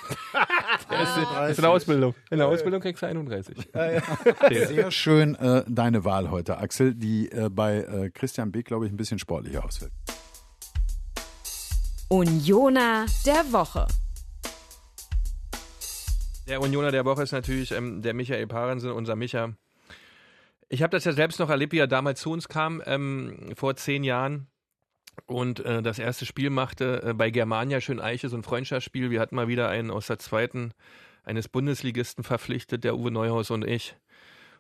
Das 0.91 1.09
ist, 1.17 1.27
das 1.35 1.51
ist 1.53 1.59
eine 1.61 1.69
Ausbildung. 1.71 2.15
In 2.31 2.37
der 2.37 2.49
Ausbildung 2.49 2.83
kriegst 2.83 3.03
du 3.03 3.07
31. 3.07 3.57
Sehr 4.51 4.91
schön 4.91 5.35
äh, 5.37 5.63
deine 5.67 6.05
Wahl 6.05 6.31
heute, 6.31 6.59
Axel, 6.59 6.95
die 6.95 7.31
äh, 7.33 7.49
bei 7.51 7.79
äh, 7.79 8.11
Christian 8.11 8.53
B., 8.53 8.63
glaube 8.63 8.85
ich, 8.87 8.93
ein 8.93 8.97
bisschen 8.99 9.19
sportlicher 9.19 9.65
ausfällt. 9.65 9.93
Unioner 12.11 13.05
der 13.27 13.53
Woche. 13.53 13.87
Der 16.49 16.63
Unioner 16.63 16.91
der 16.91 17.05
Woche 17.05 17.23
ist 17.23 17.33
natürlich 17.33 17.71
ähm, 17.71 18.01
der 18.01 18.15
Michael 18.15 18.47
Parensen, 18.47 18.93
unser 18.93 19.15
Micha. 19.15 19.53
Ich 20.71 20.83
habe 20.83 20.91
das 20.91 21.05
ja 21.05 21.13
selbst 21.13 21.39
noch 21.39 21.51
erlebt, 21.51 21.75
wie 21.75 21.79
er 21.79 21.87
damals 21.87 22.21
zu 22.21 22.31
uns 22.31 22.49
kam, 22.49 22.83
ähm, 22.87 23.53
vor 23.55 23.77
zehn 23.77 24.05
Jahren. 24.05 24.47
Und 25.27 25.61
äh, 25.61 25.83
das 25.83 25.99
erste 25.99 26.25
Spiel 26.25 26.49
machte 26.49 27.03
äh, 27.03 27.13
bei 27.13 27.29
Germania 27.29 27.79
Schöneiche, 27.83 28.31
so 28.31 28.39
ein 28.39 28.43
Freundschaftsspiel. 28.43 29.11
Wir 29.11 29.21
hatten 29.21 29.37
mal 29.37 29.49
wieder 29.49 29.69
einen 29.69 29.91
aus 29.91 30.07
der 30.07 30.19
zweiten, 30.19 30.73
eines 31.25 31.47
Bundesligisten 31.47 32.25
verpflichtet, 32.25 32.85
der 32.85 32.97
Uwe 32.97 33.11
Neuhaus 33.11 33.51
und 33.51 33.67
ich. 33.67 33.97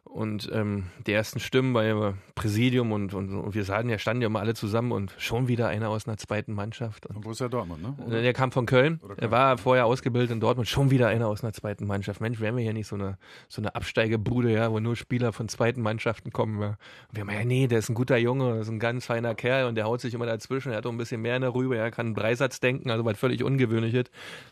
Und 0.09 0.51
ähm, 0.53 0.87
die 1.07 1.12
ersten 1.12 1.38
Stimmen 1.38 1.75
bei 1.75 2.14
Präsidium 2.35 2.92
und, 2.92 3.14
und, 3.14 3.35
und 3.35 3.55
wir 3.55 3.64
sahen 3.64 3.88
ja, 3.88 3.99
standen 3.99 4.23
ja 4.23 4.27
immer 4.27 4.40
alle 4.40 4.55
zusammen 4.55 4.90
und 4.92 5.14
schon 5.18 5.49
wieder 5.49 5.68
einer 5.68 5.90
aus 5.90 6.09
einer 6.09 6.16
zweiten 6.16 6.55
Mannschaft. 6.55 7.07
Und 7.07 7.16
Und 7.16 7.23
Borussia 7.23 7.49
Dortmund, 7.49 7.83
ne? 7.83 7.94
Äh, 8.07 8.23
Der 8.23 8.33
kam 8.33 8.51
von 8.51 8.66
Köln. 8.66 9.01
Oder 9.05 9.18
Er 9.18 9.31
war 9.31 9.59
vorher 9.59 9.87
ausgebildet 9.87 10.31
in 10.31 10.40
Dortmund. 10.40 10.68
Schon 10.68 10.90
wieder 10.90 11.09
einer 11.09 11.29
aus 11.29 11.44
einer 11.44 11.53
zweiten 11.53 11.87
Mannschaft. 11.87 12.21
Mensch, 12.21 12.40
wären 12.40 12.57
wir 12.57 12.62
hier 12.62 12.73
nicht 12.73 12.87
so 12.87 12.97
eine, 12.97 13.18
so 13.49 13.61
eine 13.61 13.75
Absteigebude, 13.75 14.51
ja, 14.51 14.73
wo 14.73 14.81
nur 14.81 14.97
Spieler 14.97 15.33
von 15.33 15.49
zweiten 15.49 15.83
Mannschaften 15.83 16.33
kommen. 16.33 16.61
Ja. 16.61 16.68
Und 16.68 16.77
wir 17.12 17.21
haben 17.21 17.31
ja, 17.31 17.44
nee, 17.44 17.66
der 17.66 17.79
ist 17.79 17.90
ein 17.90 17.94
guter 17.94 18.16
Junge, 18.16 18.55
das 18.55 18.62
ist 18.62 18.73
ein 18.73 18.79
ganz 18.79 19.07
feiner 19.07 19.35
Kerl 19.35 19.66
und 19.66 19.75
der 19.75 19.85
haut 19.85 20.01
sich 20.01 20.14
immer 20.14 20.27
dazwischen. 20.27 20.73
Er 20.73 20.79
hat 20.79 20.87
auch 20.87 20.90
ein 20.90 20.99
bisschen 20.99 21.21
mehr 21.21 21.37
in 21.37 21.42
der 21.42 21.55
Rübe, 21.55 21.77
er 21.77 21.90
kann 21.90 22.07
einen 22.07 22.14
Dreisatz 22.14 22.61
denken, 22.61 22.90
also 22.90 23.05
was 23.05 23.18
völlig 23.18 23.44
Ungewöhnliches. 23.44 24.07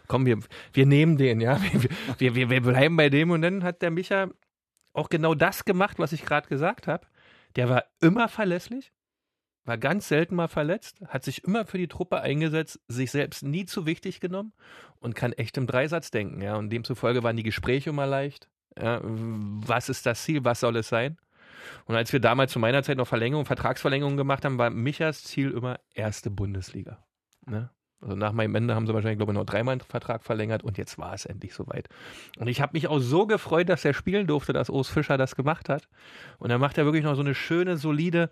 Komm, 0.07 0.27
wir, 0.27 0.38
wir 0.73 0.87
nehmen 0.87 1.16
den, 1.16 1.40
ja. 1.40 1.59
Wir, 2.19 2.35
wir, 2.35 2.51
wir 2.51 2.61
bleiben 2.62 2.97
bei 2.97 3.11
dem 3.11 3.31
und 3.31 3.42
dann 3.42 3.62
hat 3.62 3.83
der 3.83 3.90
Micha 3.90 4.29
auch 4.96 5.09
genau 5.09 5.35
das 5.35 5.64
gemacht, 5.64 5.98
was 5.98 6.12
ich 6.12 6.24
gerade 6.24 6.48
gesagt 6.48 6.88
habe. 6.88 7.06
Der 7.54 7.68
war 7.68 7.85
immer 8.00 8.28
verlässlich, 8.28 8.92
war 9.64 9.78
ganz 9.78 10.09
selten 10.09 10.35
mal 10.35 10.48
verletzt, 10.48 11.00
hat 11.09 11.24
sich 11.24 11.44
immer 11.44 11.66
für 11.66 11.78
die 11.78 11.88
Truppe 11.88 12.20
eingesetzt, 12.20 12.80
sich 12.88 13.11
selbst 13.11 13.42
nie 13.42 13.66
zu 13.66 13.87
wichtig 13.87 14.20
genommen 14.20 14.52
und 15.00 15.14
kann 15.14 15.32
echt 15.32 15.56
im 15.56 15.66
Dreisatz 15.66 16.11
denken. 16.11 16.40
Ja, 16.40 16.56
und 16.56 16.70
demzufolge 16.70 17.22
waren 17.22 17.37
die 17.37 17.42
Gespräche 17.42 17.90
immer 17.90 18.06
leicht. 18.06 18.48
Ja, 18.78 19.00
was 19.02 19.88
ist 19.88 20.06
das 20.06 20.22
Ziel? 20.22 20.44
Was 20.44 20.61
soll 20.61 20.76
es 20.76 20.88
sein? 20.88 21.18
Und 21.87 21.96
als 21.96 22.12
wir 22.12 22.20
damals 22.20 22.52
zu 22.52 22.59
meiner 22.59 22.82
Zeit 22.82 22.96
noch 22.96 23.09
Verlängerung, 23.09 23.44
Vertragsverlängerungen 23.44 24.16
gemacht 24.16 24.44
haben, 24.44 24.59
war 24.59 24.70
Michas 24.70 25.24
Ziel 25.24 25.50
immer 25.50 25.80
erste 25.94 26.30
Bundesliga. 26.30 27.04
Ne? 27.46 27.70
Also 28.00 28.14
nach 28.14 28.32
meinem 28.32 28.54
Ende 28.54 28.74
haben 28.74 28.87
sie 28.87 28.94
wahrscheinlich, 28.94 29.18
glaube 29.18 29.32
ich, 29.32 29.38
noch 29.38 29.46
dreimal 29.46 29.72
einen 29.72 29.80
Vertrag 29.80 30.22
verlängert 30.22 30.62
und 30.62 30.78
jetzt 30.78 30.98
war 30.98 31.14
es 31.14 31.24
endlich 31.24 31.54
soweit. 31.54 31.88
Und 32.38 32.48
ich 32.48 32.61
habe 32.61 32.72
mich 32.74 32.88
auch 32.88 32.98
so 32.98 33.26
gefreut, 33.26 33.68
dass 33.68 33.85
er 33.85 33.94
spielen 33.94 34.26
durfte, 34.26 34.52
dass 34.52 34.70
Urs 34.70 34.88
Fischer 34.88 35.16
das 35.16 35.35
gemacht 35.35 35.68
hat. 35.68 35.88
Und 36.38 36.50
er 36.50 36.59
macht 36.59 36.76
ja 36.76 36.85
wirklich 36.85 37.04
noch 37.04 37.14
so 37.14 37.22
eine 37.22 37.35
schöne, 37.35 37.76
solide, 37.78 38.30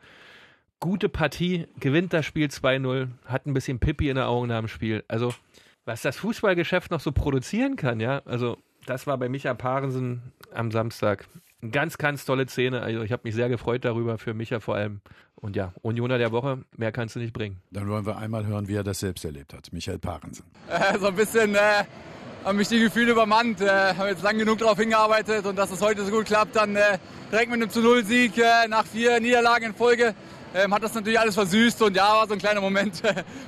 gute 0.81 1.09
Partie, 1.09 1.66
gewinnt 1.81 2.12
das 2.12 2.27
Spiel 2.27 2.48
2-0, 2.48 3.09
hat 3.24 3.46
ein 3.46 3.55
bisschen 3.55 3.79
Pippi 3.79 4.11
in 4.11 4.16
den 4.16 4.24
Augen 4.24 4.48
nach 4.48 4.59
dem 4.59 4.68
Spiel. 4.68 5.03
Also, 5.09 5.35
was 5.87 6.03
das 6.03 6.16
Fußballgeschäft 6.18 6.90
noch 6.90 7.00
so 7.00 7.12
produzieren 7.12 7.77
kann, 7.77 8.00
ja, 8.00 8.22
also 8.27 8.59
das 8.87 9.07
war 9.07 9.16
bei 9.16 9.29
Micha 9.29 9.55
Parensen 9.55 10.33
am 10.53 10.70
Samstag. 10.70 11.27
Eine 11.64 11.70
ganz, 11.70 11.96
ganz 11.96 12.27
tolle 12.27 12.46
Szene. 12.46 12.83
Also 12.83 13.00
ich 13.05 13.11
habe 13.11 13.22
mich 13.24 13.35
sehr 13.35 13.48
gefreut 13.48 13.87
darüber, 13.87 14.18
für 14.18 14.35
Micha 14.35 14.61
vor 14.61 14.74
allem. 14.74 15.00
Und 15.37 15.57
ja, 15.57 15.72
Unioner 15.81 16.18
der 16.18 16.31
Woche, 16.31 16.62
mehr 16.77 16.92
kannst 16.92 17.16
du 17.16 17.20
nicht 17.20 17.33
bringen. 17.33 17.57
Dann 17.70 17.88
wollen 17.88 18.05
wir 18.05 18.18
einmal 18.18 18.44
hören, 18.44 18.68
wie 18.68 18.74
er 18.74 18.85
das 18.85 18.98
selbst 18.98 19.24
erlebt 19.24 19.55
hat. 19.55 19.72
Michael 19.72 19.98
Parensen. 19.98 20.44
Äh, 20.68 20.98
so 20.98 21.07
ein 21.07 21.14
bisschen 21.14 21.55
äh, 21.55 21.59
haben 22.44 22.59
mich 22.59 22.68
die 22.68 22.81
Gefühle 22.81 23.12
übermannt. 23.12 23.62
Äh, 23.62 23.94
haben 23.94 24.09
jetzt 24.09 24.22
lang 24.22 24.37
genug 24.37 24.59
darauf 24.59 24.79
hingearbeitet 24.79 25.46
und 25.46 25.57
dass 25.57 25.70
es 25.70 25.81
heute 25.81 26.05
so 26.05 26.11
gut 26.11 26.27
klappt, 26.27 26.55
dann 26.55 26.77
äh, 26.77 26.98
direkt 27.33 27.50
mit 27.50 27.62
einem 27.62 27.70
zu 27.70 27.81
Null 27.81 28.05
Sieg 28.05 28.37
äh, 28.37 28.68
nach 28.68 28.85
vier 28.85 29.18
Niederlagen 29.18 29.64
in 29.64 29.74
Folge 29.74 30.14
ähm, 30.55 30.72
hat 30.72 30.83
das 30.83 30.94
natürlich 30.94 31.18
alles 31.18 31.35
versüßt 31.35 31.83
und 31.83 31.96
ja, 31.96 32.05
war 32.05 32.27
so 32.29 32.33
ein 32.33 32.38
kleiner 32.38 32.61
Moment, 32.61 33.03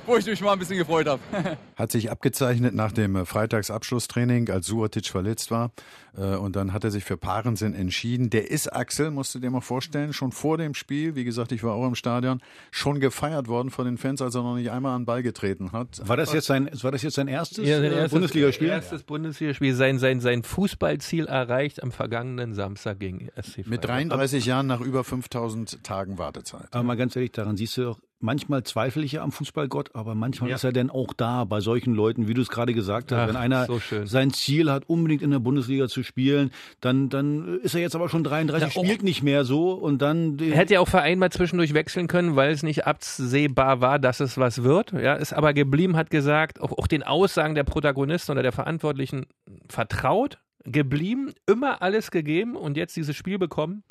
wo 0.05 0.17
ich 0.17 0.25
mich 0.25 0.41
mal 0.41 0.53
ein 0.53 0.59
bisschen 0.59 0.77
gefreut 0.77 1.07
habe. 1.07 1.21
Hat 1.75 1.91
sich 1.91 2.11
abgezeichnet 2.11 2.75
nach 2.75 2.91
dem 2.91 3.15
äh, 3.15 3.25
Freitagsabschlusstraining, 3.25 4.49
als 4.49 4.67
Suatic 4.67 5.07
verletzt 5.07 5.49
war. 5.49 5.71
Äh, 6.17 6.35
Und 6.35 6.55
dann 6.55 6.73
hat 6.73 6.83
er 6.83 6.91
sich 6.91 7.03
für 7.03 7.17
Parensen 7.17 7.73
entschieden. 7.73 8.29
Der 8.29 8.49
ist 8.49 8.67
Axel, 8.73 9.11
musst 9.11 9.35
du 9.35 9.39
dir 9.39 9.49
mal 9.51 9.61
vorstellen, 9.61 10.13
schon 10.13 10.31
vor 10.31 10.57
dem 10.57 10.73
Spiel, 10.73 11.15
wie 11.15 11.23
gesagt, 11.23 11.51
ich 11.51 11.63
war 11.63 11.73
auch 11.73 11.87
im 11.87 11.95
Stadion, 11.95 12.41
schon 12.71 12.99
gefeiert 12.99 13.47
worden 13.47 13.69
von 13.69 13.85
den 13.85 13.97
Fans, 13.97 14.21
als 14.21 14.35
er 14.35 14.41
noch 14.43 14.55
nicht 14.55 14.71
einmal 14.71 14.95
an 14.95 15.01
den 15.01 15.05
Ball 15.05 15.23
getreten 15.23 15.71
hat. 15.71 16.01
War 16.07 16.17
das 16.17 16.33
jetzt 16.33 16.47
sein, 16.47 16.69
war 16.81 16.91
das 16.91 17.01
jetzt 17.03 17.15
sein 17.15 17.27
erstes, 17.27 17.67
Ja, 17.67 17.77
sein 17.77 17.91
äh, 17.91 17.95
erstes 17.95 18.11
Bundesligaspiel? 18.11 18.67
Erstes 18.69 19.03
Bundesligaspiel, 19.03 19.73
sein, 19.75 19.99
sein, 19.99 20.19
sein 20.19 20.43
Fußballziel 20.43 21.25
erreicht 21.25 21.83
am 21.83 21.91
vergangenen 21.91 22.53
Samstag 22.53 22.99
gegen 22.99 23.29
SC 23.41 23.57
Mit 23.59 23.65
Freiburg. 23.65 23.81
33 23.81 24.45
Jahren 24.45 24.67
nach 24.67 24.81
über 24.81 25.03
5000 25.03 25.83
Tagen 25.83 26.17
Wartezeit. 26.17 26.67
Aber 26.71 26.83
mal 26.83 26.97
ganz 26.97 27.15
ehrlich, 27.15 27.31
daran 27.31 27.57
siehst 27.57 27.77
du 27.77 27.83
doch, 27.83 27.99
manchmal 28.19 28.63
zweifle 28.63 29.03
ich 29.03 29.11
ja 29.13 29.21
am 29.23 29.31
Fußballgott, 29.31 29.93
aber 29.95 30.15
manchmal 30.15 30.49
ist 30.51 30.63
er 30.63 30.71
denn 30.71 30.89
auch 30.89 31.13
da 31.13 31.43
bei 31.43 31.59
solchen 31.61 31.93
Leuten, 31.93 32.27
wie 32.27 32.33
du 32.33 32.41
es 32.41 32.49
gerade 32.49 32.73
gesagt 32.73 33.11
hast. 33.11 33.19
Ach, 33.19 33.27
Wenn 33.27 33.35
einer 33.35 33.65
so 33.65 33.79
sein 34.05 34.31
Ziel 34.31 34.71
hat, 34.71 34.83
unbedingt 34.89 35.21
in 35.21 35.31
der 35.31 35.39
Bundesliga 35.39 35.87
zu 35.87 36.03
spielen, 36.03 36.51
dann, 36.81 37.09
dann 37.09 37.59
ist 37.59 37.75
er 37.75 37.81
jetzt 37.81 37.95
aber 37.95 38.09
schon 38.09 38.23
33, 38.23 38.73
Ja, 38.75 38.79
auch- 38.81 38.83
spielt 38.85 39.03
nicht 39.03 39.23
mehr 39.23 39.45
so 39.45 39.73
und 39.73 40.01
dann. 40.01 40.37
Er 40.39 40.57
hätte 40.57 40.75
ja 40.75 40.79
auch 40.79 40.87
Verein 40.87 41.19
mal 41.19 41.31
zwischendurch 41.31 41.73
wechseln 41.73 42.07
können, 42.07 42.35
weil 42.35 42.51
es 42.51 42.63
nicht 42.63 42.87
absehbar 42.87 43.81
war, 43.81 43.99
dass 43.99 44.19
es 44.19 44.37
was 44.37 44.63
wird. 44.63 44.91
Ja, 44.93 45.13
ist 45.13 45.33
aber 45.33 45.53
geblieben, 45.53 45.95
hat 45.95 46.09
gesagt, 46.09 46.59
auch, 46.61 46.71
auch 46.71 46.87
den 46.87 47.03
Aussagen 47.03 47.55
der 47.55 47.63
Protagonisten 47.65 48.31
oder 48.31 48.43
der 48.43 48.51
Verantwortlichen 48.51 49.25
vertraut, 49.69 50.39
geblieben, 50.63 51.31
immer 51.47 51.81
alles 51.81 52.11
gegeben 52.11 52.55
und 52.55 52.77
jetzt 52.77 52.95
dieses 52.95 53.15
Spiel 53.15 53.37
bekommen. 53.37 53.83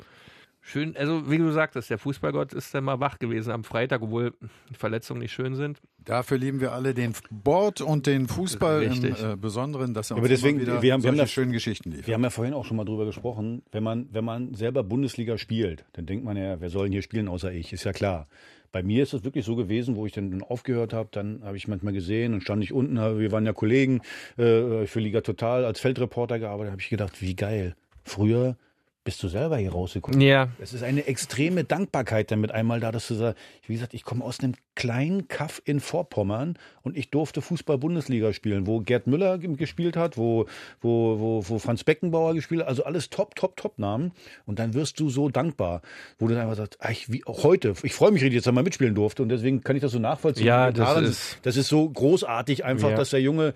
Schön, 0.69 0.97
also 0.97 1.31
wie 1.31 1.37
du 1.37 1.49
sagtest, 1.53 1.89
der 1.89 1.97
Fußballgott 1.97 2.51
ist 2.51 2.75
dann 2.75 2.83
mal 2.83 2.99
wach 2.99 3.19
gewesen 3.19 3.51
am 3.51 3.63
Freitag, 3.63 4.01
obwohl 4.01 4.33
die 4.69 4.73
Verletzungen 4.73 5.21
nicht 5.21 5.31
schön 5.31 5.55
sind. 5.55 5.79
Dafür 6.03 6.37
lieben 6.37 6.59
wir 6.59 6.73
alle 6.73 6.93
den 6.93 7.15
Sport 7.15 7.79
und 7.79 8.05
den 8.05 8.27
Fußball 8.27 8.83
im 8.83 8.91
Richtig. 8.91 9.23
äh, 9.23 9.37
Besonderen, 9.37 9.93
dass 9.93 10.11
er 10.11 10.17
uns 10.17 10.23
Aber 10.23 10.27
deswegen, 10.27 10.57
immer 10.59 10.67
wieder 10.67 10.81
wir 10.81 10.91
haben, 10.91 11.03
wir 11.03 11.07
haben 11.07 11.15
solche 11.15 11.21
das, 11.21 11.31
schönen 11.31 11.53
Geschichten 11.53 11.91
liefert. 11.91 12.07
Wir 12.07 12.15
haben 12.15 12.23
ja 12.23 12.31
vorhin 12.31 12.53
auch 12.53 12.65
schon 12.65 12.75
mal 12.75 12.83
drüber 12.83 13.05
gesprochen, 13.05 13.61
wenn 13.71 13.81
man, 13.81 14.09
wenn 14.11 14.25
man 14.25 14.55
selber 14.55 14.83
Bundesliga 14.83 15.37
spielt, 15.37 15.85
dann 15.93 16.05
denkt 16.05 16.25
man 16.25 16.35
ja, 16.35 16.59
wer 16.59 16.69
soll 16.69 16.87
denn 16.87 16.91
hier 16.91 17.01
spielen 17.01 17.29
außer 17.29 17.49
ich, 17.53 17.71
ist 17.71 17.85
ja 17.85 17.93
klar. 17.93 18.27
Bei 18.73 18.83
mir 18.83 19.03
ist 19.03 19.13
es 19.13 19.23
wirklich 19.23 19.45
so 19.45 19.55
gewesen, 19.55 19.95
wo 19.95 20.05
ich 20.05 20.11
dann 20.11 20.43
aufgehört 20.43 20.91
habe, 20.91 21.07
dann 21.13 21.43
habe 21.45 21.55
ich 21.55 21.69
manchmal 21.69 21.93
gesehen 21.93 22.33
und 22.33 22.41
stand 22.41 22.61
ich 22.61 22.73
unten, 22.73 22.97
wir 22.97 23.31
waren 23.31 23.45
ja 23.45 23.53
Kollegen 23.53 24.01
äh, 24.35 24.85
für 24.85 24.99
Liga 24.99 25.21
Total 25.21 25.63
als 25.63 25.79
Feldreporter 25.79 26.39
gearbeitet, 26.39 26.73
habe 26.73 26.81
ich 26.81 26.89
gedacht, 26.89 27.21
wie 27.21 27.37
geil. 27.37 27.77
Früher 28.03 28.57
bist 29.07 29.23
du 29.23 29.29
selber 29.29 29.55
hier 29.55 29.71
rausgekommen. 29.71 30.19
Ja. 30.19 30.49
Es 30.59 30.73
ist 30.73 30.83
eine 30.83 31.07
extreme 31.07 31.63
Dankbarkeit 31.63 32.29
damit 32.29 32.51
einmal 32.51 32.81
da, 32.81 32.91
dass 32.91 33.07
du 33.07 33.13
sagst, 33.13 33.41
wie 33.65 33.71
gesagt, 33.71 33.93
ich 33.93 34.03
komme 34.03 34.21
aus 34.21 34.41
einem 34.41 34.53
kleinen 34.75 35.29
Kaff 35.29 35.61
in 35.63 35.79
Vorpommern 35.79 36.57
und 36.81 36.97
ich 36.97 37.09
durfte 37.09 37.41
Fußball-Bundesliga 37.41 38.33
spielen, 38.33 38.67
wo 38.67 38.81
Gerd 38.81 39.07
Müller 39.07 39.37
ge- 39.37 39.55
gespielt 39.55 39.95
hat, 39.95 40.17
wo, 40.17 40.45
wo, 40.81 41.19
wo, 41.21 41.43
wo 41.47 41.57
Franz 41.57 41.85
Beckenbauer 41.85 42.33
gespielt 42.33 42.59
hat, 42.63 42.67
also 42.67 42.83
alles 42.83 43.09
top, 43.09 43.35
top, 43.35 43.55
top 43.55 43.79
Namen. 43.79 44.11
Und 44.45 44.59
dann 44.59 44.73
wirst 44.73 44.99
du 44.99 45.09
so 45.09 45.29
dankbar, 45.29 45.81
wo 46.19 46.27
du 46.27 46.33
dann 46.33 46.43
einfach 46.43 46.57
sagst, 46.57 46.75
ach, 46.81 46.89
ich, 46.89 47.09
wie, 47.09 47.25
auch 47.25 47.45
heute, 47.45 47.75
ich 47.83 47.93
freue 47.93 48.11
mich 48.11 48.21
richtig, 48.23 48.39
dass 48.41 48.45
er 48.47 48.51
mal 48.51 48.63
mitspielen 48.63 48.93
durfte 48.93 49.23
und 49.23 49.29
deswegen 49.29 49.61
kann 49.61 49.77
ich 49.77 49.81
das 49.81 49.93
so 49.93 49.99
nachvollziehen. 49.99 50.47
Ja, 50.47 50.69
das 50.71 51.01
ist- 51.01 51.39
das 51.43 51.55
ist 51.55 51.69
so 51.69 51.89
großartig 51.89 52.65
einfach, 52.65 52.89
Ja. 52.89 52.97
dass 52.97 53.11
der 53.11 53.21
Junge 53.21 53.53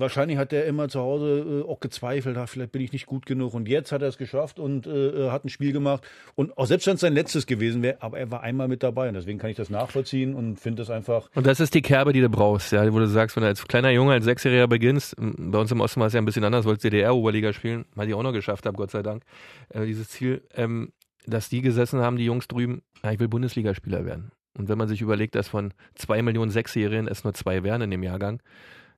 Wahrscheinlich 0.00 0.38
hat 0.38 0.52
er 0.52 0.64
immer 0.64 0.88
zu 0.88 1.00
Hause 1.00 1.62
äh, 1.64 1.68
auch 1.70 1.80
gezweifelt, 1.80 2.36
ach, 2.36 2.48
vielleicht 2.48 2.72
bin 2.72 2.82
ich 2.82 2.92
nicht 2.92 3.06
gut 3.06 3.26
genug. 3.26 3.54
Und 3.54 3.68
jetzt 3.68 3.92
hat 3.92 4.02
er 4.02 4.08
es 4.08 4.18
geschafft 4.18 4.58
und 4.58 4.86
äh, 4.86 5.26
äh, 5.26 5.30
hat 5.30 5.44
ein 5.44 5.48
Spiel 5.48 5.72
gemacht. 5.72 6.06
Und 6.34 6.56
auch 6.58 6.66
selbst 6.66 6.86
wenn 6.86 6.94
es 6.94 7.00
sein 7.00 7.12
letztes 7.12 7.46
gewesen 7.46 7.82
wäre, 7.82 7.98
aber 8.00 8.18
er 8.18 8.30
war 8.30 8.42
einmal 8.42 8.68
mit 8.68 8.82
dabei. 8.82 9.08
Und 9.08 9.14
deswegen 9.14 9.38
kann 9.38 9.50
ich 9.50 9.56
das 9.56 9.70
nachvollziehen 9.70 10.34
und 10.34 10.58
finde 10.58 10.82
das 10.82 10.90
einfach. 10.90 11.28
Und 11.34 11.46
das 11.46 11.60
ist 11.60 11.74
die 11.74 11.82
Kerbe, 11.82 12.12
die 12.12 12.20
du 12.20 12.28
brauchst, 12.28 12.72
ja, 12.72 12.90
wo 12.92 12.98
du 12.98 13.06
sagst, 13.06 13.36
wenn 13.36 13.42
du 13.42 13.48
als 13.48 13.66
kleiner 13.66 13.90
Junge, 13.90 14.12
als 14.12 14.24
Sechsjähriger 14.24 14.68
beginnst, 14.68 15.14
bei 15.18 15.58
uns 15.58 15.70
im 15.70 15.80
Osten 15.80 16.00
war 16.00 16.06
es 16.06 16.12
ja 16.12 16.20
ein 16.20 16.24
bisschen 16.24 16.44
anders, 16.44 16.64
wolltest 16.64 16.84
DDR-Oberliga 16.84 17.52
spielen, 17.52 17.84
weil 17.94 18.08
ich 18.08 18.14
auch 18.14 18.22
noch 18.22 18.32
geschafft 18.32 18.66
habe, 18.66 18.76
Gott 18.76 18.90
sei 18.90 19.02
Dank, 19.02 19.22
äh, 19.68 19.84
dieses 19.86 20.08
Ziel, 20.08 20.42
ähm, 20.54 20.92
dass 21.26 21.48
die 21.48 21.60
gesessen 21.60 22.00
haben, 22.00 22.16
die 22.16 22.24
Jungs 22.24 22.48
drüben, 22.48 22.82
ja, 23.02 23.12
ich 23.12 23.20
will 23.20 23.28
Bundesligaspieler 23.28 24.04
werden. 24.04 24.32
Und 24.58 24.68
wenn 24.68 24.78
man 24.78 24.88
sich 24.88 25.00
überlegt, 25.00 25.34
dass 25.34 25.48
von 25.48 25.72
zwei 25.94 26.22
Millionen 26.22 26.50
Sechsjährigen 26.50 27.08
es 27.08 27.24
nur 27.24 27.34
zwei 27.34 27.62
wären 27.62 27.82
in 27.82 27.90
dem 27.90 28.02
Jahrgang, 28.02 28.42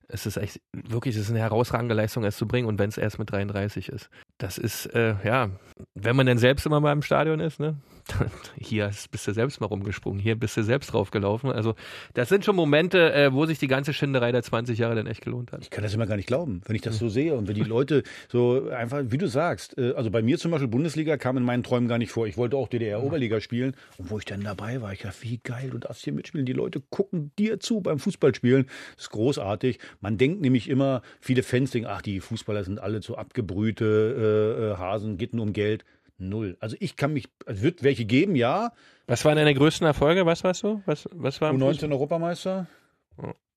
es 0.09 0.27
ist 0.27 0.37
echt 0.37 0.61
wirklich, 0.73 1.17
es 1.17 1.23
ist 1.23 1.31
eine 1.31 1.41
herausragende 1.41 1.95
Leistung, 1.95 2.25
es 2.25 2.37
zu 2.37 2.47
bringen 2.47 2.69
und 2.69 2.79
wenn 2.79 2.89
es 2.89 2.99
erst 2.99 3.19
mit 3.19 3.31
33 3.31 3.89
ist. 3.89 4.11
Das 4.39 4.59
ist, 4.59 4.87
äh, 4.87 5.15
ja, 5.25 5.51
wenn 5.95 6.17
man 6.17 6.27
denn 6.27 6.39
selbst 6.39 6.67
immer 6.67 6.81
mal 6.81 6.93
im 6.93 7.03
Stadion 7.03 7.41
ist, 7.41 7.61
ne? 7.61 7.77
Hier 8.59 8.91
bist 9.11 9.27
du 9.27 9.33
selbst 9.33 9.61
mal 9.61 9.67
rumgesprungen, 9.67 10.21
hier 10.21 10.37
bist 10.37 10.57
du 10.57 10.63
selbst 10.63 10.93
draufgelaufen. 10.93 11.51
Also, 11.51 11.75
das 12.15 12.29
sind 12.29 12.45
schon 12.45 12.57
Momente, 12.57 13.13
äh, 13.13 13.33
wo 13.33 13.47
sich 13.47 13.59
die 13.59 13.69
ganze 13.69 13.93
Schinderei 13.93 14.33
der 14.33 14.43
20 14.43 14.79
Jahre 14.79 14.95
dann 14.95 15.07
echt 15.07 15.23
gelohnt 15.23 15.53
hat. 15.53 15.63
Ich 15.63 15.71
kann 15.71 15.83
das 15.83 15.95
immer 15.95 16.07
gar 16.07 16.17
nicht 16.17 16.27
glauben, 16.27 16.63
wenn 16.67 16.77
ich 16.77 16.83
das 16.83 16.99
so 16.99 17.09
sehe 17.09 17.35
und 17.35 17.49
wenn 17.49 17.55
die 17.55 17.63
Leute 17.63 18.03
so 18.29 18.69
einfach, 18.71 19.03
wie 19.07 19.19
du 19.19 19.27
sagst, 19.27 19.79
äh, 19.79 19.93
also 19.93 20.11
bei 20.11 20.23
mir 20.23 20.39
zum 20.39 20.51
Beispiel 20.51 20.69
Bundesliga 20.69 21.17
kam 21.17 21.37
in 21.37 21.45
meinen 21.45 21.63
Träumen 21.63 21.89
gar 21.89 21.99
nicht 21.99 22.11
vor. 22.11 22.27
Ich 22.27 22.37
wollte 22.37 22.57
auch 22.57 22.69
DDR-Oberliga 22.69 23.41
spielen 23.41 23.75
und 23.99 24.11
wo 24.11 24.19
ich 24.19 24.25
dann 24.25 24.43
dabei 24.43 24.81
war, 24.83 24.93
ich 24.93 25.01
dachte, 25.01 25.23
wie 25.23 25.39
geil, 25.39 25.71
du 25.71 25.79
darfst 25.79 26.05
hier 26.05 26.13
mitspielen. 26.13 26.47
Die 26.47 26.53
Leute 26.53 26.81
gucken 26.91 27.33
dir 27.39 27.61
zu 27.61 27.81
beim 27.81 27.99
Fußballspielen. 27.99 28.67
Das 28.97 29.05
ist 29.05 29.11
großartig. 29.11 29.79
Man 30.01 30.19
denkt 30.19 30.41
nämlich 30.41 30.69
immer, 30.69 31.03
viele 31.21 31.43
Fans 31.43 31.71
denken, 31.71 31.89
ach, 31.91 32.03
die 32.03 32.21
Fußballer 32.21 32.65
sind 32.65 32.81
alle 32.81 33.03
so 33.03 33.17
abgebrühte 33.17 33.85
äh, 33.85 34.73
äh, 34.73 34.77
Hasen, 34.77 35.19
geht 35.19 35.35
nur 35.35 35.45
um 35.45 35.53
Geld. 35.53 35.85
Null. 36.19 36.57
Also 36.61 36.77
ich 36.81 36.97
kann 36.97 37.13
mich, 37.13 37.29
es 37.47 37.63
wird 37.63 37.83
welche 37.83 38.05
geben, 38.05 38.37
ja. 38.37 38.73
Was 39.07 39.25
waren 39.25 39.37
deine 39.37 39.55
größten 39.55 39.87
Erfolge? 39.87 40.27
Was 40.27 40.45
warst 40.45 40.63
du? 40.63 40.83
Was, 40.87 41.09
was 41.13 41.41
war 41.41 41.51
im 41.51 41.63
U19 41.63 41.91
Europameister. 41.91 42.67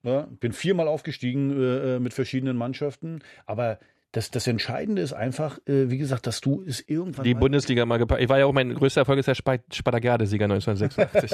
Ja, 0.03 0.27
bin 0.39 0.53
viermal 0.53 0.87
aufgestiegen 0.87 1.51
äh, 1.51 1.99
mit 1.99 2.13
verschiedenen 2.13 2.57
Mannschaften. 2.57 3.19
Aber 3.47 3.79
das, 4.15 4.31
das 4.31 4.47
Entscheidende 4.47 5.01
ist 5.01 5.13
einfach, 5.13 5.57
äh, 5.67 5.89
wie 5.89 5.97
gesagt, 5.97 6.25
dass 6.27 6.39
du 6.41 6.63
es 6.65 6.79
irgendwann 6.87 7.23
die 7.25 7.33
mal 7.33 7.41
Bundesliga 7.41 7.85
mal 7.85 7.97
gepackt. 7.97 8.21
Ich 8.21 8.29
war 8.29 8.39
ja 8.39 8.45
auch 8.45 8.53
mein 8.53 8.73
größter 8.73 9.01
Erfolg 9.01 9.19
ist 9.19 9.27
der 9.27 9.35
Spa- 9.35 9.57
Spartakiade-Sieger 9.71 10.45
1986. 10.45 11.31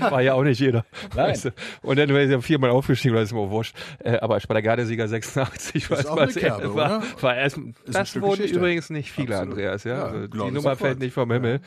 war 0.00 0.22
ja 0.22 0.34
auch 0.34 0.42
nicht 0.44 0.60
jeder. 0.60 0.84
Nein. 1.14 1.30
Weißt 1.30 1.44
du? 1.46 1.50
Und 1.82 1.98
dann 1.98 2.08
war 2.12 2.20
ich 2.20 2.30
ja 2.30 2.40
viermal 2.40 2.70
aufgestiegen, 2.70 3.14
das 3.14 3.24
ist 3.24 3.32
mir 3.32 3.40
auch 3.40 3.50
wurscht. 3.50 3.74
Äh, 3.98 4.18
aber 4.18 4.38
Spartakiade-Sieger 4.40 5.08
86 5.08 5.90
war 5.90 5.98
Ist 5.98 6.04
es 6.04 6.10
auch 6.10 6.16
war 6.16 6.22
eine 6.22 6.30
es- 6.30 6.36
Kerbe, 6.36 6.74
war, 6.74 6.98
oder? 6.98 7.22
war 7.22 7.36
erst, 7.36 7.56
ein 7.56 7.74
Das 7.86 8.20
wurden 8.20 8.36
Geschichte. 8.36 8.58
übrigens 8.58 8.90
nicht 8.90 9.10
viele, 9.10 9.34
Absolut. 9.36 9.54
Andreas. 9.54 9.84
Ja, 9.84 9.96
Ja, 9.96 10.04
also 10.06 10.26
die 10.28 10.36
Nummer 10.38 10.54
Erfolg. 10.70 10.78
fällt 10.78 10.98
nicht 11.00 11.12
vom 11.14 11.30
Himmel. 11.32 11.60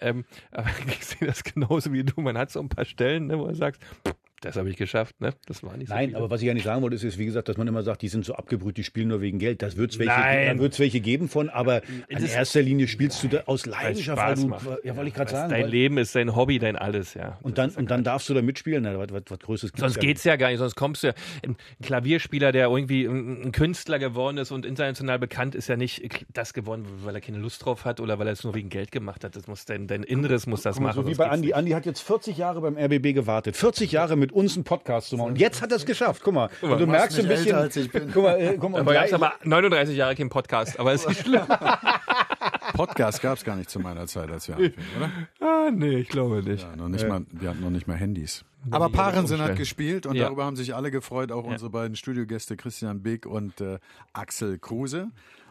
Ähm, 0.00 0.24
aber 0.52 0.68
ich 0.88 1.04
sehe 1.06 1.26
das 1.26 1.42
genauso 1.42 1.92
wie 1.92 2.04
du. 2.04 2.20
Man 2.20 2.36
hat 2.36 2.50
so 2.50 2.60
ein 2.60 2.68
paar 2.68 2.84
Stellen, 2.84 3.28
ne, 3.28 3.38
wo 3.38 3.46
du 3.46 3.54
sagst, 3.54 3.80
pff, 4.06 4.14
das 4.40 4.56
habe 4.56 4.68
ich 4.68 4.76
geschafft. 4.76 5.20
Ne? 5.20 5.32
Das 5.46 5.62
war 5.62 5.76
nicht 5.76 5.88
so 5.88 5.94
Nein, 5.94 6.08
viele. 6.08 6.18
aber 6.18 6.30
was 6.30 6.42
ich 6.42 6.46
ja 6.46 6.54
nicht 6.54 6.64
sagen 6.64 6.82
wollte, 6.82 6.96
ist, 6.96 7.04
ist, 7.04 7.18
wie 7.18 7.24
gesagt, 7.24 7.48
dass 7.48 7.56
man 7.56 7.66
immer 7.66 7.82
sagt, 7.82 8.02
die 8.02 8.08
sind 8.08 8.24
so 8.24 8.34
abgebrüht, 8.34 8.76
die 8.76 8.84
spielen 8.84 9.08
nur 9.08 9.20
wegen 9.20 9.38
Geld. 9.38 9.62
Das 9.62 9.76
wird 9.76 9.92
es 9.92 9.98
welche, 9.98 10.12
Nein. 10.12 10.56
da 10.56 10.62
wird's 10.62 10.78
welche 10.78 11.00
geben 11.00 11.28
von, 11.28 11.48
aber 11.48 11.82
in 12.08 12.24
erster 12.24 12.62
Linie 12.62 12.86
spielst 12.88 13.22
du 13.22 13.28
da 13.28 13.44
aus 13.46 13.66
Leidenschaft, 13.66 14.18
weil 14.18 14.36
Spaß 14.36 14.42
du, 14.42 14.48
macht. 14.48 14.84
ja, 14.84 14.96
wollte 14.96 15.08
ich 15.08 15.14
gerade 15.14 15.30
sagen. 15.30 15.50
Dein 15.50 15.64
weil, 15.64 15.70
Leben 15.70 15.98
ist 15.98 16.14
dein 16.14 16.36
Hobby, 16.36 16.58
dein 16.58 16.76
alles, 16.76 17.14
ja. 17.14 17.38
und 17.42 17.58
dann, 17.58 17.70
und 17.70 17.90
dann 17.90 18.04
darfst 18.04 18.28
du 18.28 18.34
da 18.34 18.42
mitspielen. 18.42 18.82
Na, 18.82 18.98
was, 18.98 19.10
was, 19.10 19.22
was 19.28 19.38
Größeres 19.38 19.72
gibt's 19.72 19.80
Sonst 19.80 20.00
geht's 20.00 20.24
ja 20.24 20.36
gar 20.36 20.50
nicht, 20.50 20.58
sonst 20.58 20.74
kommst 20.74 21.02
du 21.02 21.08
ja. 21.08 21.14
Ein 21.44 21.56
Klavierspieler, 21.82 22.52
der 22.52 22.68
irgendwie 22.68 23.04
ein, 23.04 23.52
Künstler 23.52 23.98
geworden 23.98 24.38
ist 24.38 24.50
und 24.50 24.66
international 24.66 25.18
bekannt, 25.18 25.54
ist 25.54 25.68
ja 25.68 25.76
nicht 25.76 26.08
das 26.32 26.52
geworden, 26.52 26.84
weil 27.04 27.14
er 27.14 27.20
keine 27.20 27.38
Lust 27.38 27.64
drauf 27.64 27.84
hat 27.84 28.00
oder 28.00 28.18
weil 28.18 28.26
er 28.26 28.32
es 28.34 28.44
nur 28.44 28.54
wegen 28.54 28.68
Geld 28.68 28.92
gemacht 28.92 29.24
hat. 29.24 29.34
Das 29.34 29.46
muss 29.46 29.64
dein, 29.64 29.86
dein 29.86 30.02
Inneres 30.02 30.46
muss 30.46 30.62
das 30.62 30.76
Guck 30.76 30.84
machen. 30.84 31.02
so 31.02 31.08
wie 31.08 31.14
bei 31.14 31.28
Andi. 31.28 31.54
Andi 31.54 31.72
hat 31.72 31.86
jetzt 31.86 32.00
40 32.00 32.36
Jahre 32.36 32.60
beim 32.60 32.76
RBB 32.76 33.14
gewartet. 33.14 33.56
40 33.56 33.92
Jahre 33.92 34.16
mit 34.16 34.25
uns 34.32 34.54
einen 34.56 34.64
Podcast 34.64 35.08
zu 35.08 35.16
machen. 35.16 35.28
Und 35.30 35.38
jetzt 35.38 35.62
hat 35.62 35.70
er 35.70 35.76
es 35.76 35.86
geschafft. 35.86 36.22
Guck 36.24 36.34
mal. 36.34 36.50
mal, 36.62 36.72
und 36.72 36.78
du 36.80 36.86
du 36.86 36.90
merkst 36.92 37.18
ein 37.18 37.28
bisschen. 37.28 37.46
älter, 37.48 37.58
als 37.58 37.76
ich 37.76 37.90
bin. 37.90 38.10
Guck 38.12 38.22
mal, 38.24 38.40
äh, 38.40 38.56
guck 38.58 38.70
mal. 38.70 38.80
Aber 38.80 38.92
gleich- 38.92 39.14
aber 39.14 39.32
39 39.44 39.96
Jahre 39.96 40.14
kein 40.14 40.28
Podcast, 40.28 40.78
aber 40.78 40.92
ist 40.92 41.08
nicht 41.08 41.20
schlimm. 41.22 41.46
Podcast 42.74 43.22
gab 43.22 43.38
es 43.38 43.44
gar 43.44 43.56
nicht 43.56 43.70
zu 43.70 43.78
meiner 43.80 44.06
Zeit, 44.06 44.30
als 44.30 44.48
wir 44.48 44.56
anfingen, 44.56 44.86
oder? 44.98 45.10
ah, 45.40 45.70
nee, 45.72 45.96
ich 45.98 46.08
glaube 46.08 46.42
nicht. 46.42 46.62
Ja, 46.62 46.76
noch 46.76 46.88
nicht 46.88 47.04
Äh, 47.04 47.08
mal, 47.08 47.24
wir 47.30 47.48
hatten 47.50 47.60
noch 47.60 47.70
nicht 47.70 47.86
mal 47.86 47.96
Handys. 47.96 48.44
Aber 48.70 48.88
Parensen 48.90 49.40
hat 49.40 49.56
gespielt 49.56 50.06
und 50.06 50.16
Ja. 50.16 50.24
darüber 50.24 50.44
haben 50.44 50.56
sich 50.56 50.74
alle 50.74 50.90
gefreut, 50.90 51.30
auch 51.32 51.44
unsere 51.44 51.70
beiden 51.70 51.96
Studiogäste 51.96 52.56
Christian 52.56 53.02
Beek 53.02 53.24
und 53.24 53.60
äh, 53.60 53.78
Axel 54.12 54.58
Kruse. 54.58 55.08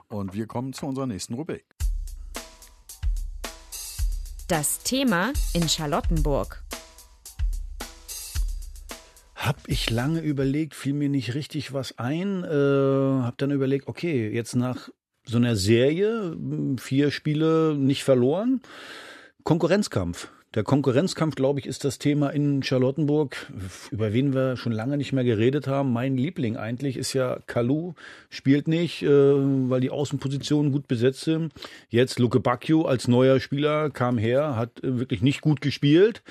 Und 0.10 0.34
wir 0.36 0.46
kommen 0.48 0.74
zu 0.74 0.86
unserer 0.86 1.08
nächsten 1.08 1.34
Rubrik. 1.34 1.66
Das 4.48 4.84
Thema 4.84 5.32
in 5.54 5.68
Charlottenburg. 5.68 6.62
Hab 9.46 9.58
ich 9.68 9.92
lange 9.92 10.22
überlegt, 10.22 10.74
fiel 10.74 10.94
mir 10.94 11.08
nicht 11.08 11.36
richtig 11.36 11.72
was 11.72 12.00
ein. 12.00 12.44
Äh, 12.44 13.24
hab 13.24 13.38
dann 13.38 13.52
überlegt, 13.52 13.88
okay, 13.88 14.28
jetzt 14.28 14.56
nach 14.56 14.90
so 15.24 15.38
einer 15.38 15.56
Serie, 15.56 16.32
m, 16.32 16.80
vier 16.80 17.12
Spiele 17.12 17.76
nicht 17.78 18.04
verloren, 18.04 18.62
Konkurrenzkampf. 19.44 20.30
Der 20.56 20.64
Konkurrenzkampf, 20.64 21.36
glaube 21.36 21.60
ich, 21.60 21.68
ist 21.68 21.84
das 21.84 22.00
Thema 22.00 22.30
in 22.30 22.64
Charlottenburg, 22.64 23.52
über 23.92 24.14
wen 24.14 24.34
wir 24.34 24.58
schon 24.58 24.72
lange 24.72 24.98
nicht 24.98 25.14
mehr 25.14 25.24
geredet 25.24 25.68
haben. 25.68 25.94
Mein 25.94 26.18
Liebling 26.18 26.58
eigentlich 26.58 26.98
ist 26.98 27.14
ja 27.14 27.38
Kalu, 27.46 27.94
spielt 28.32 28.68
nicht, 28.68 29.04
äh, 29.04 29.10
weil 29.10 29.82
die 29.82 29.92
Außenpositionen 29.92 30.72
gut 30.72 30.88
besetzt 30.88 31.22
sind. 31.22 31.54
Jetzt 31.90 32.18
Luke 32.18 32.40
Bacchio 32.40 32.86
als 32.86 33.08
neuer 33.08 33.40
Spieler 33.40 33.92
kam 33.92 34.18
her, 34.18 34.56
hat 34.56 34.84
äh, 34.84 34.98
wirklich 34.98 35.22
nicht 35.22 35.42
gut 35.42 35.62
gespielt 35.62 36.24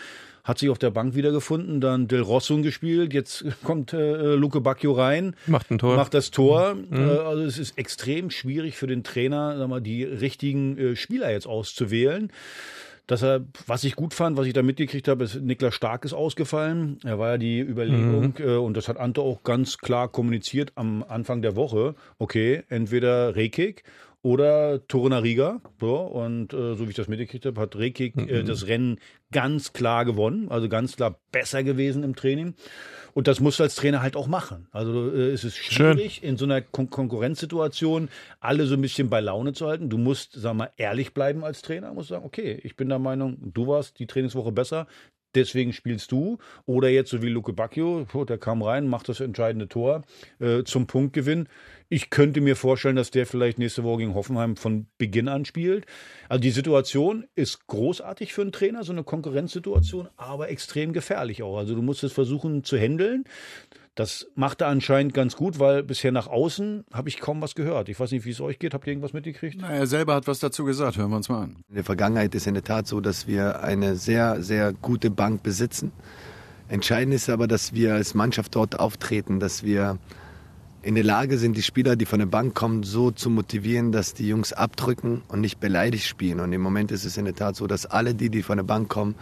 hat 0.45 0.59
sich 0.59 0.69
auf 0.69 0.79
der 0.79 0.91
Bank 0.91 1.15
wiedergefunden, 1.15 1.81
dann 1.81 2.07
Del 2.07 2.21
Rosso 2.21 2.57
gespielt, 2.59 3.13
jetzt 3.15 3.45
kommt 3.65 3.93
äh, 3.93 4.35
Luke 4.35 4.61
Bacchio 4.61 4.93
rein, 4.93 5.35
macht 5.47 5.71
ein 5.71 5.79
Tor, 5.79 5.97
macht 5.97 6.15
das 6.15 6.31
Tor. 6.31 6.75
Mhm. 6.75 7.09
Äh, 7.09 7.19
also 7.19 7.43
es 7.43 7.59
ist 7.59 7.79
extrem 7.79 8.31
schwierig 8.31 8.77
für 8.77 8.87
den 8.87 9.03
Trainer, 9.03 9.57
sag 9.59 9.69
mal, 9.69 9.81
die 9.81 10.05
richtigen 10.05 10.79
äh, 10.79 10.97
Spieler 10.97 11.33
jetzt 11.33 11.47
auszuwählen 11.47 12.31
dass 13.07 13.23
er, 13.23 13.45
was 13.67 13.85
ich 13.85 13.97
gut 13.97 14.15
fand, 14.15 14.37
was 14.37 14.47
ich 14.47 14.55
da 14.55 14.63
mitgekriegt 14.63 15.09
habe, 15.09 15.25
ist, 15.25 15.35
Niklas 15.35 15.75
Stark 15.75 16.05
ist 16.05 16.15
ausgefallen. 16.15 16.99
Er 17.05 17.19
war 17.19 17.33
ja 17.33 17.39
die 17.39 17.61
Überlegung, 17.61 18.35
mhm. 18.39 18.45
äh, 18.45 18.57
und 18.57 18.77
das 18.77 18.89
hat 18.89 18.97
Ante 18.97 19.21
auch 19.21 19.43
ganz 19.43 19.79
klar 19.79 20.09
kommuniziert 20.09 20.73
am 20.75 21.05
Anfang 21.07 21.43
der 21.43 21.55
Woche. 21.57 21.95
Okay, 22.19 22.63
entweder 22.69 23.37
Rekik 23.37 23.85
oder 24.25 24.87
Torunariga. 24.89 25.61
So, 25.79 25.97
und 25.97 26.55
äh, 26.55 26.75
so 26.75 26.87
wie 26.87 26.91
ich 26.91 26.97
das 26.97 27.09
mitgekriegt 27.09 27.45
habe, 27.45 27.61
hat 27.61 27.77
Rekik 27.77 28.17
äh, 28.17 28.41
mhm. 28.41 28.47
das 28.47 28.67
Rennen 28.67 28.99
ganz 29.33 29.75
klar 29.75 30.07
gewonnen, 30.07 30.49
also 30.49 30.71
ganz 30.71 30.97
klar 30.97 31.21
besser 31.31 31.63
gewesen 31.63 32.03
im 32.03 32.17
Training. 32.17 32.55
Und 33.13 33.29
das 33.29 33.41
musst 33.41 33.59
du 33.59 33.65
als 33.65 33.75
Trainer 33.75 34.01
halt 34.01 34.17
auch 34.17 34.27
machen. 34.27 34.67
Also 34.73 35.11
äh, 35.11 35.31
es 35.31 35.45
ist 35.45 35.59
schwierig, 35.59 36.15
Schön. 36.15 36.31
in 36.31 36.37
so 36.39 36.47
einer 36.47 36.63
Kon 36.63 36.89
Konkurrenzsituation 36.89 38.09
alle 38.41 38.65
so 38.65 38.75
ein 38.75 38.81
bisschen 38.81 39.11
bei 39.11 39.21
Laune 39.21 39.53
zu 39.53 39.67
halten. 39.67 39.91
Du 39.91 39.99
musst, 39.99 40.33
sag 40.33 40.55
mal, 40.55 40.71
ehrlich 40.79 41.13
bleiben 41.13 41.45
als 41.45 41.61
Trainer. 41.61 41.89
Du 41.89 41.95
musst 41.95 42.09
sagen, 42.09 42.25
okay, 42.25 42.59
ich 42.63 42.77
bin 42.77 42.89
der 42.89 42.99
Meinung, 42.99 43.37
du 43.53 43.67
warst 43.67 43.99
die 43.99 44.07
Trainingswoche 44.07 44.53
besser, 44.53 44.87
deswegen 45.35 45.75
spielst 45.75 46.13
du. 46.13 46.39
Oder 46.65 46.89
jetzt 46.89 47.11
so 47.11 47.21
wie 47.21 47.29
Luke 47.29 47.53
Bacchio, 47.53 48.07
der 48.27 48.39
kam 48.39 48.63
rein, 48.63 48.89
macht 48.89 49.11
das 49.11 49.21
entscheidende 49.21 49.69
Tor 49.69 50.03
äh, 50.41 50.65
zum 50.65 50.87
Punktgewinn. 50.87 51.49
Ich 51.89 52.11
könnte 52.11 52.41
mir 52.41 52.57
vorstellen, 52.57 52.97
dass 52.97 53.11
der 53.11 53.27
vielleicht 53.27 53.59
nächste 53.59 53.85
Woche 53.85 53.99
gegen 53.99 54.15
Hoffenheim 54.15 54.57
von 54.57 54.87
Beginn 54.99 55.29
an 55.29 55.45
spielt. 55.45 55.87
Also 56.29 56.41
die 56.41 56.51
Situation 56.51 57.27
ist 57.35 57.67
großartig 57.67 58.33
für 58.33 58.43
einen 58.43 58.53
Trainer, 58.53 58.85
so 58.85 58.93
eine 58.93 59.05
Konkurrenzsituation, 59.05 60.09
aber 60.17 60.49
extrem 60.49 60.93
gefährlich 60.93 61.43
auch. 61.43 61.59
Also 61.59 61.75
du 61.75 61.83
musst 61.83 62.03
es 62.03 62.13
versuchen 62.13 62.65
zu 62.65 62.77
handeln. 62.77 63.25
Das 63.95 64.27
macht 64.35 64.61
er 64.61 64.69
anscheinend 64.69 65.15
ganz 65.15 65.37
gut, 65.37 65.61
weil 65.61 65.85
bisher 65.85 66.11
nach 66.11 66.27
außen 66.27 66.85
habe 66.93 67.09
ich 67.09 67.21
kaum 67.21 67.41
was 67.41 67.55
gehört. 67.55 67.89
Ich 67.89 68.01
weiß 68.01 68.11
nicht, 68.11 68.25
wie 68.25 68.31
es 68.31 68.41
euch 68.41 68.59
geht. 68.59 68.75
Habt 68.75 68.87
ihr 68.87 68.93
irgendwas 68.93 69.13
mitgekriegt? 69.13 69.59
Na, 69.61 69.71
er 69.71 69.87
selber 69.87 70.17
hat 70.17 70.27
was 70.27 70.41
dazu 70.41 70.65
gesagt. 70.65 70.97
Hören 70.97 71.11
wir 71.11 71.17
uns 71.17 71.29
mal 71.29 71.43
an. 71.45 71.57
In 71.69 71.77
der 71.77 71.85
Vergangenheit 71.85 72.35
ist 72.35 72.49
in 72.49 72.55
der 72.55 72.65
Tat 72.65 72.89
so, 72.89 73.01
dass 73.01 73.29
wir 73.29 73.63
eine 73.63 73.95
sehr, 73.95 74.43
sehr 74.43 74.73
gute 74.73 75.11
Bank 75.11 75.45
besitzen. 75.45 75.93
Entscheidend 76.67 77.15
ist 77.15 77.31
aber, 77.31 77.47
dass 77.47 77.73
wir 77.73 77.95
als 77.95 78.15
Mannschaft 78.15 78.57
dort 78.57 78.81
auftreten, 78.81 79.39
dass 79.39 79.63
wir 79.63 79.99
in 80.85 80.95
der 80.95 81.05
Lage 81.05 81.39
sind, 81.39 81.57
die 81.57 81.63
Spieler, 81.63 81.97
die 81.97 82.05
von 82.05 82.19
der 82.19 82.27
Bank 82.27 82.55
kommen, 82.55 82.83
so 82.83 83.11
zu 83.11 83.31
motivieren, 83.31 83.91
dass 83.91 84.13
die 84.13 84.29
Jungs 84.29 84.53
abdrücken 84.53 85.23
und 85.29 85.41
nicht 85.41 85.59
beleidigt 85.59 86.07
spielen. 86.07 86.41
Und 86.41 86.53
im 86.53 86.61
Moment 86.61 86.93
ist 86.93 87.05
es 87.05 87.17
in 87.17 87.25
der 87.25 87.35
Tat 87.35 87.57
so, 87.57 87.67
dass 87.67 87.87
alle 87.87 88.15
die, 88.15 88.29
die 88.29 88.43
von 88.43 88.59
der 88.59 88.65
Bank 88.65 88.89
kommen, 88.91 89.15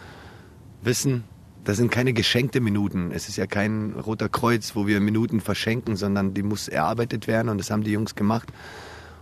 wissen, 0.82 1.24
das 1.64 1.76
sind 1.76 1.92
keine 1.92 2.12
geschenkte 2.12 2.60
Minuten. 2.60 3.12
Es 3.12 3.28
ist 3.28 3.36
ja 3.36 3.46
kein 3.46 3.92
roter 3.92 4.28
Kreuz, 4.28 4.74
wo 4.74 4.88
wir 4.88 5.00
Minuten 5.00 5.40
verschenken, 5.40 5.94
sondern 5.94 6.34
die 6.34 6.42
muss 6.42 6.66
erarbeitet 6.66 7.28
werden 7.28 7.48
und 7.48 7.58
das 7.58 7.70
haben 7.70 7.84
die 7.84 7.92
Jungs 7.92 8.16
gemacht 8.16 8.48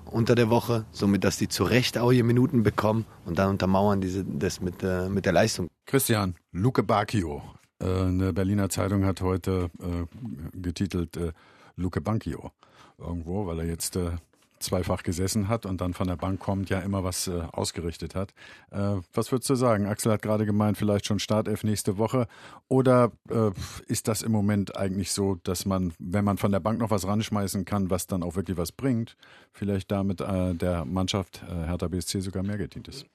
unter 0.07 0.34
der 0.34 0.49
Woche, 0.49 0.86
somit 0.91 1.22
dass 1.22 1.36
die 1.36 1.49
zu 1.49 1.64
Recht 1.64 1.99
auch 1.99 2.11
ihre 2.11 2.24
Minuten 2.24 2.62
bekommen 2.62 3.05
und 3.26 3.38
dann 3.38 3.51
untermauern 3.51 4.01
diese 4.01 4.24
das 4.24 4.61
mit, 4.61 4.82
äh, 4.82 5.09
mit 5.11 5.26
der 5.26 5.32
Leistung. 5.32 5.68
Christian, 5.86 6.34
Luke 6.53 6.82
Bacchio. 6.82 7.43
Äh, 7.78 7.84
eine 7.84 8.32
Berliner 8.32 8.70
Zeitung 8.70 9.05
hat 9.05 9.20
heute 9.20 9.70
äh, 9.78 10.59
getitelt 10.59 11.16
äh, 11.18 11.32
Luke 11.77 12.01
Bacchio 12.01 12.53
irgendwo, 12.99 13.47
weil 13.47 13.61
er 13.61 13.66
jetzt 13.66 13.97
äh, 13.97 14.12
zweifach 14.61 15.03
gesessen 15.03 15.49
hat 15.49 15.66
und 15.66 15.81
dann 15.81 15.95
von 15.95 16.07
der 16.07 16.16
Bank 16.16 16.39
kommt, 16.39 16.71
ja 16.71 16.81
immer 16.81 17.03
was 17.03 17.27
äh, 17.27 17.43
ausgerichtet 17.53 18.14
hat. 18.14 18.33
Äh, 18.71 18.97
was 19.14 19.33
würdest 19.33 19.51
du 19.51 19.55
sagen? 19.55 19.87
Axel 19.87 20.12
hat 20.12 20.23
gerade 20.23 20.47
gemeint, 20.47 20.77
vielleicht 20.77 21.07
schon 21.07 21.18
Startelf 21.18 21.64
nächste 21.64 21.99
Woche. 21.99 22.29
Oder 22.68 23.11
äh, 23.31 23.51
ist 23.87 24.07
das 24.07 24.23
im 24.23 24.33
Moment 24.33 24.77
eigentlich 24.77 25.12
so, 25.12 25.37
dass 25.43 25.64
man, 25.64 25.95
wenn 25.99 26.25
man 26.25 26.37
von 26.37 26.53
der 26.53 26.61
Bank 26.61 26.79
noch 26.79 26.91
was 26.91 27.07
ranschmeißen 27.07 27.64
kann, 27.64 27.91
was 27.91 28.07
dann 28.07 28.23
auch 28.23 28.37
wirklich 28.37 28.57
was 28.57 28.71
bringt, 28.71 29.16
vielleicht 29.53 29.91
damit 29.91 30.21
äh, 30.21 30.55
der 30.55 30.85
Mannschaft 30.85 31.43
äh, 31.49 31.66
Hertha 31.66 31.89
BSC 31.89 32.21
sogar 32.21 32.43
mehr 32.43 32.59
gedient 32.59 32.89
ist? 32.89 33.07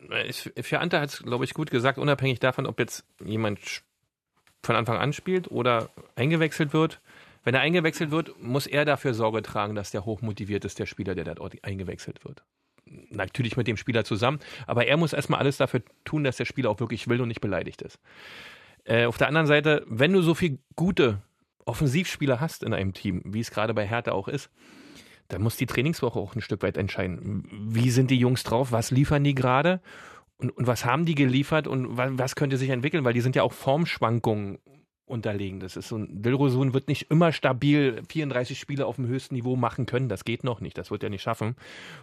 Für 0.62 0.80
Ante 0.80 1.00
hat 1.00 1.10
es, 1.10 1.20
glaube 1.20 1.46
ich, 1.46 1.54
gut 1.54 1.70
gesagt, 1.70 2.00
unabhängig 2.00 2.40
davon, 2.40 2.66
ob 2.66 2.80
jetzt 2.80 3.06
jemand 3.24 3.60
von 4.64 4.76
Anfang 4.76 4.98
an 4.98 5.14
spielt 5.14 5.52
oder 5.52 5.90
eingewechselt 6.16 6.74
wird 6.74 7.00
wenn 7.46 7.54
er 7.54 7.62
eingewechselt 7.62 8.12
wird, 8.12 8.42
muss 8.42 8.68
er 8.68 8.84
dafür 8.84 9.14
Sorge 9.14 9.42
tragen, 9.42 9.76
dass 9.76 9.92
der 9.92 10.04
hochmotiviert 10.04 10.66
ist, 10.66 10.80
der 10.80 10.88
Spieler, 10.88 11.16
der 11.16 11.24
dort 11.24 11.64
eingewechselt 11.64 12.26
wird. 12.26 12.44
Natürlich 13.10 13.56
mit 13.56 13.68
dem 13.68 13.78
Spieler 13.78 14.04
zusammen, 14.04 14.40
aber 14.68 14.88
er 14.88 14.98
muss 14.98 15.14
erstmal 15.14 15.40
alles 15.40 15.58
dafür 15.58 15.82
tun, 16.04 16.24
dass 16.24 16.38
der 16.38 16.46
Spieler 16.46 16.70
auch 16.70 16.80
wirklich 16.80 17.08
will 17.08 17.22
und 17.22 17.30
nicht 17.30 17.42
beleidigt 17.42 17.82
ist. 17.82 18.00
Äh, 18.84 19.06
auf 19.06 19.18
der 19.18 19.28
anderen 19.28 19.48
Seite, 19.48 19.86
wenn 19.88 20.12
du 20.12 20.22
so 20.22 20.34
viele 20.34 20.58
gute 20.76 21.22
Offensivspieler 21.66 22.40
hast 22.40 22.64
in 22.64 22.74
einem 22.74 22.94
Team, 22.94 23.22
wie 23.26 23.40
es 23.40 23.52
gerade 23.52 23.74
bei 23.74 23.88
Hertha 23.88 24.12
auch 24.12 24.28
ist, 24.28 24.50
dann 25.28 25.42
muss 25.42 25.58
die 25.58 25.66
Trainingswoche 25.66 26.20
auch 26.20 26.36
ein 26.36 26.42
Stück 26.42 26.62
weit 26.64 26.78
entscheiden. 26.78 27.48
Wie 27.52 27.90
sind 27.90 28.12
die 28.12 28.20
Jungs 28.20 28.44
drauf? 28.44 28.72
Was 28.72 28.92
liefern 28.92 29.24
die 29.24 29.34
gerade? 29.34 29.82
Und, 30.38 30.52
und 30.52 30.68
was 30.68 30.86
haben 30.86 31.06
die 31.06 31.16
geliefert 31.16 31.68
und 31.68 31.98
was, 31.98 32.12
was 32.14 32.36
könnte 32.36 32.58
sich 32.58 32.70
entwickeln? 32.70 33.06
Weil 33.06 33.14
die 33.14 33.22
sind 33.22 33.36
ja 33.36 33.44
auch 33.44 33.54
Formschwankungen 33.54 34.60
unterlegen. 35.06 35.60
Das 35.60 35.76
ist 35.76 35.88
so 35.88 35.98
ein 35.98 36.22
Dilrosun 36.22 36.74
wird 36.74 36.88
nicht 36.88 37.12
immer 37.12 37.32
stabil 37.32 38.02
34 38.10 38.58
Spiele 38.58 38.86
auf 38.86 38.96
dem 38.96 39.08
höchsten 39.08 39.36
Niveau 39.36 39.56
machen 39.56 39.86
können. 39.86 40.10
Das 40.10 40.26
geht 40.26 40.44
noch 40.44 40.62
nicht. 40.62 40.78
Das 40.78 40.92
wird 40.92 41.04
er 41.04 41.10
nicht 41.10 41.22
schaffen. 41.22 41.56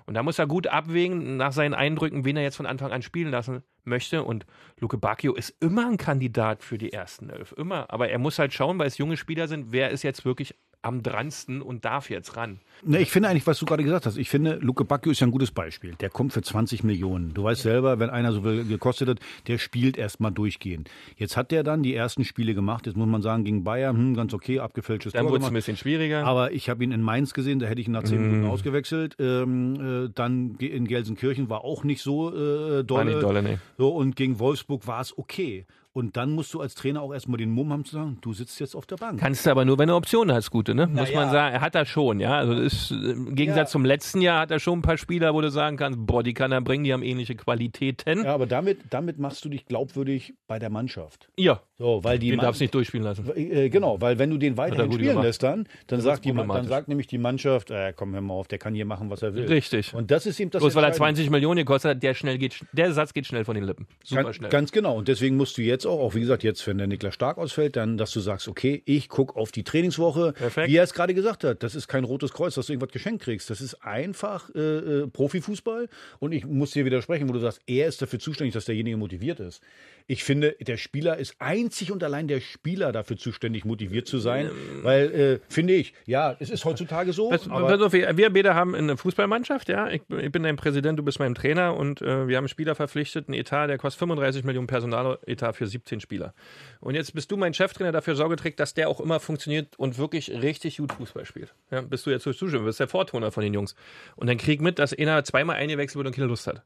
Und 0.07 0.15
da 0.15 0.23
muss 0.23 0.39
er 0.39 0.47
gut 0.47 0.69
abwägen 0.69 1.37
nach 1.37 1.53
seinen 1.53 1.75
Eindrücken, 1.75 2.25
wen 2.25 2.37
er 2.37 2.43
jetzt 2.43 2.57
von 2.57 2.67
Anfang 2.67 2.93
an 2.93 3.03
spielen 3.03 3.31
lassen 3.31 3.63
möchte. 3.85 4.23
Und 4.23 4.47
Luke 4.79 4.99
Bacchio 4.99 5.35
ist 5.35 5.51
immer 5.61 5.89
ein 5.89 5.97
Kandidat 5.97 6.63
für 6.63 6.79
die 6.79 6.93
ersten 6.93 7.31
elf. 7.31 7.53
Immer. 7.57 7.91
Aber 7.91 8.09
er 8.09 8.19
muss 8.19 8.39
halt 8.39 8.53
schauen, 8.53 8.79
weil 8.79 8.87
es 8.87 8.99
junge 8.99 9.17
Spieler 9.17 9.49
sind, 9.49 9.73
wer 9.73 9.91
ist 9.91 10.03
jetzt 10.03 10.25
wirklich 10.25 10.55
am 10.83 11.03
dransten 11.03 11.63
und 11.63 11.85
darf 11.85 12.11
jetzt 12.11 12.37
ran. 12.37 12.59
Ne, 12.85 13.01
ich 13.01 13.11
finde 13.11 13.29
eigentlich, 13.29 13.47
was 13.47 13.59
du 13.61 13.67
gerade 13.67 13.85
gesagt 13.85 14.05
hast, 14.05 14.17
ich 14.17 14.29
finde, 14.29 14.59
Luke 14.61 14.85
Bacchio 14.85 15.13
ist 15.13 15.21
ja 15.21 15.29
ein 15.29 15.31
gutes 15.31 15.53
Beispiel. 15.53 15.95
Der 16.01 16.11
kommt 16.11 16.33
für 16.33 16.43
20 16.43 16.83
Millionen. 16.83 17.33
Du 17.35 17.45
weißt 17.45 17.63
selber, 17.63 18.01
wenn 18.01 18.11
einer 18.11 18.33
so 18.33 18.43
viel 18.43 18.65
gekostet 18.65 19.09
hat, 19.09 19.21
der 19.47 19.59
spielt 19.59 19.97
erstmal 19.97 20.33
durchgehend. 20.33 20.91
Jetzt 21.17 21.37
hat 21.37 21.53
der 21.53 21.63
dann 21.63 21.85
die 21.85 21.95
ersten 21.95 22.25
Spiele 22.25 22.55
gemacht. 22.55 22.87
Jetzt 22.87 22.97
muss 22.97 23.07
man 23.07 23.23
sagen, 23.23 23.45
gegen 23.45 23.63
Bayern, 23.63 23.97
hm, 23.97 24.15
ganz 24.15 24.35
okay, 24.35 24.59
abgefälschtes 24.59 25.13
Dann 25.13 25.29
wurde 25.29 25.45
es 25.45 25.49
ein 25.49 25.55
bisschen 25.55 25.77
schwieriger. 25.77 26.25
Aber 26.25 26.53
ich 26.53 26.69
habe 26.69 26.83
ihn 26.83 26.91
in 26.91 27.01
Mainz 27.01 27.33
gesehen, 27.33 27.61
da 27.61 27.67
hätte 27.67 27.81
ich 27.81 27.87
ihn 27.87 27.93
nach 27.93 28.03
10 28.03 28.19
mm. 28.19 28.23
Minuten 28.23 28.51
ausgewechselt. 28.51 29.17
Ähm, 29.21 30.07
äh, 30.07 30.11
dann 30.13 30.57
in 30.57 30.89
Gelsenkirchen 30.89 31.49
war 31.49 31.63
auch 31.63 31.85
nicht 31.85 32.03
so 32.03 32.31
äh, 32.31 32.83
dolle. 32.83 32.87
War 32.89 33.05
nicht 33.05 33.23
dolle 33.23 33.43
nee. 33.43 33.59
so, 33.79 33.91
und 33.91 34.17
gegen 34.17 34.41
Wolfsburg 34.41 34.89
war 34.89 35.01
es 35.01 35.17
okay. 35.17 35.65
Und 35.95 36.17
dann 36.17 36.31
musst 36.31 36.55
du 36.55 36.61
als 36.61 36.75
Trainer 36.75 37.03
auch 37.03 37.13
erstmal 37.13 37.37
den 37.37 37.51
Mumm 37.51 37.71
haben 37.71 37.85
zu 37.85 37.97
sagen, 37.97 38.17
du 38.23 38.33
sitzt 38.33 38.59
jetzt 38.61 38.75
auf 38.75 38.87
der 38.87 38.97
Bank. 38.97 39.21
Kannst 39.21 39.45
du 39.45 39.51
aber 39.51 39.67
nur, 39.67 39.79
wenn 39.79 39.89
du 39.89 39.95
Optionen 39.95 40.35
hast, 40.35 40.51
gute, 40.51 40.75
ne? 40.75 40.89
Na 40.91 41.03
Muss 41.03 41.13
man 41.13 41.31
sagen, 41.31 41.55
er 41.55 41.61
hat 41.61 41.75
er 41.75 41.85
schon, 41.85 42.19
ja. 42.19 42.39
Also 42.39 42.55
ist, 42.55 42.91
im 42.91 43.35
Gegensatz 43.35 43.69
ja. 43.69 43.73
zum 43.73 43.85
letzten 43.85 44.23
Jahr 44.23 44.41
hat 44.41 44.51
er 44.51 44.59
schon 44.59 44.79
ein 44.79 44.83
paar 44.83 44.97
Spieler, 44.97 45.35
wo 45.35 45.43
du 45.43 45.51
sagen 45.51 45.77
kannst, 45.77 45.99
boah, 46.07 46.23
die 46.23 46.33
kann 46.33 46.51
er 46.51 46.63
bringen, 46.63 46.85
die 46.85 46.95
haben 46.95 47.03
ähnliche 47.03 47.35
Qualitäten. 47.35 48.25
Ja, 48.25 48.33
aber 48.33 48.47
damit, 48.47 48.79
damit 48.89 49.19
machst 49.19 49.45
du 49.45 49.51
dich 49.51 49.67
glaubwürdig 49.67 50.33
bei 50.47 50.59
der 50.59 50.71
Mannschaft. 50.71 51.29
Ja. 51.37 51.61
So, 51.83 52.05
weil 52.05 52.19
die 52.19 52.31
den 52.31 52.39
darfst 52.39 52.61
nicht 52.61 52.73
durchspielen 52.73 53.05
lassen. 53.05 53.29
Äh, 53.35 53.69
genau, 53.69 54.01
weil 54.01 54.19
wenn 54.19 54.31
du 54.31 54.39
den 54.39 54.57
weiterhin 54.57 54.93
spielen 54.93 55.09
gemacht. 55.09 55.27
lässt 55.27 55.43
dann, 55.43 55.67
dann 55.89 56.01
sagt, 56.01 56.25
die, 56.25 56.33
dann 56.33 56.69
sagt 56.69 56.87
nämlich 56.87 57.09
die 57.09 57.19
Mannschaft, 57.19 57.73
äh, 57.73 57.93
komm, 57.95 58.15
hör 58.15 58.21
mal 58.21 58.35
auf, 58.35 58.47
der 58.47 58.59
kann 58.59 58.73
hier 58.73 58.87
machen, 58.87 59.11
was 59.11 59.23
er 59.23 59.35
will. 59.35 59.47
Richtig. 59.47 59.93
Und 59.93 60.13
das 60.13 60.25
ist 60.25 60.39
ihm 60.39 60.51
das 60.51 60.63
Bloß 60.63 60.77
weil 60.77 60.85
er 60.85 60.93
20 60.93 61.29
Millionen 61.29 61.59
gekostet 61.59 61.97
hat, 61.97 62.03
der 62.03 62.15
schnell 62.15 62.39
geht, 62.39 62.65
der 62.73 62.93
Satz 62.93 63.13
geht 63.13 63.27
schnell 63.27 63.45
von 63.45 63.57
den 63.57 63.65
Lippen. 63.65 63.89
Super 64.05 64.23
ganz, 64.23 64.37
schnell. 64.37 64.51
Ganz 64.51 64.71
genau. 64.71 64.97
Und 64.97 65.09
deswegen 65.09 65.37
musst 65.37 65.59
du 65.59 65.63
jetzt 65.63 65.82
auch, 65.87 66.01
auch 66.01 66.15
wie 66.15 66.21
gesagt, 66.21 66.43
jetzt, 66.43 66.67
wenn 66.67 66.79
der 66.79 66.87
Niklas 66.87 67.15
Stark 67.15 67.39
ausfällt, 67.39 67.77
dann, 67.77 67.97
dass 67.97 68.11
du 68.13 68.21
sagst, 68.21 68.49
okay, 68.49 68.83
ich 68.87 69.09
gucke 69.09 69.37
auf 69.37 69.53
die 69.53 69.65
Trainingswoche. 69.65 70.33
Perfekt. 70.33 70.69
Wie 70.69 70.77
er 70.77 70.85
es 70.85 70.95
gerade 70.95 71.15
gesagt 71.15 71.45
hat, 71.45 71.63
das 71.63 71.75
ist 71.75 71.89
kein 71.89 72.05
rotes 72.05 72.33
Kreuz, 72.33 72.55
dass 72.55 72.67
du 72.67 72.73
irgendwas 72.73 72.93
geschenkt 72.93 73.23
kriegst. 73.25 73.51
Das 73.51 73.61
ist 73.61 73.75
einfach 73.85 74.51
äh, 74.55 74.59
äh, 74.59 75.07
Profifußball. 75.09 75.89
Und 76.19 76.33
ich 76.33 76.47
muss 76.47 76.73
dir 76.73 76.85
widersprechen, 76.85 77.29
wo 77.29 77.33
du 77.33 77.41
sagst, 77.41 77.61
er 77.67 77.87
ist 77.87 78.03
dafür 78.03 78.19
zuständig, 78.19 78.55
dass 78.55 78.65
derjenige 78.65 78.97
motiviert 78.97 79.41
ist. 79.41 79.63
Ich 80.07 80.25
finde, 80.25 80.57
der 80.61 80.77
Spieler 80.77 81.17
ist 81.17 81.37
einzig 81.39 81.93
und 81.93 82.03
allein 82.03 82.29
der 82.29 82.41
Spieler 82.41 82.93
dafür 82.93 83.17
zuständig, 83.17 83.65
motiviert 83.65 84.07
zu 84.07 84.19
sein. 84.19 84.51
Weil, 84.83 85.13
äh, 85.13 85.39
finde 85.49 85.75
ich, 85.75 85.95
ja, 86.07 86.37
es 86.41 86.51
ist 86.51 86.65
heutzutage 86.65 87.13
so. 87.13 87.31
Pass, 87.31 87.49
pass 87.49 87.81
auf, 87.81 87.93
wir, 87.93 88.17
wir 88.17 88.33
beide 88.33 88.55
haben 88.55 88.75
eine 88.75 88.97
Fußballmannschaft, 88.97 89.69
ja. 89.69 89.89
Ich, 89.91 90.03
ich, 90.09 90.33
bin 90.33 90.43
dein 90.43 90.57
Präsident, 90.57 90.99
du 90.99 91.03
bist 91.03 91.19
mein 91.19 91.35
Trainer 91.35 91.77
und 91.77 92.03
äh, 92.03 92.27
wir 92.29 92.37
haben 92.37 92.45
einen 92.45 92.49
Spieler 92.49 92.75
verpflichtet, 92.75 93.29
einen 93.29 93.39
Etat, 93.39 93.69
der 93.69 93.79
kostet 93.79 94.01
35 94.01 94.45
Millionen 94.45 94.67
Personaletat 94.67 95.57
für 95.57 95.67
17 95.73 96.01
Spieler. 96.01 96.35
Und 96.81 96.95
jetzt 96.95 97.15
bist 97.15 97.31
du 97.31 97.37
mein 97.37 97.55
Cheftrainer, 97.55 97.91
der 97.93 98.01
dafür 98.01 98.15
Sorge 98.15 98.37
trägt, 98.37 98.61
dass 98.61 98.75
der 98.75 98.89
auch 98.89 99.01
immer 99.01 99.19
funktioniert 99.21 99.79
und 99.79 99.99
wirklich 99.99 100.31
richtig 100.31 100.77
gut 100.79 100.93
Fußball 100.93 101.25
spielt. 101.25 101.55
Ja, 101.71 101.81
bist 101.81 102.07
du 102.07 102.11
jetzt 102.11 102.23
zustimmen, 102.23 102.65
bist 102.65 102.81
der 102.81 102.89
Vortoner 102.89 103.33
von 103.33 103.43
den 103.43 103.55
Jungs. 103.55 103.75
Und 104.17 104.29
dann 104.29 104.39
krieg 104.39 104.61
mit, 104.61 104.79
dass 104.79 104.93
einer 104.97 105.25
zweimal 105.25 105.57
eingewechselt 105.57 105.97
wird 105.97 106.07
und 106.07 106.15
keine 106.15 106.29
Lust 106.29 106.47
hat. 106.47 106.63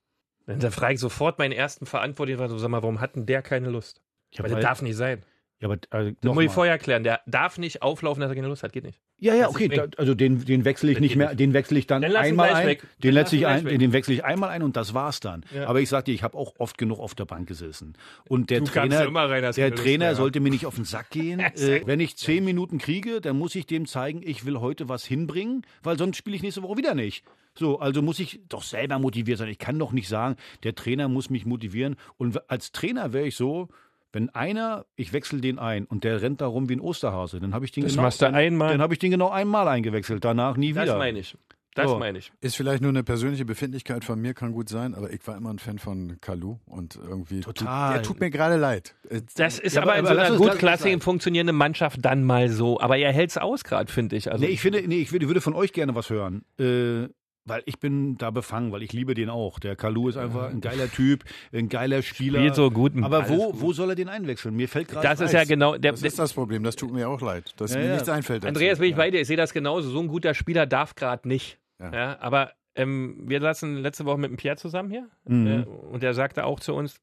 Dann 0.46 0.70
frage 0.70 0.94
ich 0.94 1.00
sofort 1.00 1.38
meinen 1.38 1.52
ersten 1.52 1.86
Verantwortlichen, 1.86 2.59
sag 2.59 2.68
mal, 2.68 2.82
warum 2.82 3.00
hat 3.00 3.16
denn 3.16 3.26
der 3.26 3.42
keine 3.42 3.70
Lust? 3.70 4.00
Ja, 4.32 4.42
weil 4.44 4.50
das 4.50 4.57
weil- 4.57 4.62
darf 4.62 4.82
nicht 4.82 4.96
sein. 4.96 5.24
Ja, 5.61 5.68
aber 5.68 5.78
also, 5.90 6.12
Das 6.20 6.34
muss 6.34 6.44
ich 6.44 6.50
vorher 6.50 6.76
klären. 6.78 7.02
Der 7.02 7.20
darf 7.26 7.57
nicht 7.57 7.80
auflaufen, 7.80 8.20
dass 8.20 8.30
er 8.30 8.34
keine 8.34 8.48
Lust 8.48 8.62
hat. 8.62 8.72
Geht 8.72 8.84
nicht. 8.84 9.00
Ja, 9.18 9.34
ja, 9.34 9.46
Das 9.46 9.54
okay. 9.54 9.68
Da, 9.68 9.86
also 9.96 10.14
den, 10.14 10.44
den 10.44 10.66
wechsle 10.66 10.90
ich 10.90 10.96
Das 10.96 11.00
nicht 11.00 11.16
mehr, 11.16 11.34
den 11.34 11.54
wechsle 11.54 11.78
ich 11.78 11.86
dann, 11.86 12.04
einmal 12.04 12.52
ein. 12.52 12.66
weg. 12.66 12.86
Den 13.02 13.14
ihn 13.14 13.36
ich 13.36 13.46
ein, 13.46 13.64
weg. 13.64 13.78
den 13.78 13.92
wechsle 13.94 14.12
ich 14.12 14.24
einmal 14.24 14.50
ein 14.50 14.62
und 14.62 14.76
das 14.76 14.92
war's 14.92 15.20
dann. 15.20 15.44
Ja. 15.54 15.66
Aber 15.66 15.80
ich 15.80 15.88
sag 15.88 16.04
dir, 16.04 16.12
ich 16.12 16.22
habe 16.22 16.36
auch 16.36 16.52
oft 16.59 16.76
genug 16.76 16.98
auf 16.98 17.14
der 17.14 17.24
Bank 17.24 17.48
gesessen. 17.48 17.96
Und 18.28 18.50
der 18.50 18.61
Du 18.61 18.66
Trainer, 18.66 19.07
rein, 19.30 19.42
der 19.57 19.70
Lust 19.70 19.82
Trainer 19.82 20.04
gehabt. 20.07 20.16
sollte 20.18 20.40
mir 20.40 20.50
nicht 20.50 20.66
auf 20.66 20.74
den 20.74 20.84
Sack 20.84 21.09
gehen. 21.09 21.40
äh, 21.40 21.80
wenn 21.86 22.00
ich 22.00 22.16
zehn 22.18 22.44
Minuten 22.44 22.76
kriege, 22.76 23.22
dann 23.22 23.38
muss 23.38 23.54
ich 23.54 23.64
dem 23.64 23.86
zeigen, 23.86 24.20
ich 24.22 24.44
will 24.44 24.61
heute 24.61 24.90
was 24.90 25.07
hinbringen, 25.07 25.62
weil 25.82 25.96
sonst 25.96 26.18
spiele 26.18 26.36
ich 26.36 26.42
nächste 26.42 26.62
Woche 26.62 26.76
wieder 26.76 26.94
nicht. 26.94 27.24
So, 27.59 27.78
also 27.78 28.02
muss 28.02 28.18
ich 28.18 28.40
doch 28.50 28.62
selber 28.62 28.98
motiviert 28.98 29.38
sein. 29.38 29.48
Ich 29.48 29.59
kann 29.59 29.78
doch 29.78 29.92
nicht 29.92 30.09
sagen, 30.09 30.36
der 30.62 30.74
Trainer 30.74 31.09
muss 31.09 31.30
mich 31.30 31.46
motivieren. 31.46 31.96
Und 32.18 32.38
als 32.50 32.70
Trainer 32.70 33.14
wäre 33.14 33.26
ich 33.28 33.36
so, 33.36 33.68
wenn 34.17 34.31
einer, 34.31 34.87
ich 34.97 35.12
wechsle 35.12 35.41
den 35.43 35.59
ein 35.59 35.85
und 35.85 36.03
der 36.03 36.23
rennt 36.23 36.41
da 36.41 36.47
rum 36.47 36.69
wie 36.71 36.77
ein 36.77 36.81
Osterhase, 36.81 37.39
dann 37.39 37.53
habe 37.53 37.67
ich 37.67 37.73
den 37.73 37.83
Das 37.85 37.93
genau, 37.93 38.05
machst 38.05 38.23
du 38.23 38.25
dann, 38.25 38.35
einmal. 38.35 38.71
Dann 38.73 38.81
habe 38.81 38.95
ich 38.95 38.99
den 38.99 39.11
genau 39.11 39.29
einmal 39.29 39.69
eingewechselt, 39.69 40.25
danach 40.25 40.57
nie 40.57 40.73
Das 40.73 40.85
wieder. 40.85 40.97
meine 40.99 41.19
ich. 41.19 41.37
Das 41.75 41.91
So. 41.91 41.99
meine 41.99 42.17
ich. 42.17 42.33
Ist 42.41 42.57
vielleicht 42.57 42.81
nur 42.81 42.89
eine 42.89 43.05
persönliche 43.05 43.45
Befindlichkeit 43.45 44.03
von 44.03 44.19
mir, 44.19 44.33
kann 44.33 44.53
gut 44.53 44.71
sein, 44.71 44.95
aber 44.95 45.12
ich 45.12 45.21
war 45.27 45.37
immer 45.37 45.51
ein 45.51 45.59
Fan 45.59 45.79
von 45.79 46.17
Kalu 46.23 46.57
und 46.64 46.97
irgendwie. 46.97 47.41
Total. 47.41 47.89
Tut, 47.93 47.97
er 47.99 48.03
tut 48.03 48.21
mir 48.21 48.31
gerade 48.31 48.57
leid. 48.57 48.95
Äh, 49.11 49.21
Das 49.37 49.59
ist 49.59 49.77
Ja, 49.77 49.83
aber, 49.83 49.91
aber- 49.93 50.01
in 50.01 50.07
so 50.07 50.12
einer 50.12 50.31
uns- 50.33 50.39
gut 50.41 50.59
klassigen 50.59 51.03
funktionierenden 51.03 51.55
Mannschaft 51.55 51.99
dann 52.03 52.25
mal 52.25 52.49
so. 52.49 52.81
Aber 52.81 52.97
er 52.97 53.12
hält 53.12 53.29
es 53.29 53.37
aus 53.37 53.62
gerade, 53.62 53.93
finde 53.93 54.17
ich. 54.17 54.33
Also, 54.33 54.43
nee, 54.47 54.51
ich 54.51 54.62
finde, 54.62 54.89
nee, 54.89 55.01
ich 55.03 55.12
würde, 55.12 55.27
würde 55.29 55.43
von 55.43 55.53
euch 55.53 55.75
gerne 55.75 55.95
was 55.95 56.09
hören. 56.09 56.47
Äh, 56.59 57.09
weil 57.47 57.62
ich 57.64 57.78
bin 57.78 58.18
da 58.18 58.30
befangen, 58.30 58.72
weil 58.72 58.82
ich 58.82 58.92
liebe 58.92 59.14
den 59.14 59.30
auch. 59.30 59.59
Der 59.59 59.76
Kalu 59.76 60.09
ist 60.09 60.16
einfach 60.16 60.51
ein 60.51 60.61
geiler 60.61 60.90
Typ, 60.90 61.24
ein 61.53 61.68
geiler 61.68 62.03
Spieler. 62.03 62.40
Spielt 62.40 62.55
so 62.57 62.70
gut, 62.70 62.92
Aber 63.03 63.28
wo, 63.28 63.53
gut. 63.53 63.61
wo 63.62 63.72
soll 63.72 63.90
er 63.90 63.94
den 63.97 64.09
einwechseln? 64.09 64.55
Mir 64.55 64.68
fällt 64.68 64.88
gerade 64.88 65.07
das 65.09 65.20
ist 65.20 65.32
ja 65.32 65.44
genau. 65.44 65.76
Der, 65.76 65.92
Das 65.92 66.03
ist 66.03 66.18
das 66.18 66.32
Problem, 66.32 66.62
das 66.64 66.76
tut 66.76 66.92
mir 66.92 67.09
auch 67.09 67.20
leid, 67.22 67.55
dass 67.57 67.72
Ja, 67.72 67.78
mir 67.80 67.86
ja. 67.86 67.92
nichts 67.94 68.09
einfällt. 68.09 68.42
dazu. 68.42 68.49
Andreas, 68.49 68.78
bin 68.78 68.86
ich 68.88 68.90
Ja. 68.92 68.97
bei 68.99 69.11
dir. 69.11 69.20
Ich 69.22 69.28
sehe 69.28 69.36
das 69.36 69.53
genauso. 69.53 69.88
So 69.90 70.01
ein 70.01 70.09
guter 70.09 70.34
Spieler 70.34 70.66
darf 70.66 70.94
gerade 70.94 71.26
nicht. 71.28 71.59
Ja. 71.80 71.92
Ja. 71.92 72.18
aber 72.20 72.53
ähm, 72.74 73.22
wir 73.26 73.40
saßen 73.40 73.76
letzte 73.78 74.05
Woche 74.05 74.18
mit 74.18 74.30
dem 74.30 74.36
Pierre 74.36 74.57
zusammen 74.57 74.90
hier. 74.90 75.09
Mhm. 75.26 75.47
Äh, 75.47 75.64
und 75.92 76.03
der 76.03 76.12
sagte 76.14 76.44
auch 76.44 76.61
zu 76.61 76.74
uns, 76.74 77.01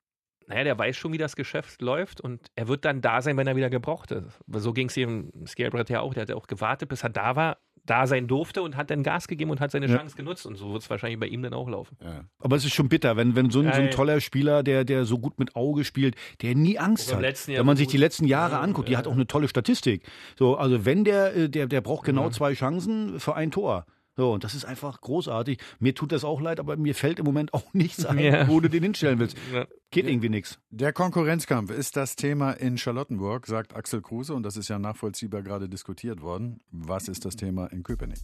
naja, 0.47 0.63
der 0.63 0.77
weiß 0.77 0.95
schon, 0.97 1.13
wie 1.13 1.17
das 1.17 1.35
Geschäft 1.35 1.81
läuft 1.81 2.21
und 2.21 2.39
er 2.55 2.67
wird 2.67 2.85
dann 2.85 3.01
da 3.01 3.21
sein, 3.21 3.37
wenn 3.37 3.47
er 3.47 3.55
wieder 3.55 3.69
gebraucht 3.69 4.11
ist. 4.11 4.39
So 4.47 4.73
ging 4.73 4.87
es 4.89 4.97
ihm 4.97 5.31
Scalebrett 5.47 5.89
ja 5.89 6.01
auch. 6.01 6.13
Der 6.13 6.21
hat 6.23 6.29
ja 6.29 6.35
auch 6.35 6.47
gewartet, 6.47 6.89
bis 6.89 7.03
er 7.03 7.09
da 7.09 7.35
war, 7.35 7.57
da 7.85 8.07
sein 8.07 8.27
durfte 8.27 8.61
und 8.61 8.77
hat 8.77 8.89
dann 8.91 9.03
Gas 9.03 9.27
gegeben 9.27 9.51
und 9.51 9.59
hat 9.59 9.71
seine 9.71 9.87
Ja. 9.87 9.97
Chance 9.97 10.15
genutzt. 10.15 10.45
Und 10.45 10.55
so 10.55 10.71
wird 10.71 10.83
es 10.83 10.89
wahrscheinlich 10.89 11.19
bei 11.19 11.27
ihm 11.27 11.41
dann 11.43 11.53
auch 11.53 11.67
laufen. 11.67 11.97
Aber 12.39 12.55
es 12.55 12.63
ist 12.63 12.73
schon 12.73 12.87
bitter, 12.87 13.17
wenn, 13.17 13.35
wenn 13.35 13.49
so 13.49 13.59
ein, 13.59 13.65
so 13.65 13.71
ein 13.71 13.75
Ja, 13.85 13.89
ja. 13.89 13.95
toller 13.95 14.21
Spieler, 14.21 14.63
der, 14.63 14.85
der 14.85 15.03
so 15.03 15.19
gut 15.19 15.37
mit 15.37 15.55
Auge 15.57 15.83
spielt, 15.83 16.15
der 16.41 16.55
nie 16.55 16.79
Angst 16.79 17.11
Im 17.11 17.17
hat. 17.17 17.47
wenn 17.47 17.65
man 17.65 17.75
sich 17.75 17.87
die 17.87 17.97
letzten 17.97 18.25
Jahre 18.25 18.53
Ja, 18.53 18.61
anguckt, 18.61 18.87
die 18.87 18.93
ja. 18.93 18.99
hat 18.99 19.07
auch 19.07 19.11
eine 19.13 19.27
tolle 19.27 19.49
Statistik. 19.49 20.05
So, 20.37 20.55
also 20.55 20.85
wenn 20.85 21.03
der, 21.03 21.35
äh, 21.35 21.49
der, 21.49 21.67
der 21.67 21.81
braucht 21.81 22.05
genau 22.05 22.23
Ja. 22.25 22.31
zwei 22.31 22.53
Chancen 22.53 23.19
für 23.19 23.35
ein 23.35 23.51
Tor. 23.51 23.85
So, 24.15 24.31
und 24.31 24.43
das 24.43 24.53
ist 24.53 24.63
einfach 24.65 25.01
großartig. 25.01 25.59
Mir 25.79 25.95
tut 25.95 26.11
das 26.11 26.23
auch 26.23 26.39
leid, 26.39 26.59
aber 26.59 26.77
mir 26.77 26.93
fällt 26.93 27.17
im 27.17 27.25
Moment 27.25 27.53
auch 27.53 27.63
nichts 27.73 28.05
ein, 28.05 28.19
Ja. 28.19 28.47
wo 28.47 28.59
du 28.59 28.69
den 28.69 28.83
hinstellen 28.83 29.17
willst. 29.19 29.35
Ja. 29.51 29.65
Geht 29.89 30.07
irgendwie 30.07 30.29
nichts. 30.29 30.59
Der 30.69 30.93
Konkurrenzkampf 30.93 31.71
ist 31.71 31.97
das 31.97 32.15
Thema 32.15 32.51
in 32.51 32.77
Charlottenburg, 32.77 33.47
sagt 33.47 33.75
Axel 33.75 34.01
Kruse, 34.01 34.33
und 34.35 34.43
das 34.43 34.55
ist 34.55 34.67
ja 34.67 34.77
nachvollziehbar 34.77 35.41
gerade 35.41 35.67
diskutiert 35.67 36.21
worden. 36.21 36.59
Was 36.69 37.07
ist 37.07 37.25
das 37.25 37.35
Thema 37.35 37.65
in 37.67 37.81
Köpenick? 37.83 38.19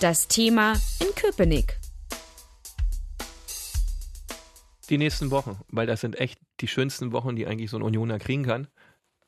Das 0.00 0.26
Thema 0.26 0.72
in 1.00 1.14
Köpenick. 1.14 1.78
Die 4.90 4.98
nächsten 4.98 5.30
Wochen, 5.30 5.58
weil 5.68 5.86
das 5.86 6.00
sind 6.02 6.18
echt 6.20 6.38
die 6.60 6.68
schönsten 6.68 7.12
Wochen, 7.12 7.36
die 7.36 7.46
eigentlich 7.46 7.70
so 7.70 7.76
ein 7.78 7.82
Unioner 7.82 8.18
kriegen 8.18 8.44
kann. 8.44 8.68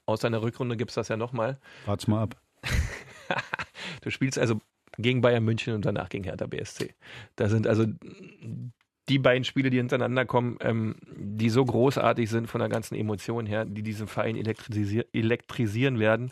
Außer 0.04 0.28
in 0.28 0.32
der 0.32 0.42
Rückrunde 0.42 0.76
gibt 0.76 0.90
es 0.90 0.94
das 0.96 1.08
ja 1.08 1.16
nochmal. 1.16 1.58
Wart's 1.86 2.06
mal 2.06 2.22
ab. 2.22 2.36
Du 4.06 4.12
spielst 4.12 4.38
also 4.38 4.60
gegen 4.98 5.20
Bayern 5.20 5.44
München 5.44 5.74
und 5.74 5.84
danach 5.84 6.08
gegen 6.08 6.22
Hertha 6.22 6.46
BSC. 6.46 6.94
Da 7.34 7.48
sind 7.48 7.66
also 7.66 7.86
die 9.08 9.18
beiden 9.18 9.42
Spiele, 9.42 9.68
die 9.68 9.78
hintereinander 9.78 10.24
kommen, 10.24 10.58
ähm, 10.60 10.94
die 11.16 11.50
so 11.50 11.64
großartig 11.64 12.30
sind 12.30 12.46
von 12.46 12.60
der 12.60 12.68
ganzen 12.68 12.94
Emotion 12.94 13.46
her, 13.46 13.64
die 13.64 13.82
diesen 13.82 14.06
Verein 14.06 14.36
elektrisier 14.36 15.06
elektrisieren 15.12 15.98
werden. 15.98 16.30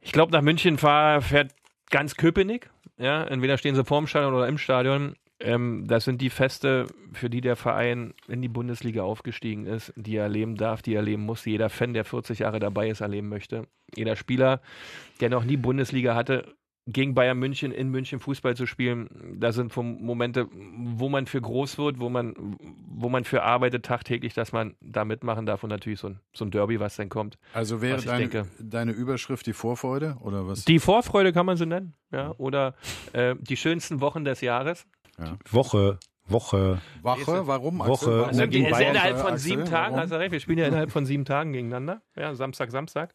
Ich 0.00 0.12
glaube, 0.12 0.30
nach 0.30 0.40
München 0.40 0.78
fahr, 0.78 1.20
fährt 1.20 1.52
ganz 1.90 2.14
Köpenick. 2.14 2.70
Ja, 2.96 3.24
entweder 3.24 3.58
stehen 3.58 3.74
sie 3.74 3.84
vorm 3.84 4.06
Stadion 4.06 4.34
oder 4.34 4.46
im 4.46 4.58
Stadion. 4.58 5.16
Ähm, 5.40 5.84
das 5.88 6.04
sind 6.04 6.22
die 6.22 6.30
Feste, 6.30 6.86
für 7.12 7.28
die 7.28 7.40
der 7.40 7.56
Verein 7.56 8.14
in 8.28 8.40
die 8.40 8.48
Bundesliga 8.48 9.02
aufgestiegen 9.02 9.66
ist, 9.66 9.92
die 9.96 10.14
er 10.14 10.24
erleben 10.24 10.54
darf, 10.54 10.82
die 10.82 10.94
er 10.94 10.98
erleben 10.98 11.24
muss, 11.24 11.42
die 11.42 11.50
jeder 11.50 11.70
Fan, 11.70 11.92
der 11.92 12.04
40 12.04 12.38
Jahre 12.38 12.60
dabei 12.60 12.88
ist, 12.88 13.00
erleben 13.00 13.28
möchte. 13.28 13.66
Jeder 13.96 14.14
Spieler, 14.14 14.60
der 15.20 15.30
noch 15.30 15.44
nie 15.44 15.56
Bundesliga 15.56 16.14
hatte, 16.14 16.56
gegen 16.90 17.14
Bayern 17.14 17.38
München 17.38 17.70
in 17.70 17.90
München 17.90 18.18
Fußball 18.18 18.56
zu 18.56 18.66
spielen, 18.66 19.36
da 19.38 19.52
sind 19.52 19.72
vom 19.72 20.02
Momente, 20.02 20.48
wo 20.50 21.10
man 21.10 21.26
für 21.26 21.40
groß 21.40 21.76
wird, 21.76 22.00
wo 22.00 22.08
man, 22.08 22.34
wo 22.88 23.10
man 23.10 23.24
für 23.24 23.42
arbeitet 23.42 23.84
tagtäglich, 23.84 24.32
dass 24.32 24.52
man 24.52 24.74
da 24.80 25.04
mitmachen 25.04 25.44
darf 25.44 25.62
und 25.62 25.68
natürlich 25.70 26.00
so 26.00 26.08
ein, 26.08 26.20
so 26.32 26.46
ein 26.46 26.50
Derby, 26.50 26.80
was 26.80 26.96
dann 26.96 27.10
kommt. 27.10 27.38
Also 27.52 27.82
wäre 27.82 28.00
deine, 28.02 28.28
denke. 28.28 28.46
deine 28.58 28.92
Überschrift 28.92 29.46
die 29.46 29.52
Vorfreude 29.52 30.16
oder 30.20 30.46
was? 30.46 30.64
Die 30.64 30.78
Vorfreude 30.78 31.32
kann 31.34 31.44
man 31.44 31.58
so 31.58 31.66
nennen, 31.66 31.94
ja, 32.10 32.34
oder 32.38 32.74
äh, 33.12 33.36
die 33.38 33.56
schönsten 33.56 34.00
Wochen 34.00 34.24
des 34.24 34.40
Jahres. 34.40 34.86
Woche, 35.50 35.98
Woche. 36.26 36.80
Wache, 37.02 37.46
warum? 37.46 37.78
Woche. 37.80 38.30
Na, 38.32 38.44
Und 38.44 38.50
gegen 38.50 38.70
Bayern, 38.70 38.94
innerhalb 38.94 39.18
von 39.18 39.32
Axel, 39.32 39.38
sieben 39.38 39.64
Tagen, 39.64 39.94
warum? 39.94 40.00
hast 40.00 40.12
du 40.12 40.18
recht, 40.18 40.32
wir 40.32 40.40
spielen 40.40 40.58
ja 40.58 40.66
innerhalb 40.66 40.90
von 40.90 41.04
sieben 41.04 41.24
Tagen 41.24 41.52
gegeneinander. 41.52 42.02
Ja, 42.16 42.34
Samstag, 42.34 42.70
Samstag. 42.70 43.14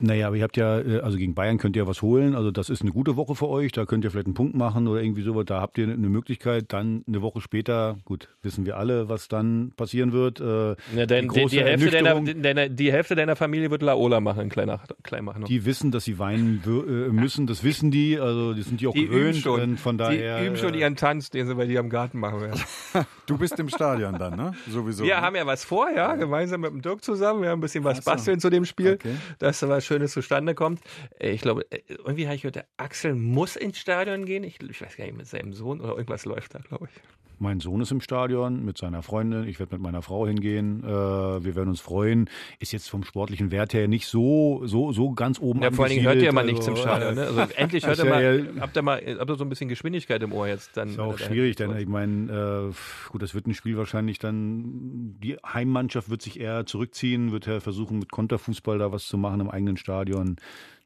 Naja, 0.00 0.26
aber 0.28 0.36
ihr 0.36 0.42
habt 0.44 0.56
ja, 0.56 0.78
äh, 0.80 1.00
also 1.00 1.18
gegen 1.18 1.34
Bayern 1.34 1.58
könnt 1.58 1.76
ihr 1.76 1.86
was 1.86 2.02
holen. 2.02 2.34
Also 2.34 2.50
das 2.50 2.70
ist 2.70 2.82
eine 2.82 2.90
gute 2.92 3.16
Woche 3.16 3.34
für 3.34 3.48
euch. 3.48 3.72
Da 3.72 3.84
könnt 3.86 4.04
ihr 4.04 4.10
vielleicht 4.10 4.26
einen 4.26 4.34
Punkt 4.34 4.54
machen 4.54 4.86
oder 4.88 5.02
irgendwie 5.02 5.22
sowas. 5.22 5.44
Da 5.46 5.60
habt 5.60 5.78
ihr 5.78 5.84
eine 5.84 6.08
Möglichkeit. 6.08 6.66
Dann 6.72 7.04
eine 7.06 7.22
Woche 7.22 7.40
später, 7.40 7.98
gut, 8.04 8.28
wissen 8.42 8.64
wir 8.66 8.76
alle, 8.76 9.08
was 9.08 9.28
dann 9.28 9.72
passieren 9.76 10.12
wird. 10.12 10.40
Äh, 10.40 10.76
Ja, 10.96 11.06
dein, 11.06 11.28
die, 11.28 11.46
die, 11.46 11.60
Hälfte 11.62 11.90
deiner, 11.90 12.20
deiner, 12.20 12.68
die 12.68 12.92
Hälfte 12.92 13.14
deiner 13.14 13.36
Familie 13.36 13.70
wird 13.70 13.82
Laola 13.82 14.20
machen, 14.20 14.42
in 14.42 14.48
kleiner, 14.48 14.80
klein 15.02 15.24
machen. 15.24 15.44
Die 15.44 15.64
wissen, 15.64 15.90
dass 15.90 16.04
sie 16.04 16.18
weinen 16.18 16.62
äh, 16.66 17.10
müssen. 17.12 17.46
Das 17.46 17.64
wissen 17.64 17.90
die. 17.90 18.18
Also 18.18 18.54
die 18.54 18.62
sind 18.62 18.80
die 18.80 18.86
auch 18.86 18.92
Die 18.94 19.04
üben 19.04 19.14
gewöhnt. 19.14 19.36
schon. 19.36 19.60
Und 19.60 19.80
von 19.80 19.98
daher. 19.98 20.40
die 20.40 20.46
üben 20.46 20.56
schon 20.56 20.74
äh, 20.74 20.78
ihren 20.80 20.96
Tanz, 20.96 21.30
den 21.30 21.46
sie 21.46 21.54
bei 21.54 21.66
dir 21.66 21.80
am 21.80 21.90
Garten 21.90 22.18
machen 22.18 22.40
werden. 22.40 22.60
Du 23.26 23.36
bist 23.36 23.58
im 23.60 23.68
Stadion 23.68 24.18
dann, 24.18 24.36
ne? 24.36 24.52
Sowieso. 24.70 25.04
Wir 25.04 25.16
ne? 25.16 25.20
haben 25.20 25.36
ja 25.36 25.44
was 25.44 25.62
vor, 25.62 25.90
ja, 25.94 26.14
gemeinsam 26.16 26.62
mit 26.62 26.70
dem 26.70 26.80
Dirk 26.80 27.04
zusammen. 27.04 27.42
Wir 27.42 27.50
haben 27.50 27.58
ein 27.58 27.60
bisschen 27.60 27.84
was 27.84 27.98
Ach 27.98 28.02
so. 28.04 28.10
basteln 28.12 28.40
zu 28.40 28.48
dem 28.48 28.64
Spiel, 28.64 28.92
Okay. 28.94 29.16
dass 29.38 29.60
da 29.60 29.68
was 29.68 29.84
Schönes 29.88 30.12
zustande 30.12 30.54
kommt. 30.54 30.80
Äh, 31.18 31.30
Ich 31.32 31.40
glaube, 31.42 31.66
äh, 31.72 31.80
irgendwie 31.88 32.26
habe 32.26 32.36
ich 32.36 32.42
gehört, 32.42 32.56
der 32.56 32.68
Axel 32.76 33.14
muss 33.14 33.56
ins 33.56 33.78
Stadion 33.78 34.24
gehen. 34.24 34.44
Ich, 34.44 34.60
ich 34.62 34.80
weiß 34.82 34.96
gar 34.96 35.04
nicht, 35.06 35.16
mit 35.16 35.26
seinem 35.26 35.52
Sohn 35.52 35.80
oder 35.80 35.90
irgendwas 35.92 36.24
läuft 36.24 36.54
da, 36.54 36.60
glaube 36.60 36.88
ich. 36.94 37.02
Mein 37.40 37.60
Sohn 37.60 37.80
ist 37.80 37.90
im 37.92 38.00
Stadion 38.00 38.64
mit 38.64 38.78
seiner 38.78 39.02
Freundin. 39.02 39.46
Ich 39.46 39.58
werde 39.58 39.74
mit 39.74 39.82
meiner 39.82 40.02
Frau 40.02 40.26
hingehen. 40.26 40.82
Äh, 40.84 40.88
wir 40.88 41.54
werden 41.54 41.68
uns 41.68 41.80
freuen. 41.80 42.28
Ist 42.58 42.72
jetzt 42.72 42.88
vom 42.90 43.04
sportlichen 43.04 43.50
Wert 43.50 43.74
her 43.74 43.88
nicht 43.88 44.06
so, 44.06 44.62
so, 44.64 44.92
so 44.92 45.12
ganz 45.12 45.38
oben 45.40 45.62
Ja, 45.62 45.70
vor 45.70 45.84
allen 45.84 45.94
Dingen 45.94 46.04
hört 46.06 46.16
ihr 46.22 46.30
angesiedelt. 46.30 46.34
mal 46.34 46.44
nichts 46.44 46.66
im 46.66 46.72
Also, 46.74 46.82
Stadion. 46.82 47.14
Ne? 47.14 47.20
Also 47.22 47.40
endlich 47.56 47.86
hört 47.86 47.98
ihr 47.98 48.04
ja 48.04 48.10
mal, 48.10 48.60
habt 48.60 48.76
ihr 48.76 48.82
mal, 48.82 49.02
habt 49.18 49.30
ihr 49.30 49.36
so 49.36 49.44
ein 49.44 49.48
bisschen 49.48 49.68
Geschwindigkeit 49.68 50.22
im 50.22 50.32
Ohr 50.32 50.48
jetzt. 50.48 50.76
Dann, 50.76 50.88
Ist 50.90 50.98
auch 50.98 51.18
schwierig, 51.18 51.56
denn 51.56 51.76
ich 51.76 51.86
meine, 51.86 52.72
äh, 52.72 53.10
gut, 53.10 53.22
das 53.22 53.34
wird 53.34 53.46
ein 53.46 53.54
Spiel 53.54 53.76
wahrscheinlich 53.76 54.18
dann, 54.18 55.16
die 55.22 55.36
Heimmannschaft 55.46 56.10
wird 56.10 56.22
sich 56.22 56.40
eher 56.40 56.66
zurückziehen, 56.66 57.32
wird 57.32 57.46
ja 57.46 57.60
versuchen, 57.60 57.98
mit 57.98 58.10
Konterfußball 58.10 58.78
da 58.78 58.92
was 58.92 59.06
zu 59.06 59.16
machen 59.18 59.40
im 59.40 59.50
eigenen 59.50 59.76
Stadion. 59.76 60.36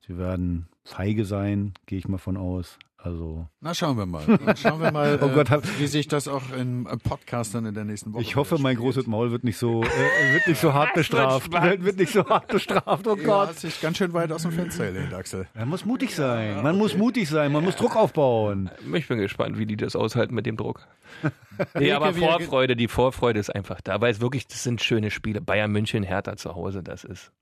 Sie 0.07 0.18
werden 0.18 0.66
feige 0.84 1.24
sein, 1.24 1.74
gehe 1.86 1.98
ich 1.98 2.09
mal 2.09 2.18
von 2.18 2.36
aus. 2.36 2.78
Also, 3.05 3.48
Na, 3.61 3.74
schauen 3.74 3.96
wir 3.98 4.07
mal. 4.07 4.22
Dann 4.26 4.57
schauen 4.57 4.80
wir 4.80 4.92
mal, 4.92 5.18
Oh 5.20 5.26
äh, 5.26 5.34
Gott, 5.34 5.50
hab- 5.50 5.64
wie 5.80 5.88
sich 5.88 6.07
das 6.07 6.28
auch 6.28 6.42
im 6.57 6.86
äh, 6.86 6.96
Podcast 6.98 7.53
dann 7.53 7.66
in 7.66 7.74
der 7.74 7.84
nächsten 7.84 8.12
Woche 8.12 8.22
ich 8.22 8.36
hoffe, 8.36 8.59
mein 8.61 8.76
großes 8.76 9.09
Maul 9.09 9.32
wird 9.32 9.42
nicht 9.42 9.57
so, 9.59 9.82
äh, 9.82 10.34
wird 10.34 10.46
nicht 10.46 10.61
so 10.61 10.72
hart 10.74 10.94
bestraft. 10.94 11.50
Wird, 11.53 11.84
wird 11.84 11.96
nicht 11.98 12.12
so 12.12 12.24
hart 12.28 12.46
bestraft, 12.46 13.09
oh 13.09 13.16
Ja, 13.16 13.24
Gott. 13.24 13.48
hat 13.48 13.59
sich 13.59 13.80
ganz 13.80 13.96
schön 13.98 14.12
weit 14.12 14.30
aus 14.30 14.42
dem 14.42 14.53
Fenster 14.53 14.92
gelehnt, 14.92 15.12
Axel. 15.14 15.48
Man 15.55 15.68
muss 15.68 15.84
mutig 15.84 16.14
sein. 16.14 16.62
Man 16.62 16.78
muss 16.78 16.96
mutig 16.96 17.28
sein. 17.28 17.50
Man 17.50 17.64
muss 17.64 17.74
Druck 17.74 17.96
aufbauen. 17.96 18.70
Ich 18.94 19.09
bin 19.09 19.18
gespannt, 19.18 19.59
wie 19.59 19.66
die 19.66 19.76
das 19.76 19.96
aushalten 19.96 20.34
mit 20.36 20.46
dem 20.46 20.57
Druck. 20.57 20.86
nee, 21.74 21.90
aber 21.90 22.07
er 22.07 22.14
Vorfreude, 22.14 22.76
die 22.76 22.86
Vorfreude 22.86 23.40
ist 23.40 23.50
einfach 23.50 23.80
da, 23.80 24.00
weil 24.00 24.12
es 24.12 24.20
wirklich, 24.20 24.46
das 24.46 24.62
sind 24.62 24.80
schöne 24.80 25.11
Spiele. 25.11 25.40
Bayern 25.40 25.72
München, 25.72 26.05
Hertha 26.05 26.36
zu 26.36 26.55
Hause, 26.55 26.84
das 26.84 27.03
ist 27.03 27.32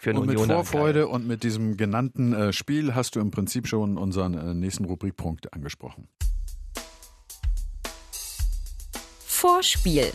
für 0.00 0.10
eine 0.10 0.20
Und 0.20 0.26
mit 0.28 0.36
Unioner 0.38 0.64
Vorfreude 0.64 1.08
und 1.08 1.28
mit 1.28 1.42
diesem 1.42 1.76
genannten 1.76 2.32
äh, 2.32 2.52
Spiel 2.54 2.94
hast 2.94 3.16
du 3.16 3.20
im 3.20 3.30
Prinzip 3.30 3.68
schon 3.68 3.98
unseren 3.98 4.32
äh, 4.32 4.54
nächsten 4.54 4.86
Rubrikpunkt 4.86 5.52
angesprochen. 5.52 6.08
Vorspiel. 9.26 10.10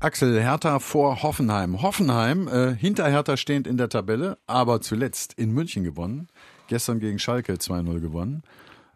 Axel 0.00 0.42
Hertha 0.42 0.80
vor 0.80 1.22
Hoffenheim. 1.22 1.80
Hoffenheim 1.80 2.48
äh, 2.48 2.74
hinter 2.74 3.08
Hertha 3.08 3.36
stehend 3.36 3.68
in 3.68 3.76
der 3.76 3.88
Tabelle, 3.88 4.36
aber 4.48 4.80
zuletzt 4.80 5.34
in 5.34 5.52
München 5.52 5.84
gewonnen. 5.84 6.26
Gestern 6.66 6.98
gegen 6.98 7.20
Schalke 7.20 7.54
2-0 7.54 8.00
gewonnen. 8.00 8.42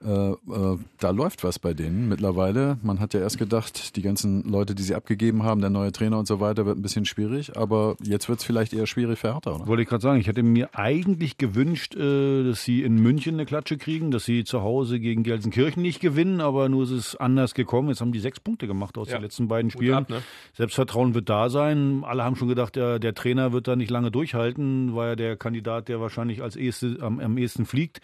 Äh, 0.05 0.31
äh, 0.31 0.79
da 1.01 1.11
läuft 1.11 1.43
was 1.45 1.59
bei 1.59 1.75
denen 1.75 2.09
mittlerweile. 2.09 2.79
Man 2.83 3.01
hat 3.01 3.15
ja 3.15 3.21
erst 3.21 3.39
gedacht, 3.39 3.97
die 3.97 4.03
ganzen 4.03 4.43
Leute, 4.45 4.75
die 4.75 4.83
sie 4.83 4.95
abgegeben 4.95 5.43
haben, 5.43 5.61
der 5.61 5.71
neue 5.71 5.91
Trainer 5.93 6.19
und 6.19 6.27
so 6.29 6.41
weiter, 6.41 6.67
wird 6.67 6.79
ein 6.79 6.83
bisschen 6.83 7.05
schwierig. 7.05 7.57
Aber 7.57 7.97
jetzt 8.03 8.29
wird 8.29 8.39
es 8.39 8.45
vielleicht 8.45 8.73
eher 8.73 8.87
schwierig 8.87 9.19
für 9.19 9.33
Hertha, 9.35 9.53
oder? 9.57 9.67
Wollte 9.67 9.83
ich 9.83 9.89
gerade 9.89 10.03
sagen, 10.03 10.21
ich 10.21 10.27
hätte 10.29 10.43
mir 10.43 10.71
eigentlich 10.75 11.37
gewünscht, 11.39 11.95
äh, 11.97 12.45
dass 12.45 12.63
sie 12.65 12.83
in 12.83 12.97
München 12.97 13.35
eine 13.35 13.47
Klatsche 13.47 13.77
kriegen, 13.77 14.11
dass 14.11 14.25
sie 14.25 14.45
zu 14.45 14.63
Hause 14.63 15.01
gegen 15.01 15.23
Gelsenkirchen 15.23 15.83
nicht 15.83 16.01
gewinnen, 16.01 16.41
aber 16.41 16.69
nur 16.69 16.85
ist 16.85 16.91
es 16.91 17.17
anders 17.17 17.55
gekommen. 17.55 17.89
Jetzt 17.89 18.01
haben 18.01 18.13
die 18.13 18.21
sechs 18.21 18.41
Punkte 18.41 18.67
gemacht 18.67 18.97
aus 18.99 19.09
Ja. 19.09 19.17
den 19.19 19.23
letzten 19.25 19.49
beiden 19.49 19.71
Spielen. 19.71 19.95
ab, 19.95 20.11
ne? 20.11 20.23
Selbstvertrauen 20.55 21.15
wird 21.15 21.29
da 21.29 21.49
sein. 21.49 22.03
Alle 22.05 22.25
haben 22.25 22.37
schon 22.37 22.49
gedacht, 22.49 22.77
der, 22.77 22.99
der 22.99 23.15
Trainer 23.15 23.53
wird 23.53 23.67
da 23.69 23.77
nicht 23.77 23.91
lange 23.91 24.11
durchhalten, 24.11 24.95
war 24.95 25.09
ja 25.09 25.17
der 25.17 25.37
Kandidat, 25.37 25.89
der 25.89 26.01
wahrscheinlich 26.01 26.43
als 26.43 26.57
erste, 26.57 26.99
am, 27.01 27.21
am 27.21 27.37
ehesten 27.39 27.67
fliegt. 27.67 28.01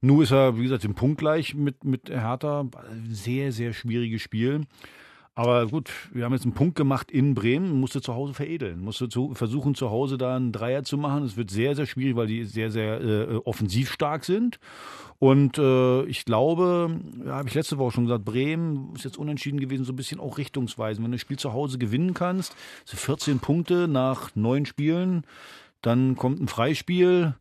Nur 0.00 0.22
ist 0.22 0.30
er, 0.32 0.56
wie 0.58 0.62
gesagt, 0.62 0.84
im 0.84 0.94
Punkt 0.94 1.20
gleich 1.28 1.54
mit, 1.54 1.84
mit 1.84 2.08
Hertha. 2.08 2.66
Sehr, 3.10 3.52
sehr 3.52 3.74
schwieriges 3.74 4.22
Spiel. 4.22 4.62
Aber 5.34 5.66
gut, 5.66 5.90
wir 6.12 6.24
haben 6.24 6.32
jetzt 6.32 6.44
einen 6.44 6.54
Punkt 6.54 6.74
gemacht 6.74 7.12
in 7.12 7.34
Bremen, 7.34 7.78
musste 7.78 8.00
zu 8.00 8.14
Hause 8.14 8.34
veredeln, 8.34 8.80
musste 8.80 9.08
zu, 9.08 9.34
versuchen 9.34 9.76
zu 9.76 9.90
Hause 9.90 10.18
da 10.18 10.34
einen 10.34 10.52
Dreier 10.52 10.82
zu 10.82 10.96
machen. 10.96 11.22
Es 11.22 11.36
wird 11.36 11.50
sehr, 11.50 11.76
sehr 11.76 11.86
schwierig, 11.86 12.16
weil 12.16 12.26
die 12.26 12.44
sehr, 12.44 12.70
sehr 12.70 13.00
äh, 13.00 13.36
offensiv 13.44 13.92
stark 13.92 14.24
sind. 14.24 14.58
Und 15.20 15.58
äh, 15.58 16.04
ich 16.06 16.24
glaube, 16.24 16.98
ja, 17.24 17.36
habe 17.36 17.48
ich 17.48 17.54
letzte 17.54 17.78
Woche 17.78 17.92
schon 17.92 18.06
gesagt, 18.06 18.24
Bremen 18.24 18.94
ist 18.96 19.04
jetzt 19.04 19.18
unentschieden 19.18 19.60
gewesen, 19.60 19.84
so 19.84 19.92
ein 19.92 19.96
bisschen 19.96 20.18
auch 20.18 20.38
richtungsweisend. 20.38 21.04
Wenn 21.04 21.12
du 21.12 21.16
das 21.16 21.22
Spiel 21.22 21.38
zu 21.38 21.52
Hause 21.52 21.78
gewinnen 21.78 22.14
kannst, 22.14 22.56
so 22.84 22.96
14 22.96 23.38
Punkte 23.38 23.86
nach 23.86 24.34
neun 24.34 24.64
Spielen, 24.64 25.24
dann 25.82 26.16
kommt 26.16 26.40
ein 26.40 26.48
Freispiel 26.48 27.34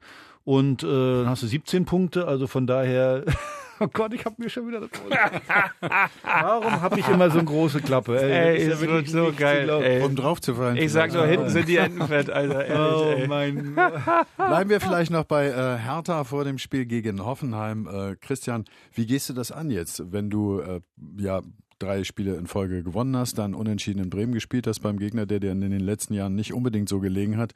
und 0.43 0.83
äh, 0.83 0.87
dann 0.87 1.29
hast 1.29 1.41
du 1.41 1.47
17 1.47 1.85
Punkte. 1.85 2.27
Also 2.27 2.47
von 2.47 2.67
daher, 2.67 3.25
oh 3.79 3.87
Gott, 3.91 4.13
ich 4.13 4.25
habe 4.25 4.35
mir 4.37 4.49
schon 4.49 4.67
wieder 4.67 4.81
das 4.81 4.89
Warum 6.23 6.81
habe 6.81 6.99
ich 6.99 7.07
immer 7.07 7.29
so 7.29 7.39
eine 7.39 7.47
große 7.47 7.81
Klappe? 7.81 8.19
Ey, 8.21 8.65
das 8.67 8.75
es 8.75 8.81
wird 8.81 9.01
nicht 9.01 9.11
so 9.11 9.31
geil, 9.35 9.69
ey. 9.69 10.01
Um 10.03 10.15
drauf 10.15 10.41
zu 10.41 10.55
fallen. 10.55 10.77
Ich 10.77 10.91
sag 10.91 11.13
nur, 11.13 11.25
hinten 11.25 11.49
sind 11.49 11.67
die 11.67 11.77
Enten 11.77 12.05
fett, 12.07 12.29
Alter. 12.29 12.65
Ehrlich, 12.65 12.87
Oh 12.87 13.21
ey. 13.21 13.27
mein 13.27 13.75
Bleiben 14.37 14.69
wir 14.69 14.79
vielleicht 14.79 15.11
noch 15.11 15.23
bei 15.25 15.47
äh, 15.47 15.77
Hertha 15.77 16.23
vor 16.23 16.43
dem 16.43 16.57
Spiel 16.57 16.85
gegen 16.85 17.23
Hoffenheim. 17.23 17.87
Äh, 17.87 18.15
Christian, 18.15 18.65
wie 18.93 19.05
gehst 19.05 19.29
du 19.29 19.33
das 19.33 19.51
an 19.51 19.69
jetzt, 19.69 20.11
wenn 20.11 20.29
du 20.29 20.59
äh, 20.59 20.81
ja 21.17 21.41
drei 21.79 22.03
Spiele 22.03 22.35
in 22.35 22.47
Folge 22.47 22.83
gewonnen 22.83 23.15
hast, 23.15 23.37
dann 23.37 23.53
unentschieden 23.53 24.03
in 24.03 24.09
Bremen 24.09 24.33
gespielt 24.33 24.65
hast 24.67 24.79
beim 24.79 24.97
Gegner, 24.97 25.25
der 25.27 25.39
dir 25.39 25.51
in 25.51 25.61
den 25.61 25.79
letzten 25.79 26.13
Jahren 26.15 26.33
nicht 26.35 26.53
unbedingt 26.53 26.89
so 26.89 26.99
gelegen 26.99 27.37
hat, 27.37 27.51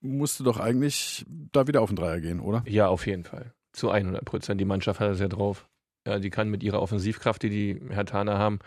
musst 0.00 0.40
du 0.40 0.44
doch 0.44 0.58
eigentlich 0.58 1.26
da 1.52 1.66
wieder 1.66 1.82
auf 1.82 1.90
den 1.90 1.96
Dreier 1.96 2.20
gehen, 2.20 2.40
oder? 2.40 2.62
Ja, 2.66 2.88
auf 2.88 3.06
jeden 3.06 3.24
Fall. 3.24 3.52
Zu 3.72 3.90
100 3.90 4.24
Prozent. 4.24 4.60
Die 4.60 4.64
Mannschaft 4.64 5.00
hat 5.00 5.10
es 5.10 5.20
ja 5.20 5.28
drauf. 5.28 5.68
Ja, 6.06 6.18
die 6.18 6.30
kann 6.30 6.48
mit 6.48 6.62
ihrer 6.62 6.80
Offensivkraft, 6.80 7.42
die 7.42 7.50
die 7.50 7.80
Hertaner 7.90 8.38
haben, 8.38 8.60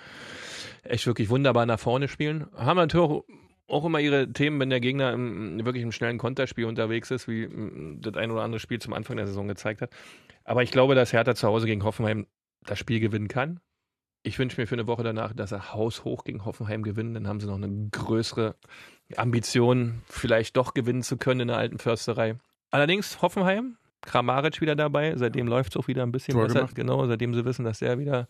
echt 0.84 1.08
wirklich 1.08 1.30
wunderbar 1.30 1.66
nach 1.66 1.80
vorne 1.80 2.08
spielen. 2.08 2.46
Haben 2.56 2.78
natürlich 2.78 3.10
auch, 3.10 3.24
auch 3.68 3.86
immer 3.86 4.00
ihre 4.00 4.32
Themen, 4.32 4.60
wenn 4.60 4.70
der 4.70 4.80
Gegner 4.80 5.14
im, 5.14 5.64
wirklich 5.66 5.84
im 5.84 5.92
schnellen 5.92 6.18
Konterspiel 6.18 6.66
unterwegs 6.66 7.10
ist, 7.10 7.28
wie 7.28 7.48
mm, 7.48 8.02
das 8.02 8.16
ein 8.16 8.30
oder 8.30 8.44
andere 8.44 8.60
Spiel 8.60 8.80
zum 8.80 8.94
Anfang 8.94 9.18
der 9.18 9.26
Saison 9.26 9.48
gezeigt 9.48 9.82
hat. 9.82 9.90
Aber 10.44 10.62
ich 10.62 10.72
glaube, 10.72 10.94
dass 10.94 11.14
Hertha 11.14 11.34
zu 11.34 11.48
Hause 11.48 11.66
gegen 11.66 11.84
Hoffenheim 11.84 12.28
das 12.66 12.78
Spiel 12.78 13.00
gewinnen 13.00 13.28
kann. 13.28 13.60
Ich 14.24 14.38
wünsche 14.38 14.62
mir 14.62 14.68
für 14.68 14.76
eine 14.76 14.86
Woche 14.86 15.04
danach, 15.04 15.34
dass 15.34 15.52
er 15.52 15.74
haushoch 15.74 16.24
gegen 16.24 16.46
Hoffenheim 16.46 16.84
gewinnen. 16.84 17.16
Dann 17.16 17.28
haben 17.28 17.40
sie 17.40 17.48
noch 17.48 17.56
eine 17.56 17.90
größere 17.90 18.56
Ambition, 19.16 20.04
vielleicht 20.08 20.58
doch 20.58 20.76
gewinnen 20.76 21.02
zu 21.02 21.18
können 21.18 21.42
in 21.42 21.48
der 21.48 21.58
alten 21.58 21.80
Försterei. 21.80 22.36
Allerdings 22.70 23.22
Hoffenheim, 23.22 23.78
Kramaric 24.02 24.62
wieder 24.62 24.76
dabei. 24.76 25.16
Seitdem 25.16 25.48
läuft 25.48 25.74
es 25.74 25.78
auch 25.78 25.88
wieder 25.88 26.04
ein 26.04 26.12
bisschen 26.12 26.34
Tor 26.34 26.44
besser. 26.44 26.60
gemacht. 26.60 26.76
Genau, 26.76 27.06
seitdem 27.08 27.34
sie 27.34 27.46
wissen, 27.46 27.66
dass 27.66 27.80
der 27.80 28.00
wieder 28.00 28.28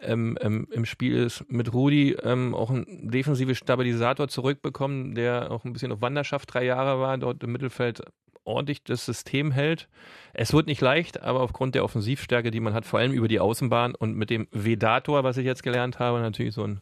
ähm, 0.00 0.38
ähm, 0.40 0.66
im 0.70 0.84
Spiel 0.84 1.16
ist. 1.16 1.44
Mit 1.50 1.72
Rudi 1.72 2.12
ähm, 2.22 2.54
auch 2.54 2.70
einen 2.70 3.10
defensiven 3.10 3.54
Stabilisator 3.54 4.28
zurückbekommen, 4.28 5.14
der 5.14 5.50
auch 5.50 5.64
ein 5.64 5.72
bisschen 5.72 5.92
auf 5.92 6.00
Wanderschaft 6.00 6.52
drei 6.54 6.64
Jahre 6.64 7.00
war, 7.00 7.18
dort 7.18 7.42
im 7.42 7.52
Mittelfeld 7.52 8.02
ordentlich 8.44 8.84
das 8.84 9.04
System 9.04 9.52
hält. 9.52 9.88
Es 10.32 10.52
wird 10.52 10.66
nicht 10.66 10.80
leicht, 10.80 11.22
aber 11.22 11.40
aufgrund 11.40 11.74
der 11.74 11.84
Offensivstärke, 11.84 12.50
die 12.50 12.60
man 12.60 12.74
hat, 12.74 12.84
vor 12.84 12.98
allem 12.98 13.12
über 13.12 13.28
die 13.28 13.40
Außenbahn 13.40 13.94
und 13.94 14.16
mit 14.16 14.30
dem 14.30 14.48
Vedator, 14.50 15.24
was 15.24 15.36
ich 15.36 15.46
jetzt 15.46 15.62
gelernt 15.62 15.98
habe, 15.98 16.20
natürlich 16.20 16.54
so 16.54 16.64
ein, 16.64 16.80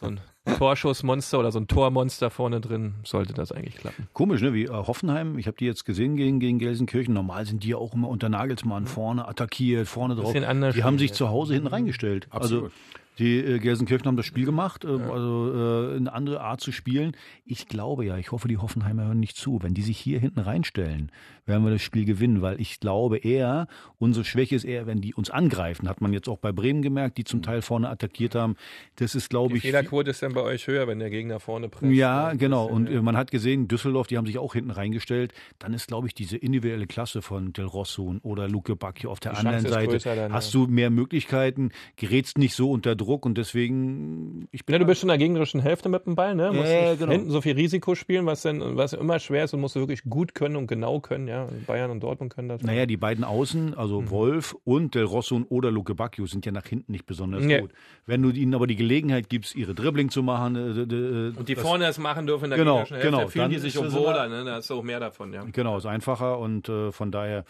so 0.00 0.06
ein 0.06 0.20
Torschussmonster 0.58 1.38
oder 1.38 1.52
so 1.52 1.60
ein 1.60 1.68
Tormonster 1.68 2.30
vorne 2.30 2.60
drin, 2.60 2.94
sollte 3.04 3.32
das 3.32 3.52
eigentlich 3.52 3.76
klappen. 3.76 4.08
Komisch, 4.12 4.42
ne? 4.42 4.52
Wie 4.52 4.64
äh, 4.64 4.68
Hoffenheim, 4.70 5.38
ich 5.38 5.46
habe 5.46 5.56
die 5.56 5.66
jetzt 5.66 5.84
gesehen 5.84 6.16
gegen, 6.16 6.40
gegen 6.40 6.58
Gelsenkirchen. 6.58 7.14
Normal 7.14 7.46
sind 7.46 7.64
die 7.64 7.68
ja 7.68 7.76
auch 7.76 7.94
immer 7.94 8.08
unter 8.08 8.28
Nagelsmann 8.28 8.86
vorne 8.86 9.28
attackiert, 9.28 9.86
vorne 9.86 10.16
drauf. 10.16 10.32
Die 10.32 10.84
haben 10.84 10.98
sich 10.98 11.12
zu 11.12 11.28
Hause 11.28 11.54
hinten 11.54 11.68
reingestellt. 11.68 12.26
Absolut. 12.30 12.64
Also 12.64 12.74
die 13.18 13.38
äh, 13.38 13.58
Gelsenkirchen 13.58 14.06
haben 14.06 14.16
das 14.16 14.26
Spiel 14.26 14.46
gemacht, 14.46 14.84
äh, 14.84 14.88
also 14.88 15.52
äh, 15.92 15.96
eine 15.96 16.12
andere 16.12 16.40
Art 16.40 16.60
zu 16.60 16.72
spielen. 16.72 17.14
Ich 17.44 17.68
glaube 17.68 18.06
ja, 18.06 18.16
ich 18.16 18.32
hoffe, 18.32 18.48
die 18.48 18.58
Hoffenheimer 18.58 19.04
hören 19.04 19.20
nicht 19.20 19.36
zu. 19.36 19.62
Wenn 19.62 19.74
die 19.74 19.82
sich 19.82 19.98
hier 19.98 20.18
hinten 20.18 20.40
reinstellen, 20.40 21.12
werden 21.44 21.64
wir 21.64 21.70
das 21.70 21.82
Spiel 21.82 22.04
gewinnen, 22.04 22.40
weil 22.40 22.60
ich 22.60 22.80
glaube 22.80 23.18
eher, 23.18 23.66
unsere 23.98 24.24
Schwäche 24.24 24.54
ist 24.54 24.64
eher, 24.64 24.86
wenn 24.86 25.00
die 25.00 25.14
uns 25.14 25.30
angreifen. 25.30 25.88
Hat 25.88 26.00
man 26.00 26.12
jetzt 26.12 26.28
auch 26.28 26.38
bei 26.38 26.52
Bremen 26.52 26.82
gemerkt, 26.82 27.18
die 27.18 27.24
zum 27.24 27.42
Teil 27.42 27.62
vorne 27.62 27.90
attackiert 27.90 28.34
haben. 28.34 28.56
Das 28.96 29.14
ist, 29.14 29.28
glaube 29.28 29.50
Die 29.50 29.56
ich, 29.56 29.62
Fehlerquote 29.62 30.10
ist 30.10 30.22
dann 30.22 30.32
bei 30.32 30.42
euch 30.42 30.66
höher, 30.66 30.86
wenn 30.86 30.98
der 30.98 31.10
Gegner 31.10 31.38
vorne 31.38 31.68
presst. 31.68 31.92
ja, 31.92 32.32
ne? 32.32 32.38
genau. 32.38 32.66
Und 32.66 32.88
äh, 32.88 33.02
man 33.02 33.16
hat 33.16 33.30
gesehen, 33.30 33.68
Düsseldorf, 33.68 34.06
die 34.06 34.16
haben 34.16 34.26
sich 34.26 34.38
auch 34.38 34.54
hinten 34.54 34.70
reingestellt. 34.70 35.34
Dann 35.58 35.74
ist, 35.74 35.88
glaube 35.88 36.06
ich, 36.06 36.14
diese 36.14 36.36
individuelle 36.38 36.86
Klasse 36.86 37.20
von 37.20 37.52
Del 37.52 37.66
Rosso 37.66 38.16
oder 38.22 38.48
Luke 38.48 38.74
Bacchio 38.74 39.10
auf 39.10 39.20
der 39.20 39.32
Die 39.32 39.38
anderen 39.38 39.66
Seite. 39.66 39.98
dann, 39.98 40.32
hast 40.32 40.54
ja. 40.54 40.60
du 40.60 40.66
mehr 40.66 40.90
Möglichkeiten, 40.90 41.70
gerätst 41.96 42.38
nicht 42.38 42.54
so 42.54 42.70
unter 42.70 42.96
Druck 42.96 43.01
und 43.06 43.36
deswegen, 43.38 44.48
ich 44.50 44.64
bin. 44.66 44.74
Ja, 44.74 44.78
du 44.78 44.84
bist 44.86 45.00
schon 45.00 45.08
in 45.10 45.18
der 45.18 45.26
gegnerischen 45.26 45.60
Hälfte 45.60 45.88
mit 45.88 46.06
dem 46.06 46.14
Ball, 46.14 46.34
ne? 46.34 46.52
Musst 46.52 46.70
Ja, 46.72 46.90
nicht 46.90 46.98
genau. 47.00 47.12
hinten 47.12 47.30
so 47.30 47.40
viel 47.40 47.54
Risiko 47.54 47.94
spielen, 47.94 48.26
was 48.26 48.42
dann, 48.42 48.76
was 48.76 48.92
immer 48.92 49.18
schwer 49.18 49.44
ist 49.44 49.54
und 49.54 49.60
musst 49.60 49.76
du 49.76 49.80
wirklich 49.80 50.04
gut 50.04 50.34
können 50.34 50.56
und 50.56 50.66
genau 50.66 51.00
können, 51.00 51.28
ja. 51.28 51.46
Bayern 51.66 51.90
und 51.90 52.00
Dortmund 52.02 52.34
können 52.34 52.48
das. 52.48 52.62
Naja, 52.62 52.86
die 52.86 52.96
beiden 52.96 53.24
Außen, 53.24 53.74
also 53.74 54.00
Mhm. 54.02 54.10
Wolf 54.10 54.56
und 54.64 54.94
Del 54.94 55.04
Rosso 55.04 55.40
oder 55.48 55.70
Luke 55.70 55.94
Bacchio 55.94 56.26
sind 56.26 56.44
ja 56.46 56.52
nach 56.52 56.66
hinten 56.66 56.92
nicht 56.92 57.06
besonders 57.06 57.44
Nee. 57.44 57.60
gut. 57.60 57.70
Wenn 58.06 58.22
du 58.22 58.30
ihnen 58.30 58.54
aber 58.54 58.66
die 58.66 58.76
Gelegenheit 58.76 59.28
gibst, 59.28 59.54
ihre 59.54 59.74
Dribbling 59.74 60.10
zu 60.10 60.22
machen. 60.22 60.56
Äh, 60.56 60.60
äh, 60.60 61.32
Und 61.36 61.48
die 61.48 61.54
das- 61.54 61.62
vorne 61.62 61.86
es 61.86 61.98
machen 61.98 62.26
dürfen 62.26 62.44
in 62.44 62.50
der 62.50 62.58
Genau, 62.58 62.72
gegnerischen 62.84 62.96
Hälfte, 62.96 63.10
genau. 63.16 63.28
fühlen 63.28 63.50
die 63.50 63.56
Dann 63.56 63.62
sich 63.62 63.74
ist 63.74 63.80
auch 63.80 63.84
das 63.84 63.94
wohler, 63.94 64.28
ne? 64.28 64.44
Da 64.44 64.58
ist 64.58 64.70
auch 64.70 64.82
mehr 64.82 65.00
davon, 65.00 65.32
ja. 65.32 65.44
Genau, 65.52 65.76
ist 65.76 65.86
einfacher 65.86 66.38
und 66.38 66.68
äh, 66.68 66.92
von 66.92 67.10
daher, 67.10 67.44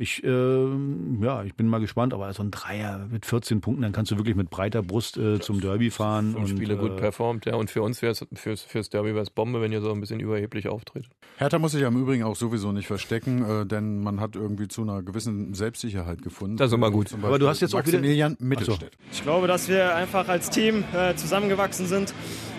ich, 0.00 0.22
ähm, 0.24 1.18
ja, 1.22 1.42
ich 1.42 1.54
bin 1.54 1.66
mal 1.66 1.80
gespannt, 1.80 2.14
aber 2.14 2.32
so 2.32 2.42
ein 2.44 2.52
Dreier 2.52 3.06
mit 3.10 3.26
14 3.26 3.60
Punkten, 3.60 3.82
dann 3.82 3.90
kannst 3.92 4.12
du 4.12 4.16
wirklich 4.16 4.36
mit 4.36 4.48
breiter 4.48 4.80
Brust 4.82 5.16
äh, 5.16 5.40
zum 5.40 5.60
Derby 5.60 5.90
fahren. 5.90 6.36
Und 6.36 6.48
Spiele 6.48 6.76
gut 6.76 6.92
äh, 6.92 6.96
performt, 6.96 7.46
ja. 7.46 7.56
Und 7.56 7.68
für 7.70 7.82
uns 7.82 8.00
wäre 8.00 8.12
es 8.12 8.24
fürs, 8.34 8.62
fürs 8.62 8.90
Derby 8.90 9.14
wär's 9.16 9.30
Bombe, 9.30 9.60
wenn 9.60 9.72
ihr 9.72 9.80
so 9.80 9.90
ein 9.92 10.00
bisschen 10.00 10.20
überheblich 10.20 10.68
auftritt. 10.68 11.06
Hertha 11.38 11.58
muss 11.58 11.72
sich 11.72 11.82
ja 11.82 11.88
im 11.88 12.00
Übrigen 12.00 12.22
auch 12.22 12.36
sowieso 12.36 12.70
nicht 12.70 12.86
verstecken, 12.86 13.44
äh, 13.44 13.66
denn 13.66 14.00
man 14.00 14.20
hat 14.20 14.36
irgendwie 14.36 14.68
zu 14.68 14.82
einer 14.82 15.02
gewissen 15.02 15.54
Selbstsicherheit 15.54 16.22
gefunden. 16.22 16.56
Das 16.58 16.68
ist 16.68 16.74
immer 16.74 16.92
gut. 16.92 17.12
Aber 17.20 17.38
du 17.40 17.48
hast 17.48 17.60
jetzt 17.60 17.74
auch 17.74 17.84
wieder- 17.84 17.98
Ach 17.98 18.38
so. 18.38 18.44
Mittelstädt. 18.44 18.96
Ich 19.10 19.22
glaube, 19.22 19.48
dass 19.48 19.68
wir 19.68 19.96
einfach 19.96 20.28
als 20.28 20.48
Team 20.50 20.84
äh, 20.94 21.16
zusammengewachsen 21.16 21.86
sind. 21.86 22.14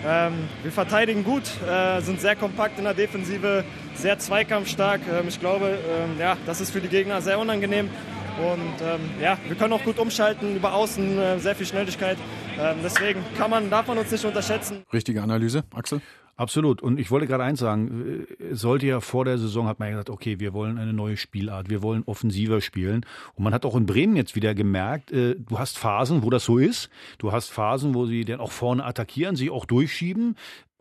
Ähm, 0.06 0.48
wir 0.62 0.72
verteidigen 0.72 1.24
gut, 1.24 1.42
äh, 1.68 2.00
sind 2.00 2.20
sehr 2.20 2.36
kompakt 2.36 2.78
in 2.78 2.84
der 2.84 2.94
Defensive, 2.94 3.64
sehr 3.94 4.18
zweikampfstark. 4.18 5.00
Ähm, 5.10 5.28
ich 5.28 5.40
glaube, 5.40 5.78
ähm, 5.88 6.18
ja, 6.18 6.36
das 6.46 6.60
ist 6.60 6.70
für 6.70 6.80
die 6.80 6.88
Gegner 6.88 7.20
sehr 7.20 7.38
unangenehm. 7.38 7.90
Und 8.38 8.80
ähm, 8.80 9.00
ja, 9.20 9.36
wir 9.46 9.56
können 9.56 9.72
auch 9.74 9.84
gut 9.84 9.98
umschalten 9.98 10.56
über 10.56 10.72
außen, 10.72 11.18
äh, 11.18 11.38
sehr 11.38 11.54
viel 11.54 11.66
Schnelligkeit. 11.66 12.16
Ähm, 12.58 12.76
deswegen 12.82 13.22
kann 13.36 13.50
man, 13.50 13.68
darf 13.68 13.86
man 13.86 13.98
uns 13.98 14.10
nicht 14.10 14.24
unterschätzen. 14.24 14.82
Richtige 14.92 15.22
Analyse, 15.22 15.64
Axel? 15.74 16.00
Absolut. 16.40 16.80
Und 16.80 16.98
ich 16.98 17.10
wollte 17.10 17.26
gerade 17.26 17.44
eins 17.44 17.60
sagen, 17.60 18.26
äh, 18.40 18.54
sollte 18.54 18.86
ja 18.86 19.00
vor 19.00 19.26
der 19.26 19.36
Saison, 19.36 19.66
hat 19.66 19.78
man 19.78 19.88
ja 19.88 19.92
gesagt, 19.92 20.08
okay, 20.08 20.40
wir 20.40 20.54
wollen 20.54 20.78
eine 20.78 20.94
neue 20.94 21.18
Spielart, 21.18 21.68
wir 21.68 21.82
wollen 21.82 22.02
offensiver 22.06 22.62
spielen. 22.62 23.04
Und 23.34 23.44
man 23.44 23.52
hat 23.52 23.66
auch 23.66 23.76
in 23.76 23.84
Bremen 23.84 24.16
jetzt 24.16 24.34
wieder 24.34 24.54
gemerkt, 24.54 25.12
äh, 25.12 25.36
du 25.38 25.58
hast 25.58 25.76
Phasen, 25.76 26.22
wo 26.22 26.30
das 26.30 26.46
so 26.46 26.56
ist. 26.56 26.88
Du 27.18 27.30
hast 27.30 27.50
Phasen, 27.50 27.94
wo 27.94 28.06
sie 28.06 28.24
dann 28.24 28.40
auch 28.40 28.52
vorne 28.52 28.86
attackieren, 28.86 29.36
sich 29.36 29.50
auch 29.50 29.66
durchschieben. 29.66 30.34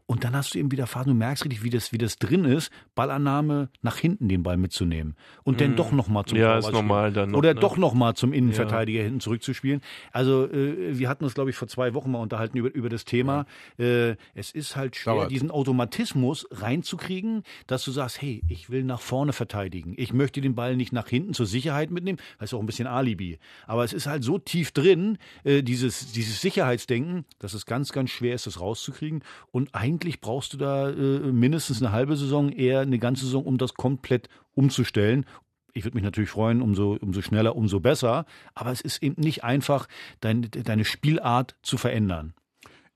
Und 0.09 0.23
dann 0.23 0.35
hast 0.35 0.55
du 0.55 0.57
eben 0.57 0.71
wieder 0.71 0.87
Phasen, 0.87 1.09
du 1.11 1.13
merkst 1.15 1.43
richtig, 1.45 1.61
wie 1.61 1.69
das, 1.69 1.91
wie 1.93 1.99
das 1.99 2.17
drin 2.17 2.43
ist, 2.43 2.71
Ballannahme 2.95 3.69
nach 3.83 3.97
hinten 3.97 4.27
den 4.27 4.41
Ball 4.41 4.57
mitzunehmen. 4.57 5.15
Und 5.43 5.61
dann 5.61 5.71
Mhm. 5.71 5.75
doch 5.75 5.91
nochmal 5.91 6.25
zum 6.25 6.39
Ja, 6.39 6.57
ist 6.57 6.71
normal 6.71 7.13
dann 7.13 7.29
noch, 7.29 7.37
Oder 7.37 7.53
ne? 7.53 7.59
doch 7.59 7.77
nochmal 7.77 8.15
zum 8.15 8.33
Innenverteidiger 8.33 9.03
hinten 9.03 9.19
zurückzuspielen. 9.19 9.81
Also 10.11 10.49
äh, 10.51 10.97
wir 10.97 11.09
hatten 11.09 11.25
uns, 11.25 11.35
glaube 11.35 11.51
ich, 11.51 11.55
vor 11.55 11.67
zwei 11.67 11.93
Wochen 11.93 12.09
mal 12.09 12.17
unterhalten 12.17 12.57
über, 12.57 12.73
über 12.73 12.89
das 12.89 13.05
Thema. 13.05 13.45
Äh, 13.77 14.15
es 14.33 14.49
ist 14.51 14.75
halt 14.75 14.95
schwer, 14.95 15.13
Dauert. 15.13 15.31
diesen 15.31 15.51
Automatismus 15.51 16.47
reinzukriegen, 16.49 17.43
dass 17.67 17.83
du 17.83 17.91
sagst, 17.91 18.19
hey, 18.19 18.41
ich 18.47 18.71
will 18.71 18.83
nach 18.83 19.01
vorne 19.01 19.31
verteidigen. 19.31 19.93
Ich 19.95 20.11
möchte 20.11 20.41
den 20.41 20.55
Ball 20.55 20.75
nicht 20.75 20.91
nach 20.91 21.07
hinten 21.07 21.35
zur 21.35 21.45
Sicherheit 21.45 21.91
mitnehmen. 21.91 22.17
Das 22.39 22.49
ist 22.49 22.53
auch 22.55 22.61
ein 22.61 22.65
bisschen 22.65 22.87
Alibi. 22.87 23.37
Aber 23.67 23.83
es 23.83 23.93
ist 23.93 24.07
halt 24.07 24.23
so 24.23 24.39
tief 24.39 24.71
drin, 24.71 25.19
äh, 25.43 25.61
dieses, 25.61 26.13
dieses 26.13 26.41
Sicherheitsdenken, 26.41 27.25
dass 27.37 27.53
es 27.53 27.67
ganz, 27.67 27.91
ganz 27.91 28.09
schwer 28.09 28.33
ist, 28.33 28.47
das 28.47 28.59
rauszukriegen. 28.59 29.23
Und 29.51 29.75
eigentlich 29.75 29.98
brauchst 30.21 30.53
du 30.53 30.57
da 30.57 30.89
äh, 30.89 31.31
mindestens 31.31 31.81
eine 31.81 31.91
halbe 31.91 32.15
Saison, 32.15 32.51
eher 32.51 32.79
eine 32.81 32.99
ganze 32.99 33.25
Saison, 33.25 33.43
um 33.43 33.57
das 33.57 33.73
komplett 33.73 34.29
umzustellen. 34.55 35.25
ich 35.73 35.83
würde 35.85 35.95
mich 35.95 36.03
natürlich 36.03 36.29
freuen, 36.31 36.61
umso, 36.61 36.97
umso 36.99 37.21
schneller, 37.21 37.55
umso 37.55 37.79
besser. 37.79 38.25
Aber 38.55 38.71
es 38.71 38.81
ist 38.81 39.01
eben 39.03 39.21
nicht 39.21 39.43
einfach, 39.43 39.87
dein, 40.19 40.49
deine 40.51 40.83
Spielart 40.83 41.55
zu 41.61 41.77
verändern. 41.77 42.33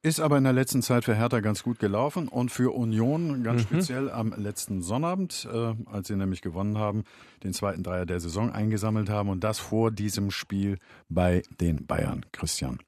Ist 0.02 0.20
aber 0.20 0.38
in 0.38 0.44
der 0.44 0.52
letzten 0.52 0.82
Zeit 0.82 1.06
für 1.06 1.16
Hertha 1.16 1.40
ganz 1.40 1.64
gut 1.64 1.80
gelaufen 1.80 2.28
und 2.28 2.52
für 2.52 2.76
Union 2.76 3.42
ganz 3.42 3.62
Mhm. 3.62 3.68
speziell 3.68 4.12
am 4.12 4.34
letzten 4.36 4.82
Sonnabend, 4.82 5.48
äh, 5.50 5.76
als 5.86 6.10
sie 6.10 6.18
nämlich 6.18 6.42
gewonnen 6.42 6.78
haben, 6.78 7.06
den 7.46 7.54
zweiten 7.54 7.84
Dreier 7.84 8.06
der 8.06 8.20
Saison 8.20 8.52
eingesammelt 8.52 9.10
haben 9.10 9.30
und 9.30 9.46
das 9.46 9.60
vor 9.60 9.92
diesem 9.92 10.30
Spiel 10.30 10.78
bei 11.08 11.42
den 11.62 11.86
Bayern, 11.86 12.26
Christian. 12.34 12.80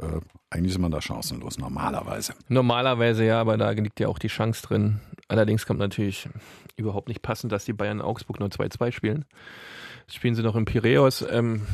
Äh, 0.00 0.20
eigentlich 0.50 0.72
ist 0.72 0.78
man 0.78 0.90
da 0.90 1.00
chancenlos, 1.00 1.58
normalerweise. 1.58 2.34
Normalerweise 2.48 3.24
ja, 3.24 3.40
aber 3.40 3.56
da 3.56 3.70
liegt 3.70 4.00
ja 4.00 4.08
auch 4.08 4.18
die 4.18 4.28
Chance 4.28 4.66
drin. 4.66 5.00
Allerdings 5.28 5.66
kommt 5.66 5.80
natürlich 5.80 6.28
überhaupt 6.76 7.08
nicht 7.08 7.22
passend, 7.22 7.52
dass 7.52 7.64
die 7.64 7.72
Bayern 7.72 8.00
Augsburg 8.00 8.40
nur 8.40 8.48
2-2 8.48 8.92
spielen. 8.92 9.24
Jetzt 10.00 10.16
spielen 10.16 10.34
sie 10.34 10.42
noch 10.42 10.56
in 10.56 10.64
Piräus. 10.64 11.24
Ähm, 11.30 11.66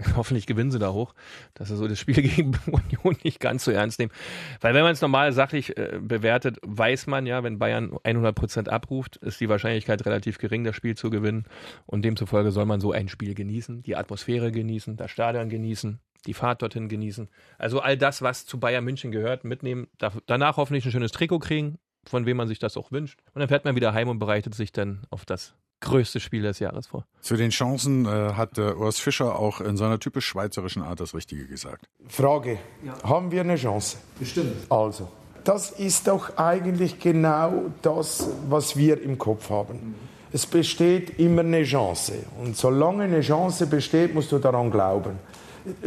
hoffentlich 0.16 0.46
gewinnen 0.46 0.70
sie 0.70 0.78
da 0.78 0.92
hoch, 0.92 1.14
dass 1.54 1.68
sie 1.68 1.76
so 1.76 1.86
das 1.86 1.98
Spiel 1.98 2.14
gegen 2.22 2.58
Union 2.66 3.16
nicht 3.22 3.40
ganz 3.40 3.64
so 3.64 3.70
ernst 3.70 3.98
nehmen. 3.98 4.12
Weil 4.60 4.74
wenn 4.74 4.82
man 4.82 4.92
es 4.92 5.00
normal 5.00 5.32
sachlich 5.32 5.76
äh, 5.76 5.98
bewertet, 6.00 6.58
weiß 6.62 7.06
man 7.06 7.26
ja, 7.26 7.42
wenn 7.42 7.58
Bayern 7.58 7.96
100 8.02 8.34
Prozent 8.34 8.68
abruft, 8.68 9.16
ist 9.16 9.40
die 9.40 9.48
Wahrscheinlichkeit 9.48 10.04
relativ 10.06 10.38
gering, 10.38 10.64
das 10.64 10.76
Spiel 10.76 10.96
zu 10.96 11.10
gewinnen. 11.10 11.44
Und 11.86 12.04
demzufolge 12.04 12.50
soll 12.50 12.66
man 12.66 12.80
so 12.80 12.92
ein 12.92 13.08
Spiel 13.08 13.34
genießen, 13.34 13.82
die 13.82 13.96
Atmosphäre 13.96 14.52
genießen, 14.52 14.96
das 14.96 15.10
Stadion 15.10 15.48
genießen, 15.48 16.00
die 16.26 16.34
Fahrt 16.34 16.62
dorthin 16.62 16.88
genießen. 16.88 17.28
Also 17.58 17.80
all 17.80 17.96
das, 17.96 18.22
was 18.22 18.46
zu 18.46 18.58
Bayern 18.58 18.84
München 18.84 19.10
gehört, 19.10 19.44
mitnehmen. 19.44 19.88
Da, 19.98 20.12
danach 20.26 20.56
hoffentlich 20.56 20.84
ein 20.84 20.92
schönes 20.92 21.12
Trikot 21.12 21.38
kriegen, 21.38 21.78
von 22.04 22.26
wem 22.26 22.36
man 22.36 22.48
sich 22.48 22.58
das 22.58 22.76
auch 22.76 22.92
wünscht. 22.92 23.20
Und 23.34 23.40
dann 23.40 23.48
fährt 23.48 23.64
man 23.64 23.76
wieder 23.76 23.92
heim 23.92 24.08
und 24.08 24.18
bereitet 24.18 24.54
sich 24.54 24.72
dann 24.72 25.02
auf 25.10 25.24
das 25.24 25.54
größte 25.80 26.20
Spiel 26.20 26.42
des 26.42 26.58
Jahres 26.58 26.88
vor. 26.88 27.06
Zu 27.20 27.36
den 27.36 27.50
Chancen 27.50 28.04
äh, 28.04 28.08
hat 28.34 28.58
äh, 28.58 28.72
Urs 28.72 28.98
Fischer 28.98 29.38
auch 29.38 29.60
in 29.60 29.76
seiner 29.76 29.98
typisch 29.98 30.26
schweizerischen 30.26 30.82
Art 30.82 31.00
das 31.00 31.14
Richtige 31.14 31.46
gesagt. 31.46 31.88
Frage, 32.06 32.58
haben 33.02 33.30
wir 33.30 33.40
eine 33.40 33.56
Chance? 33.56 33.96
Bestimmt. 34.18 34.70
Also, 34.70 35.10
das 35.44 35.70
ist 35.70 36.06
doch 36.06 36.36
eigentlich 36.36 37.00
genau 37.00 37.70
das, 37.82 38.28
was 38.48 38.76
wir 38.76 39.00
im 39.00 39.16
Kopf 39.16 39.48
haben. 39.48 39.94
Es 40.32 40.46
besteht 40.46 41.18
immer 41.18 41.40
eine 41.40 41.64
Chance. 41.64 42.12
Und 42.40 42.56
solange 42.56 43.04
eine 43.04 43.20
Chance 43.20 43.66
besteht, 43.66 44.14
musst 44.14 44.30
du 44.30 44.38
daran 44.38 44.70
glauben. 44.70 45.18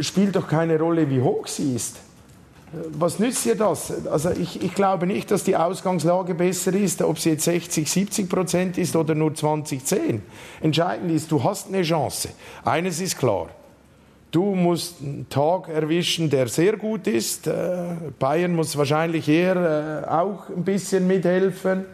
Spielt 0.00 0.36
doch 0.36 0.46
keine 0.46 0.78
Rolle, 0.78 1.08
wie 1.10 1.20
hoch 1.20 1.46
sie 1.46 1.74
ist. 1.74 1.96
Was 2.92 3.18
nützt 3.18 3.44
dir 3.44 3.54
das? 3.54 4.06
Also 4.06 4.30
ich, 4.30 4.62
ich 4.62 4.74
glaube 4.74 5.06
nicht, 5.06 5.30
dass 5.30 5.44
die 5.44 5.56
Ausgangslage 5.56 6.34
besser 6.34 6.74
ist, 6.74 7.02
ob 7.02 7.18
sie 7.18 7.30
jetzt 7.30 7.44
60, 7.44 7.90
70 7.90 8.28
Prozent 8.28 8.78
ist 8.78 8.96
oder 8.96 9.14
nur 9.14 9.34
20, 9.34 9.84
10. 9.84 10.22
Entscheidend 10.60 11.10
ist, 11.10 11.30
du 11.30 11.42
hast 11.42 11.68
eine 11.68 11.82
Chance. 11.82 12.30
Eines 12.64 13.00
ist 13.00 13.16
klar. 13.16 13.48
Du 14.32 14.56
musst 14.56 15.00
einen 15.00 15.28
Tag 15.28 15.68
erwischen, 15.68 16.28
der 16.28 16.48
sehr 16.48 16.76
gut 16.76 17.06
ist. 17.06 17.46
Äh, 17.46 17.94
Bayern 18.18 18.56
muss 18.56 18.76
wahrscheinlich 18.76 19.28
eher 19.28 20.02
äh, 20.04 20.10
auch 20.10 20.48
ein 20.48 20.64
bisschen 20.64 21.06
mithelfen. 21.06 21.84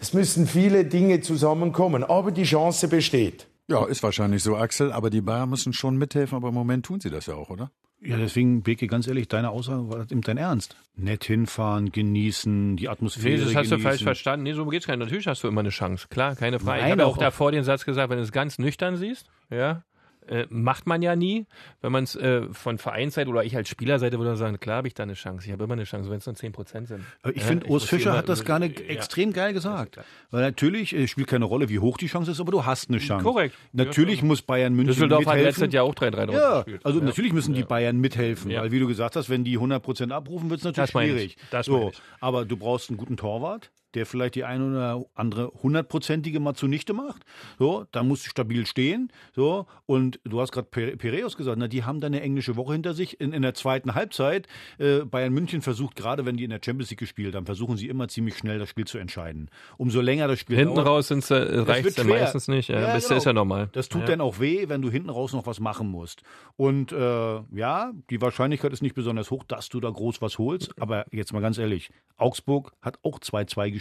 Es 0.00 0.12
müssen 0.12 0.46
viele 0.46 0.84
Dinge 0.84 1.20
zusammenkommen, 1.20 2.04
aber 2.04 2.30
die 2.30 2.44
Chance 2.44 2.86
besteht. 2.86 3.47
Ja, 3.68 3.84
ist 3.84 4.02
wahrscheinlich 4.02 4.42
so, 4.42 4.56
Axel, 4.56 4.92
aber 4.92 5.10
die 5.10 5.20
Bayern 5.20 5.50
müssen 5.50 5.72
schon 5.72 5.96
mithelfen, 5.96 6.36
aber 6.36 6.48
im 6.48 6.54
Moment 6.54 6.86
tun 6.86 7.00
sie 7.00 7.10
das 7.10 7.26
ja 7.26 7.34
auch, 7.34 7.50
oder? 7.50 7.70
Ja, 8.00 8.16
deswegen, 8.16 8.62
Beke, 8.62 8.86
ganz 8.86 9.08
ehrlich, 9.08 9.26
deine 9.26 9.50
Aussage 9.50 9.88
war 9.90 10.00
eben 10.02 10.20
dein 10.20 10.36
Ernst. 10.36 10.76
Nett 10.94 11.24
hinfahren, 11.24 11.90
genießen, 11.90 12.76
die 12.76 12.88
Atmosphäre 12.88 13.30
Nee, 13.30 13.36
das 13.38 13.46
hast 13.48 13.54
genießen. 13.54 13.76
du 13.78 13.82
falsch 13.82 14.02
verstanden. 14.04 14.44
Nee, 14.44 14.52
so 14.52 14.64
geht's 14.66 14.86
gar 14.86 14.94
nicht. 14.96 15.04
Natürlich 15.04 15.26
hast 15.26 15.42
du 15.42 15.48
immer 15.48 15.60
eine 15.60 15.70
Chance. 15.70 16.06
Klar, 16.08 16.36
keine 16.36 16.60
Frage. 16.60 16.80
Nein, 16.80 16.86
ich 16.86 16.92
habe 16.92 17.06
auch 17.06 17.18
davor 17.18 17.50
den 17.50 17.64
Satz 17.64 17.84
gesagt, 17.84 18.08
wenn 18.10 18.18
du 18.18 18.22
es 18.22 18.30
ganz 18.32 18.58
nüchtern 18.58 18.96
siehst, 18.96 19.26
ja, 19.50 19.82
äh, 20.28 20.46
macht 20.50 20.86
man 20.86 21.02
ja 21.02 21.16
nie. 21.16 21.46
Wenn 21.80 21.92
man 21.92 22.04
es 22.04 22.16
äh, 22.16 22.42
von 22.52 22.78
Vereinsseite 22.78 23.28
oder 23.30 23.44
ich 23.44 23.56
als 23.56 23.68
Spielerseite 23.68 24.18
würde 24.18 24.36
sagen, 24.36 24.58
klar 24.60 24.78
habe 24.78 24.88
ich 24.88 24.94
da 24.94 25.02
eine 25.04 25.14
Chance. 25.14 25.46
Ich 25.46 25.52
habe 25.52 25.64
immer 25.64 25.74
eine 25.74 25.84
Chance, 25.84 26.10
wenn 26.10 26.18
es 26.18 26.26
nur 26.26 26.34
10 26.34 26.52
Prozent 26.52 26.88
sind. 26.88 27.04
Aber 27.22 27.34
Ich 27.34 27.42
Ja, 27.42 27.48
finde, 27.48 27.66
Urs 27.68 27.84
Fischer 27.84 28.10
immer- 28.10 28.18
hat 28.18 28.28
das 28.28 28.44
gar 28.44 28.58
nicht 28.58 28.80
ja. 28.80 28.86
extrem 28.86 29.32
geil 29.32 29.52
gesagt. 29.52 29.98
Weil 30.30 30.42
natürlich 30.42 30.94
äh, 30.94 31.06
spielt 31.08 31.28
keine 31.28 31.44
Rolle, 31.44 31.68
wie 31.68 31.78
hoch 31.78 31.96
die 31.98 32.06
Chance 32.06 32.30
ist, 32.30 32.40
aber 32.40 32.52
du 32.52 32.64
hast 32.64 32.88
eine 32.88 32.98
Chance. 32.98 33.24
Korrekt. 33.24 33.54
Natürlich 33.72 34.20
Ja, 34.20 34.24
muss 34.26 34.42
Bayern 34.42 34.74
München 34.74 34.94
Düsseldorf 34.94 35.26
hat 35.26 35.34
mithelfen. 35.36 35.62
letztes 35.62 35.74
Jahr 35.74 35.84
auch 35.84 35.94
3-3 35.94 36.26
draus 36.26 36.34
Ja, 36.34 36.56
gespielt. 36.62 36.86
also 36.86 36.98
Ja. 36.98 37.04
natürlich 37.04 37.32
müssen 37.32 37.54
die 37.54 37.62
Bayern 37.64 37.96
mithelfen, 37.98 38.50
Ja. 38.50 38.62
weil 38.62 38.72
wie 38.72 38.78
du 38.80 38.86
gesagt 38.86 39.16
hast, 39.16 39.28
wenn 39.30 39.44
die 39.44 39.58
100% 39.58 40.12
abrufen, 40.12 40.50
wird 40.50 40.60
es 40.60 40.64
natürlich 40.64 40.90
schwierig. 40.90 41.36
Das 41.50 41.66
so, 41.66 41.92
aber 42.20 42.44
du 42.44 42.56
brauchst 42.56 42.90
einen 42.90 42.96
guten 42.98 43.16
Torwart, 43.16 43.70
der 43.94 44.06
vielleicht 44.06 44.34
die 44.34 44.44
eine 44.44 44.66
oder 44.68 45.04
andere 45.14 45.52
hundertprozentige 45.62 46.40
mal 46.40 46.54
zunichte 46.54 46.92
macht. 46.92 47.22
So, 47.58 47.86
dann 47.92 48.06
musst 48.08 48.26
du 48.26 48.30
stabil 48.30 48.66
stehen. 48.66 49.10
So, 49.34 49.66
und 49.86 50.20
du 50.24 50.40
hast 50.40 50.52
gerade 50.52 50.68
Piräus 50.68 51.36
gesagt, 51.36 51.58
na, 51.58 51.68
die 51.68 51.84
haben 51.84 52.00
dann 52.00 52.12
eine 52.14 52.22
englische 52.22 52.56
Woche 52.56 52.72
hinter 52.74 52.92
sich. 52.94 53.20
In, 53.20 53.32
in 53.32 53.42
der 53.42 53.54
zweiten 53.54 53.94
Halbzeit, 53.94 54.46
äh, 54.78 55.00
Bayern 55.00 55.32
München 55.32 55.62
versucht, 55.62 55.96
gerade 55.96 56.26
wenn 56.26 56.36
die 56.36 56.44
in 56.44 56.50
der 56.50 56.60
Champions 56.64 56.90
League 56.90 56.98
gespielt 57.00 57.34
haben, 57.34 57.46
versuchen 57.46 57.76
sie 57.76 57.88
immer 57.88 58.08
ziemlich 58.08 58.36
schnell 58.36 58.58
das 58.58 58.68
Spiel 58.68 58.86
zu 58.86 58.98
entscheiden. 58.98 59.50
Umso 59.78 60.00
länger 60.00 60.28
das 60.28 60.38
Spiel 60.40 60.56
Hinten 60.56 60.74
dauert, 60.74 60.86
raus 60.88 61.10
äh, 61.10 61.14
dann 61.14 62.06
schwer. 62.06 62.20
meistens 62.20 62.48
nicht. 62.48 62.68
Ja, 62.68 62.94
bist 62.94 63.10
du- 63.10 63.14
ist 63.14 63.24
ja 63.24 63.32
normal. 63.32 63.68
Das 63.72 63.88
tut 63.88 64.02
Ja. 64.02 64.06
dann 64.08 64.20
auch 64.20 64.38
weh, 64.40 64.68
wenn 64.68 64.82
du 64.82 64.90
hinten 64.90 65.10
raus 65.10 65.32
noch 65.32 65.46
was 65.46 65.60
machen 65.60 65.88
musst. 65.88 66.22
Und 66.56 66.92
äh, 66.92 67.40
ja, 67.52 67.92
die 68.10 68.20
Wahrscheinlichkeit 68.20 68.72
ist 68.72 68.82
nicht 68.82 68.94
besonders 68.94 69.30
hoch, 69.30 69.44
dass 69.44 69.68
du 69.70 69.80
da 69.80 69.88
groß 69.90 70.20
was 70.20 70.38
holst. 70.38 70.72
Aber 70.80 71.06
jetzt 71.10 71.32
mal 71.32 71.40
ganz 71.40 71.56
ehrlich, 71.58 71.90
Augsburg 72.16 72.72
hat 72.82 72.98
auch 73.02 73.18
2-2 73.18 73.70
gespielt. 73.70 73.77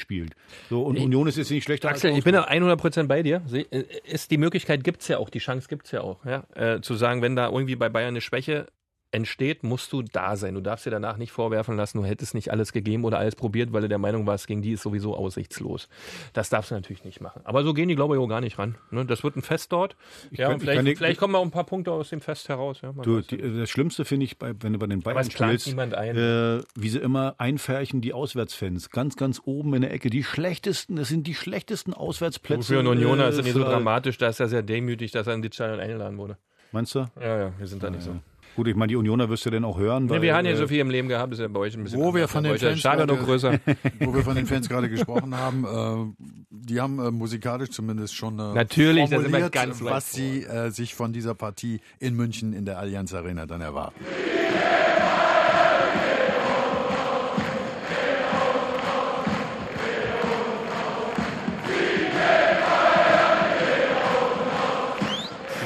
So, 0.69 0.83
und 0.83 0.95
Ich- 0.97 1.03
Union 1.03 1.27
ist 1.27 1.37
jetzt 1.37 1.51
nicht 1.51 1.63
schlechter 1.63 1.89
Axel, 1.89 2.09
als 2.11 2.17
ich 2.19 2.23
bin 2.23 2.33
da 2.33 2.45
100% 2.47 3.07
bei 3.07 3.23
dir. 3.23 3.41
Äh, 3.51 3.83
Ist, 4.05 4.31
die 4.31 4.37
Möglichkeit 4.37 4.83
gibt's 4.83 5.07
ja 5.07 5.17
auch, 5.17 5.29
die 5.29 5.39
Chance 5.39 5.67
gibt's 5.67 5.91
ja 5.91 6.01
auch. 6.01 6.23
Ja? 6.25 6.43
Äh, 6.55 6.81
zu 6.81 6.95
sagen, 6.95 7.21
wenn 7.21 7.35
da 7.35 7.49
irgendwie 7.49 7.75
bei 7.75 7.89
Bayern 7.89 8.09
eine 8.09 8.21
Schwäche 8.21 8.67
entsteht, 9.11 9.63
musst 9.63 9.91
du 9.93 10.01
da 10.01 10.35
sein. 10.35 10.53
Du 10.55 10.61
darfst 10.61 10.85
dir 10.85 10.89
danach 10.91 11.17
nicht 11.17 11.31
vorwerfen 11.31 11.77
lassen, 11.77 11.97
du 11.99 12.05
hättest 12.05 12.33
nicht 12.35 12.51
alles 12.51 12.73
gegeben 12.73 13.05
oder 13.05 13.17
alles 13.19 13.35
probiert, 13.35 13.71
weil 13.73 13.81
du 13.81 13.89
der 13.89 13.97
Meinung 13.97 14.25
warst, 14.27 14.47
gegen 14.47 14.61
die 14.61 14.73
ist 14.73 14.81
sowieso 14.83 15.15
aussichtslos. 15.15 15.87
Das 16.33 16.49
darfst 16.49 16.71
du 16.71 16.75
natürlich 16.75 17.03
nicht 17.05 17.21
machen. 17.21 17.41
Aber 17.45 17.63
so 17.63 17.73
gehen 17.73 17.87
die, 17.87 17.95
glaube 17.95 18.15
ich, 18.15 18.21
auch 18.21 18.27
gar 18.27 18.41
nicht 18.41 18.59
ran. 18.59 18.75
Ne? 18.91 19.05
Das 19.05 19.23
wird 19.23 19.35
ein 19.35 19.41
Fest 19.41 19.71
dort. 19.71 19.95
Ich 20.31 20.39
ja, 20.39 20.49
kann- 20.49 20.59
vielleicht, 20.59 20.85
kann 20.85 20.95
vielleicht 20.95 21.19
kommen 21.19 21.35
auch 21.35 21.43
ein 21.43 21.51
paar 21.51 21.63
Punkte 21.63 21.91
aus 21.91 22.09
dem 22.09 22.21
Fest 22.21 22.49
heraus. 22.49 22.81
Ja, 22.81 22.91
Du, 22.91 23.21
die, 23.21 23.37
das 23.59 23.69
Schlimmste 23.69 24.03
finde 24.05 24.25
ich, 24.25 24.37
bei, 24.37 24.53
wenn 24.61 24.73
du 24.73 24.79
bei 24.79 24.87
den 24.87 25.01
Bayern 25.01 25.17
es 25.19 25.31
spielst, 25.31 25.67
äh, 25.67 26.61
wie 26.75 26.89
sie 26.89 26.99
immer 26.99 27.35
einfärchen, 27.37 28.01
die 28.01 28.13
Auswärtsfans. 28.13 28.89
Ganz, 28.89 29.15
ganz 29.15 29.41
oben 29.45 29.73
in 29.73 29.81
der 29.83 29.93
Ecke. 29.93 30.09
Die 30.09 30.23
schlechtesten, 30.23 30.95
das 30.97 31.07
sind 31.07 31.27
die 31.27 31.35
schlechtesten 31.35 31.93
Auswärtsplätze. 31.93 32.73
Für 32.73 32.79
einen 32.79 32.87
Unioner 32.87 33.25
äh, 33.25 33.29
ist 33.29 33.37
das 33.37 33.45
nicht 33.45 33.53
so 33.53 33.63
dramatisch, 33.63 34.17
da 34.17 34.27
ist 34.27 34.39
er 34.39 34.47
sehr 34.49 34.63
demütig, 34.63 35.11
dass 35.11 35.27
er 35.27 35.33
in 35.33 35.41
die 35.41 35.49
Stadion 35.51 35.79
eingeladen 35.79 36.17
wurde. 36.17 36.37
Meinst 36.71 36.93
du? 36.95 37.05
Ja, 37.19 37.37
ja, 37.39 37.53
wir 37.57 37.67
sind 37.67 37.81
da 37.83 37.89
nicht 37.89 38.03
so. 38.03 38.11
Gut, 38.57 38.67
ich 38.67 38.75
meine, 38.75 38.89
die 38.89 38.95
Unioner 38.95 39.29
wirst 39.29 39.45
du 39.45 39.51
denn 39.51 39.63
auch 39.63 39.77
hören. 39.77 40.05
Nee, 40.05 40.09
weil, 40.09 40.21
wir 40.23 40.35
haben 40.35 40.47
ja 40.47 40.53
äh, 40.53 40.55
so 40.57 40.67
viel 40.67 40.79
im 40.79 40.89
Leben 40.89 41.07
gehabt, 41.07 41.31
ist 41.31 41.37
ja 41.37 41.47
bei 41.47 41.59
euch 41.59 41.77
ein 41.77 41.83
bisschen 41.83 41.99
Wo 41.99 42.15
wir 42.15 42.27
von 42.27 42.43
den 42.43 42.57
Fans 42.57 42.83
noch 42.83 42.91
gerade- 42.95 43.15
größer. 43.15 43.59
wo 43.99 44.15
wir 44.15 44.23
von 44.23 44.35
den 44.35 44.47
Fans 44.47 44.67
gerade 44.67 44.89
gesprochen 44.89 45.37
haben, 45.37 45.63
äh, 45.63 46.25
die 46.49 46.81
haben 46.81 46.97
äh, 46.97 47.11
musikalisch 47.11 47.69
zumindest 47.69 48.15
schon 48.15 48.39
äh, 48.39 48.53
Natürlich, 48.55 49.11
formuliert, 49.11 49.51
ganz 49.51 49.83
was 49.83 50.11
sie 50.11 50.41
äh, 50.41 50.71
sich 50.71 50.95
von 50.95 51.13
dieser 51.13 51.35
Partie 51.35 51.81
in 51.99 52.15
München 52.15 52.51
in 52.53 52.65
der 52.65 52.79
Allianz 52.79 53.13
Arena 53.13 53.45
dann 53.45 53.61
erwarten. 53.61 53.93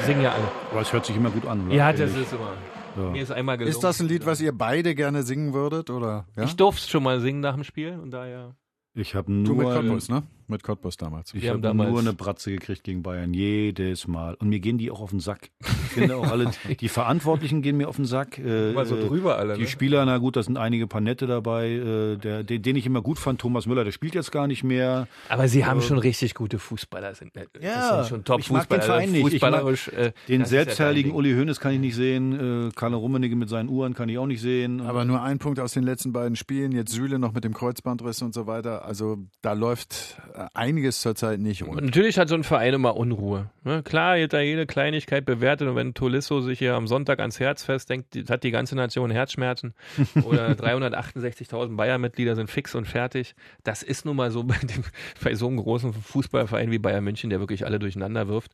Singen 0.04 0.22
ja 0.22 0.32
alle. 0.32 0.48
Aber 0.70 0.80
es 0.80 0.92
hört 0.92 1.06
sich 1.06 1.16
immer 1.16 1.30
gut 1.30 1.46
an, 1.46 1.66
oder? 1.66 1.74
Ja, 1.74 1.92
das 1.92 2.10
ist 2.10 2.32
immer. 2.32 2.54
Ja. 2.96 3.10
Mir 3.10 3.22
ist 3.22 3.30
einmal 3.30 3.56
gelungen. 3.58 3.74
Ist 3.74 3.82
das 3.82 4.00
ein 4.00 4.08
Lied, 4.08 4.26
was 4.26 4.40
ihr 4.40 4.52
beide 4.52 4.94
gerne 4.94 5.22
singen 5.22 5.52
würdet? 5.54 5.90
Oder? 5.90 6.26
Ja? 6.36 6.44
Ich 6.44 6.56
durfte 6.56 6.82
es 6.82 6.90
schon 6.90 7.02
mal 7.02 7.20
singen 7.20 7.40
nach 7.40 7.54
dem 7.54 7.64
Spiel 7.64 7.98
und 7.98 8.10
daher. 8.10 8.54
Ich 8.94 9.14
habe 9.14 9.28
Du 9.28 9.54
mit 9.54 9.66
nur, 9.66 9.74
Cottbus, 9.74 10.08
ne? 10.10 10.22
Mit 10.52 10.62
Cottbus 10.62 10.96
damals. 10.96 11.32
ich 11.34 11.48
habe 11.48 11.60
damals- 11.60 11.90
nur 11.90 12.00
eine 12.00 12.12
Bratze 12.12 12.50
gekriegt 12.52 12.84
gegen 12.84 13.02
Bayern 13.02 13.32
jedes 13.34 14.06
Mal 14.06 14.34
und 14.34 14.48
mir 14.48 14.60
gehen 14.60 14.78
die 14.78 14.90
auch 14.90 15.00
auf 15.00 15.10
den 15.10 15.20
Sack. 15.20 15.50
Ich 15.60 15.68
finde 15.94 16.16
auch 16.16 16.28
alle, 16.30 16.50
die 16.80 16.88
Verantwortlichen 16.88 17.62
gehen 17.62 17.76
mir 17.76 17.88
auf 17.88 17.96
den 17.96 18.04
Sack. 18.04 18.38
Äh, 18.38 18.72
so 18.84 18.96
äh, 18.96 19.06
drüber 19.06 19.38
alle, 19.38 19.54
Die 19.54 19.62
ne? 19.62 19.66
Spieler, 19.66 20.04
na 20.04 20.18
gut, 20.18 20.36
da 20.36 20.42
sind 20.42 20.56
einige 20.58 20.86
paar 20.86 21.00
nette 21.00 21.26
dabei. 21.26 21.70
Äh, 21.70 22.16
der, 22.18 22.44
den, 22.44 22.62
den 22.62 22.76
ich 22.76 22.86
immer 22.86 23.00
gut 23.02 23.18
fand, 23.18 23.40
Thomas 23.40 23.66
Müller, 23.66 23.84
der 23.84 23.92
spielt 23.92 24.14
jetzt 24.14 24.30
gar 24.30 24.46
nicht 24.46 24.62
mehr. 24.64 25.08
Aber 25.28 25.48
sie 25.48 25.64
haben 25.64 25.80
Äh, 25.80 25.82
schon 25.82 25.98
richtig 25.98 26.34
gute 26.34 26.58
Fußballer. 26.58 27.14
Sind, 27.14 27.32
das 27.34 27.46
Ja, 27.62 28.04
sind 28.04 28.08
schon 28.08 28.24
top 28.24 28.40
ich 28.40 28.50
mag 28.50 28.68
den 28.68 28.80
Fußballer. 28.80 28.82
Verein 28.82 29.12
nicht. 29.12 29.32
Ich 29.32 29.40
mag 29.40 29.52
Fußballerisch. 29.62 29.88
äh, 29.88 30.12
den 30.28 30.44
selbstherrlichen. 30.44 31.12
Uli 31.12 31.32
Hoeneß 31.34 31.60
kann 31.60 31.72
ich 31.72 31.80
nicht 31.80 31.94
sehen. 31.94 32.68
Äh, 32.68 32.70
Karl 32.74 32.94
Rummenigge 32.94 33.36
mit 33.36 33.48
seinen 33.48 33.68
Uhren 33.68 33.94
kann 33.94 34.08
ich 34.08 34.18
auch 34.18 34.26
nicht 34.26 34.40
sehen. 34.42 34.80
Aber 34.82 35.04
nur 35.04 35.22
ein 35.22 35.38
Punkt 35.38 35.58
aus 35.60 35.72
den 35.72 35.82
letzten 35.82 36.12
beiden 36.12 36.36
Spielen. 36.36 36.72
Jetzt 36.72 36.92
Süle 36.92 37.18
noch 37.18 37.32
mit 37.32 37.44
dem 37.44 37.54
Kreuzbandriss 37.54 38.20
und 38.22 38.34
so 38.34 38.46
weiter. 38.46 38.84
Also 38.84 39.18
da 39.40 39.52
läuft 39.54 40.20
einiges 40.54 41.00
zurzeit 41.00 41.40
nicht 41.40 41.62
rund. 41.62 41.80
Natürlich 41.80 42.18
hat 42.18 42.28
so 42.28 42.34
ein 42.34 42.44
Verein 42.44 42.74
immer 42.74 42.96
Unruhe. 42.96 43.50
Ne? 43.64 43.82
Klar, 43.82 44.26
da 44.28 44.40
jede 44.40 44.66
Kleinigkeit 44.66 45.24
bewertet 45.24 45.68
und 45.68 45.76
wenn 45.76 45.94
Tolisso 45.94 46.40
sich 46.40 46.58
hier 46.58 46.74
am 46.74 46.86
Sonntag 46.86 47.20
ans 47.20 47.40
Herz 47.40 47.64
festdenkt, 47.64 48.30
hat 48.30 48.44
die 48.44 48.50
ganze 48.50 48.76
Nation 48.76 49.10
Herzschmerzen 49.10 49.74
oder 50.24 50.50
368.000 50.50 51.76
Bayern-Mitglieder 51.76 52.34
sind 52.36 52.50
fix 52.50 52.74
und 52.74 52.86
fertig. 52.86 53.34
Das 53.64 53.82
ist 53.82 54.04
nun 54.04 54.16
mal 54.16 54.30
so 54.30 54.44
bei, 54.44 54.58
dem, 54.58 54.84
bei 55.22 55.34
so 55.34 55.48
einem 55.48 55.58
großen 55.58 55.92
Fußballverein 55.92 56.70
wie 56.70 56.78
Bayern 56.78 57.04
München, 57.04 57.30
der 57.30 57.40
wirklich 57.40 57.64
alle 57.66 57.78
durcheinander 57.78 58.28
wirft, 58.28 58.52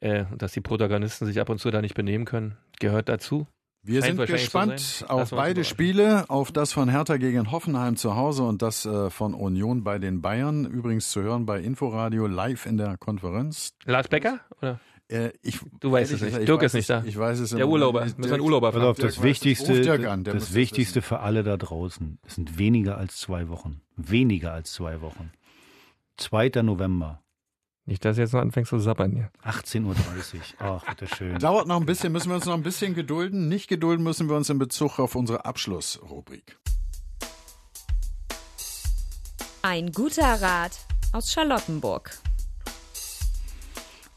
äh, 0.00 0.24
dass 0.36 0.52
die 0.52 0.60
Protagonisten 0.60 1.26
sich 1.26 1.40
ab 1.40 1.48
und 1.48 1.58
zu 1.58 1.70
da 1.70 1.80
nicht 1.80 1.94
benehmen 1.94 2.24
können, 2.24 2.56
gehört 2.78 3.08
dazu. 3.08 3.46
Wir 3.88 4.02
sind 4.02 4.24
gespannt 4.26 4.80
so 4.80 5.06
auf 5.06 5.30
beide 5.30 5.64
Spiele, 5.64 6.28
auf 6.28 6.52
das 6.52 6.74
von 6.74 6.90
Hertha 6.90 7.16
gegen 7.16 7.50
Hoffenheim 7.50 7.96
zu 7.96 8.16
Hause 8.16 8.42
und 8.42 8.60
das 8.60 8.84
äh, 8.84 9.08
von 9.08 9.32
Union 9.32 9.82
bei 9.82 9.98
den 9.98 10.20
Bayern. 10.20 10.66
Übrigens 10.66 11.10
zu 11.10 11.22
hören 11.22 11.46
bei 11.46 11.58
Inforadio 11.58 12.26
live 12.26 12.66
in 12.66 12.76
der 12.76 12.98
Konferenz. 12.98 13.72
Lars 13.86 14.08
Becker? 14.08 14.40
Oder? 14.60 14.78
Äh, 15.08 15.30
ich, 15.40 15.58
du 15.80 15.90
weißt 15.90 16.12
es 16.12 16.20
nicht. 16.20 16.46
Dirk 16.46 16.62
ist 16.64 16.74
nicht 16.74 16.90
da. 16.90 17.02
Ich 17.06 17.18
weiß 17.18 17.38
es 17.38 17.50
Der 17.50 17.66
Urlauber. 17.66 18.04
Dirk, 18.04 18.18
Müssen 18.18 18.40
Urlauber 18.42 18.72
Pass 18.72 18.82
auf, 18.82 18.98
das 18.98 19.22
Wichtigste, 19.22 19.80
Dirk 19.80 20.06
an, 20.06 20.22
das 20.22 20.52
Wichtigste 20.52 21.00
für 21.00 21.20
alle 21.20 21.42
da 21.42 21.56
draußen. 21.56 22.18
Es 22.26 22.34
sind 22.34 22.58
weniger 22.58 22.98
als 22.98 23.16
zwei 23.16 23.48
Wochen. 23.48 23.80
Weniger 23.96 24.52
als 24.52 24.72
zwei 24.74 25.00
Wochen. 25.00 25.32
2. 26.18 26.62
November. 26.62 27.22
Nicht, 27.88 28.04
dass 28.04 28.16
du 28.16 28.22
jetzt 28.22 28.34
noch 28.34 28.42
anfängst 28.42 28.68
zu 28.68 28.78
sabbern 28.78 29.12
hier. 29.12 29.30
18.30 29.50 29.86
Uhr. 29.86 29.94
Ach, 30.58 30.84
bitteschön. 30.84 31.38
Dauert 31.40 31.66
noch 31.66 31.80
ein 31.80 31.86
bisschen, 31.86 32.12
müssen 32.12 32.28
wir 32.28 32.34
uns 32.34 32.44
noch 32.44 32.52
ein 32.52 32.62
bisschen 32.62 32.94
gedulden. 32.94 33.48
Nicht 33.48 33.66
gedulden 33.66 34.04
müssen 34.04 34.28
wir 34.28 34.36
uns 34.36 34.50
in 34.50 34.58
Bezug 34.58 34.98
auf 34.98 35.14
unsere 35.14 35.46
Abschlussrubrik. 35.46 36.58
Ein 39.62 39.90
guter 39.90 40.42
Rat 40.42 40.72
aus 41.12 41.32
Charlottenburg. 41.32 42.10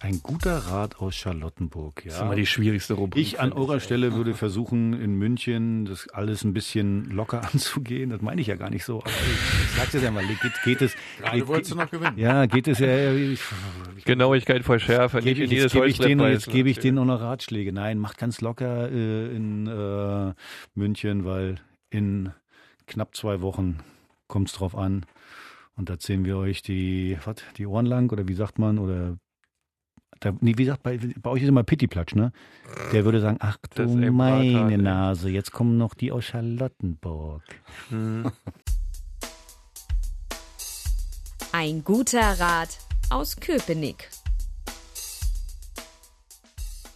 Ein 0.03 0.19
guter 0.23 0.57
Rat 0.57 0.97
aus 0.97 1.13
Charlottenburg, 1.13 2.03
ja. 2.03 2.09
Das 2.09 2.15
ist 2.15 2.21
immer 2.23 2.35
die 2.35 2.47
schwierigste 2.47 2.95
Rubrik. 2.95 3.21
Ich 3.21 3.39
an 3.39 3.53
eurer 3.53 3.79
Stelle 3.79 4.13
würde 4.13 4.33
versuchen, 4.33 4.99
in 4.99 5.13
München 5.13 5.85
das 5.85 6.09
alles 6.09 6.43
ein 6.43 6.53
bisschen 6.53 7.05
locker 7.11 7.43
anzugehen. 7.53 8.09
Das 8.09 8.19
meine 8.19 8.41
ich 8.41 8.47
ja 8.47 8.55
gar 8.55 8.71
nicht 8.71 8.83
so. 8.83 9.01
Aber 9.01 9.09
ich, 9.11 9.63
ich 9.63 9.77
sag's 9.77 9.93
jetzt 9.93 10.03
einmal, 10.03 10.25
geht, 10.25 10.39
geht 10.63 10.81
es. 10.81 10.95
Gerade 11.19 11.37
geht, 11.37 11.47
wolltest 11.47 11.71
du 11.73 11.75
noch 11.75 11.91
gewinnen. 11.91 12.17
Ja, 12.17 12.47
geht 12.47 12.67
es 12.67 12.79
ja. 12.79 13.13
Ich, 13.13 13.41
Genauigkeit 14.05 14.63
voll 14.63 14.79
schärfer. 14.79 15.21
Gebe 15.21 15.43
ich, 15.43 15.51
jetzt 15.51 15.73
gebe 15.73 15.87
ich 15.87 15.99
denen, 15.99 16.31
jetzt 16.31 16.49
gebe 16.49 16.71
ich 16.71 16.79
denen 16.79 16.97
auch 16.97 17.05
noch 17.05 17.21
Ratschläge. 17.21 17.71
Nein, 17.71 17.99
macht 17.99 18.17
ganz 18.17 18.41
locker 18.41 18.91
äh, 18.91 19.35
in 19.35 19.67
äh, 19.67 20.33
München, 20.73 21.25
weil 21.25 21.57
in 21.91 22.33
knapp 22.87 23.15
zwei 23.15 23.41
Wochen 23.41 23.81
kommt's 24.27 24.53
drauf 24.53 24.75
an. 24.75 25.05
Und 25.75 25.89
da 25.89 25.99
ziehen 25.99 26.25
wir 26.25 26.37
euch 26.37 26.63
die, 26.63 27.19
was, 27.23 27.35
die 27.57 27.67
Ohren 27.67 27.85
lang 27.85 28.11
oder 28.11 28.27
wie 28.27 28.33
sagt 28.33 28.57
man, 28.57 28.79
oder 28.79 29.17
da, 30.21 30.33
nee, 30.39 30.53
wie 30.55 30.65
gesagt, 30.65 30.83
bei, 30.83 30.99
bei 31.19 31.29
euch 31.31 31.41
ist 31.41 31.49
immer 31.49 31.63
Pittiplatsch, 31.63 32.13
ne? 32.13 32.31
Der 32.93 33.05
würde 33.05 33.19
sagen, 33.19 33.37
ach 33.39 33.57
du 33.75 33.87
meine 34.11 34.77
Nase, 34.77 35.29
jetzt 35.29 35.51
kommen 35.51 35.77
noch 35.77 35.95
die 35.95 36.11
aus 36.11 36.25
Charlottenburg. 36.25 37.41
Hm. 37.89 38.31
Ein 41.51 41.83
guter 41.83 42.39
Rat 42.39 42.77
aus 43.09 43.35
Köpenick. 43.35 44.09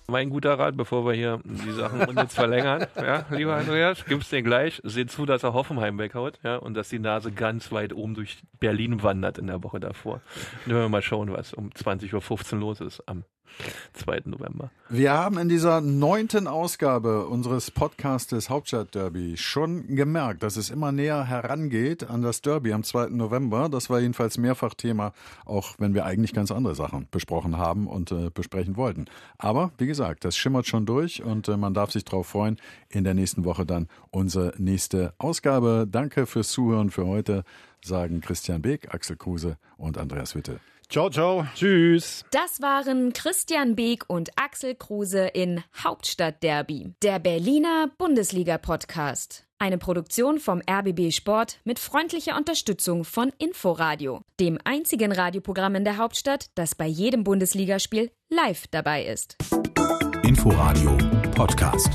Mein 0.08 0.30
guter 0.30 0.60
Rat, 0.60 0.78
bevor 0.78 1.06
wir 1.06 1.14
hier 1.14 1.40
die 1.44 1.72
Sachen 1.72 2.02
unnütz 2.08 2.36
verlängern, 2.36 2.86
ja, 2.96 3.26
lieber 3.32 3.56
Andreas, 3.56 4.06
gib's 4.06 4.30
dir 4.30 4.44
gleich, 4.44 4.80
seh 4.84 5.08
zu, 5.08 5.26
dass 5.26 5.44
er 5.44 5.54
Hoffenheim 5.54 5.98
weghaut, 5.98 6.40
ja, 6.44 6.58
und 6.58 6.76
dass 6.76 6.90
die 6.90 7.00
Nase 7.00 7.32
ganz 7.32 7.72
weit 7.72 7.94
oben 7.94 8.14
durch 8.14 8.38
Berlin 8.60 9.02
wandert 9.02 9.40
in 9.40 9.48
der 9.48 9.64
Woche 9.64 9.80
davor. 9.80 10.22
Und 10.66 10.74
wir 10.74 10.90
mal 10.90 11.02
schauen, 11.02 11.34
was 11.34 11.54
um 11.54 11.70
20.15 11.70 12.54
Uhr 12.54 12.60
los 12.60 12.82
ist 12.82 13.02
am 13.08 13.24
2. 13.94 14.22
November. 14.26 14.72
Wir 14.90 15.14
haben 15.14 15.38
in 15.40 15.50
dieser 15.50 15.82
neunten 15.82 16.48
Ausgabe 16.48 17.26
unseres 17.26 17.72
Podcastes 17.72 18.50
Hauptstadt-Derby 18.50 19.36
schon 19.38 19.96
gemerkt, 19.96 20.44
dass 20.44 20.58
es 20.58 20.70
immer 20.70 20.92
näher 20.92 21.24
herangeht 21.24 22.10
an 22.10 22.22
das 22.22 22.42
Derby 22.42 22.74
am 22.74 22.84
2. 22.84 23.08
November. 23.08 23.70
Das 23.70 23.90
war 23.90 24.00
jedenfalls 24.00 24.38
mehrfach 24.38 24.76
Thema, 24.76 25.14
auch 25.46 25.76
wenn 25.80 25.94
wir 25.94 26.06
eigentlich 26.06 26.34
ganz 26.34 26.52
andere 26.52 26.76
Sachen 26.76 27.08
besprochen 27.10 27.58
haben 27.58 27.88
und 27.88 28.12
äh, 28.12 28.30
besprechen 28.32 28.78
wollten. 28.78 29.06
Aber 29.38 29.72
wie 29.78 29.88
gesagt, 29.88 30.24
das 30.26 30.38
schimmert 30.38 30.68
schon 30.68 30.86
durch 30.86 31.24
und 31.24 31.48
äh, 31.48 31.58
man 31.58 31.74
darf 31.74 31.92
sich 31.92 32.06
darauf 32.06 32.28
freuen. 32.28 32.58
In 32.90 33.04
der 33.04 33.14
nächsten 33.14 33.46
Woche 33.46 33.66
dann 33.66 33.88
unsere 34.12 34.54
nächste 34.58 35.14
Ausgabe. 35.18 35.88
Danke 35.90 36.26
fürs 36.26 36.50
Zuhören 36.50 36.92
für 36.92 37.08
heute, 37.08 37.44
sagen 37.84 38.22
Christian 38.22 38.62
Beek, 38.62 38.94
Axel 38.94 39.16
Kruse 39.16 39.58
und 39.78 39.98
Andreas 39.98 40.36
Witte. 40.36 40.60
Ciao, 40.90 41.10
ciao. 41.10 41.48
Tschüss. 41.56 42.24
Das 42.32 42.62
waren 42.62 43.14
Christian 43.14 43.76
Beek 43.76 44.06
und 44.08 44.30
Axel 44.36 44.76
Kruse 44.76 45.28
in 45.28 45.64
Hauptstadtderby, 45.84 46.94
der 47.02 47.20
Berliner 47.20 47.90
Bundesliga-Podcast. 47.98 49.46
Eine 49.58 49.78
Produktion 49.78 50.40
vom 50.40 50.62
RBB 50.70 51.12
Sport 51.12 51.60
mit 51.64 51.80
freundlicher 51.80 52.36
Unterstützung 52.36 53.06
von 53.06 53.32
Inforadio, 53.38 54.22
dem 54.40 54.60
einzigen 54.64 55.12
Radioprogramm 55.12 55.76
in 55.76 55.86
der 55.86 55.98
Hauptstadt, 55.98 56.48
das 56.56 56.76
bei 56.76 56.88
jedem 56.88 57.24
Bundesligaspiel 57.24 58.12
live 58.30 58.68
dabei 58.68 59.06
ist. 59.06 59.38
Inforadio 60.24 60.98
Podcast. 61.36 61.90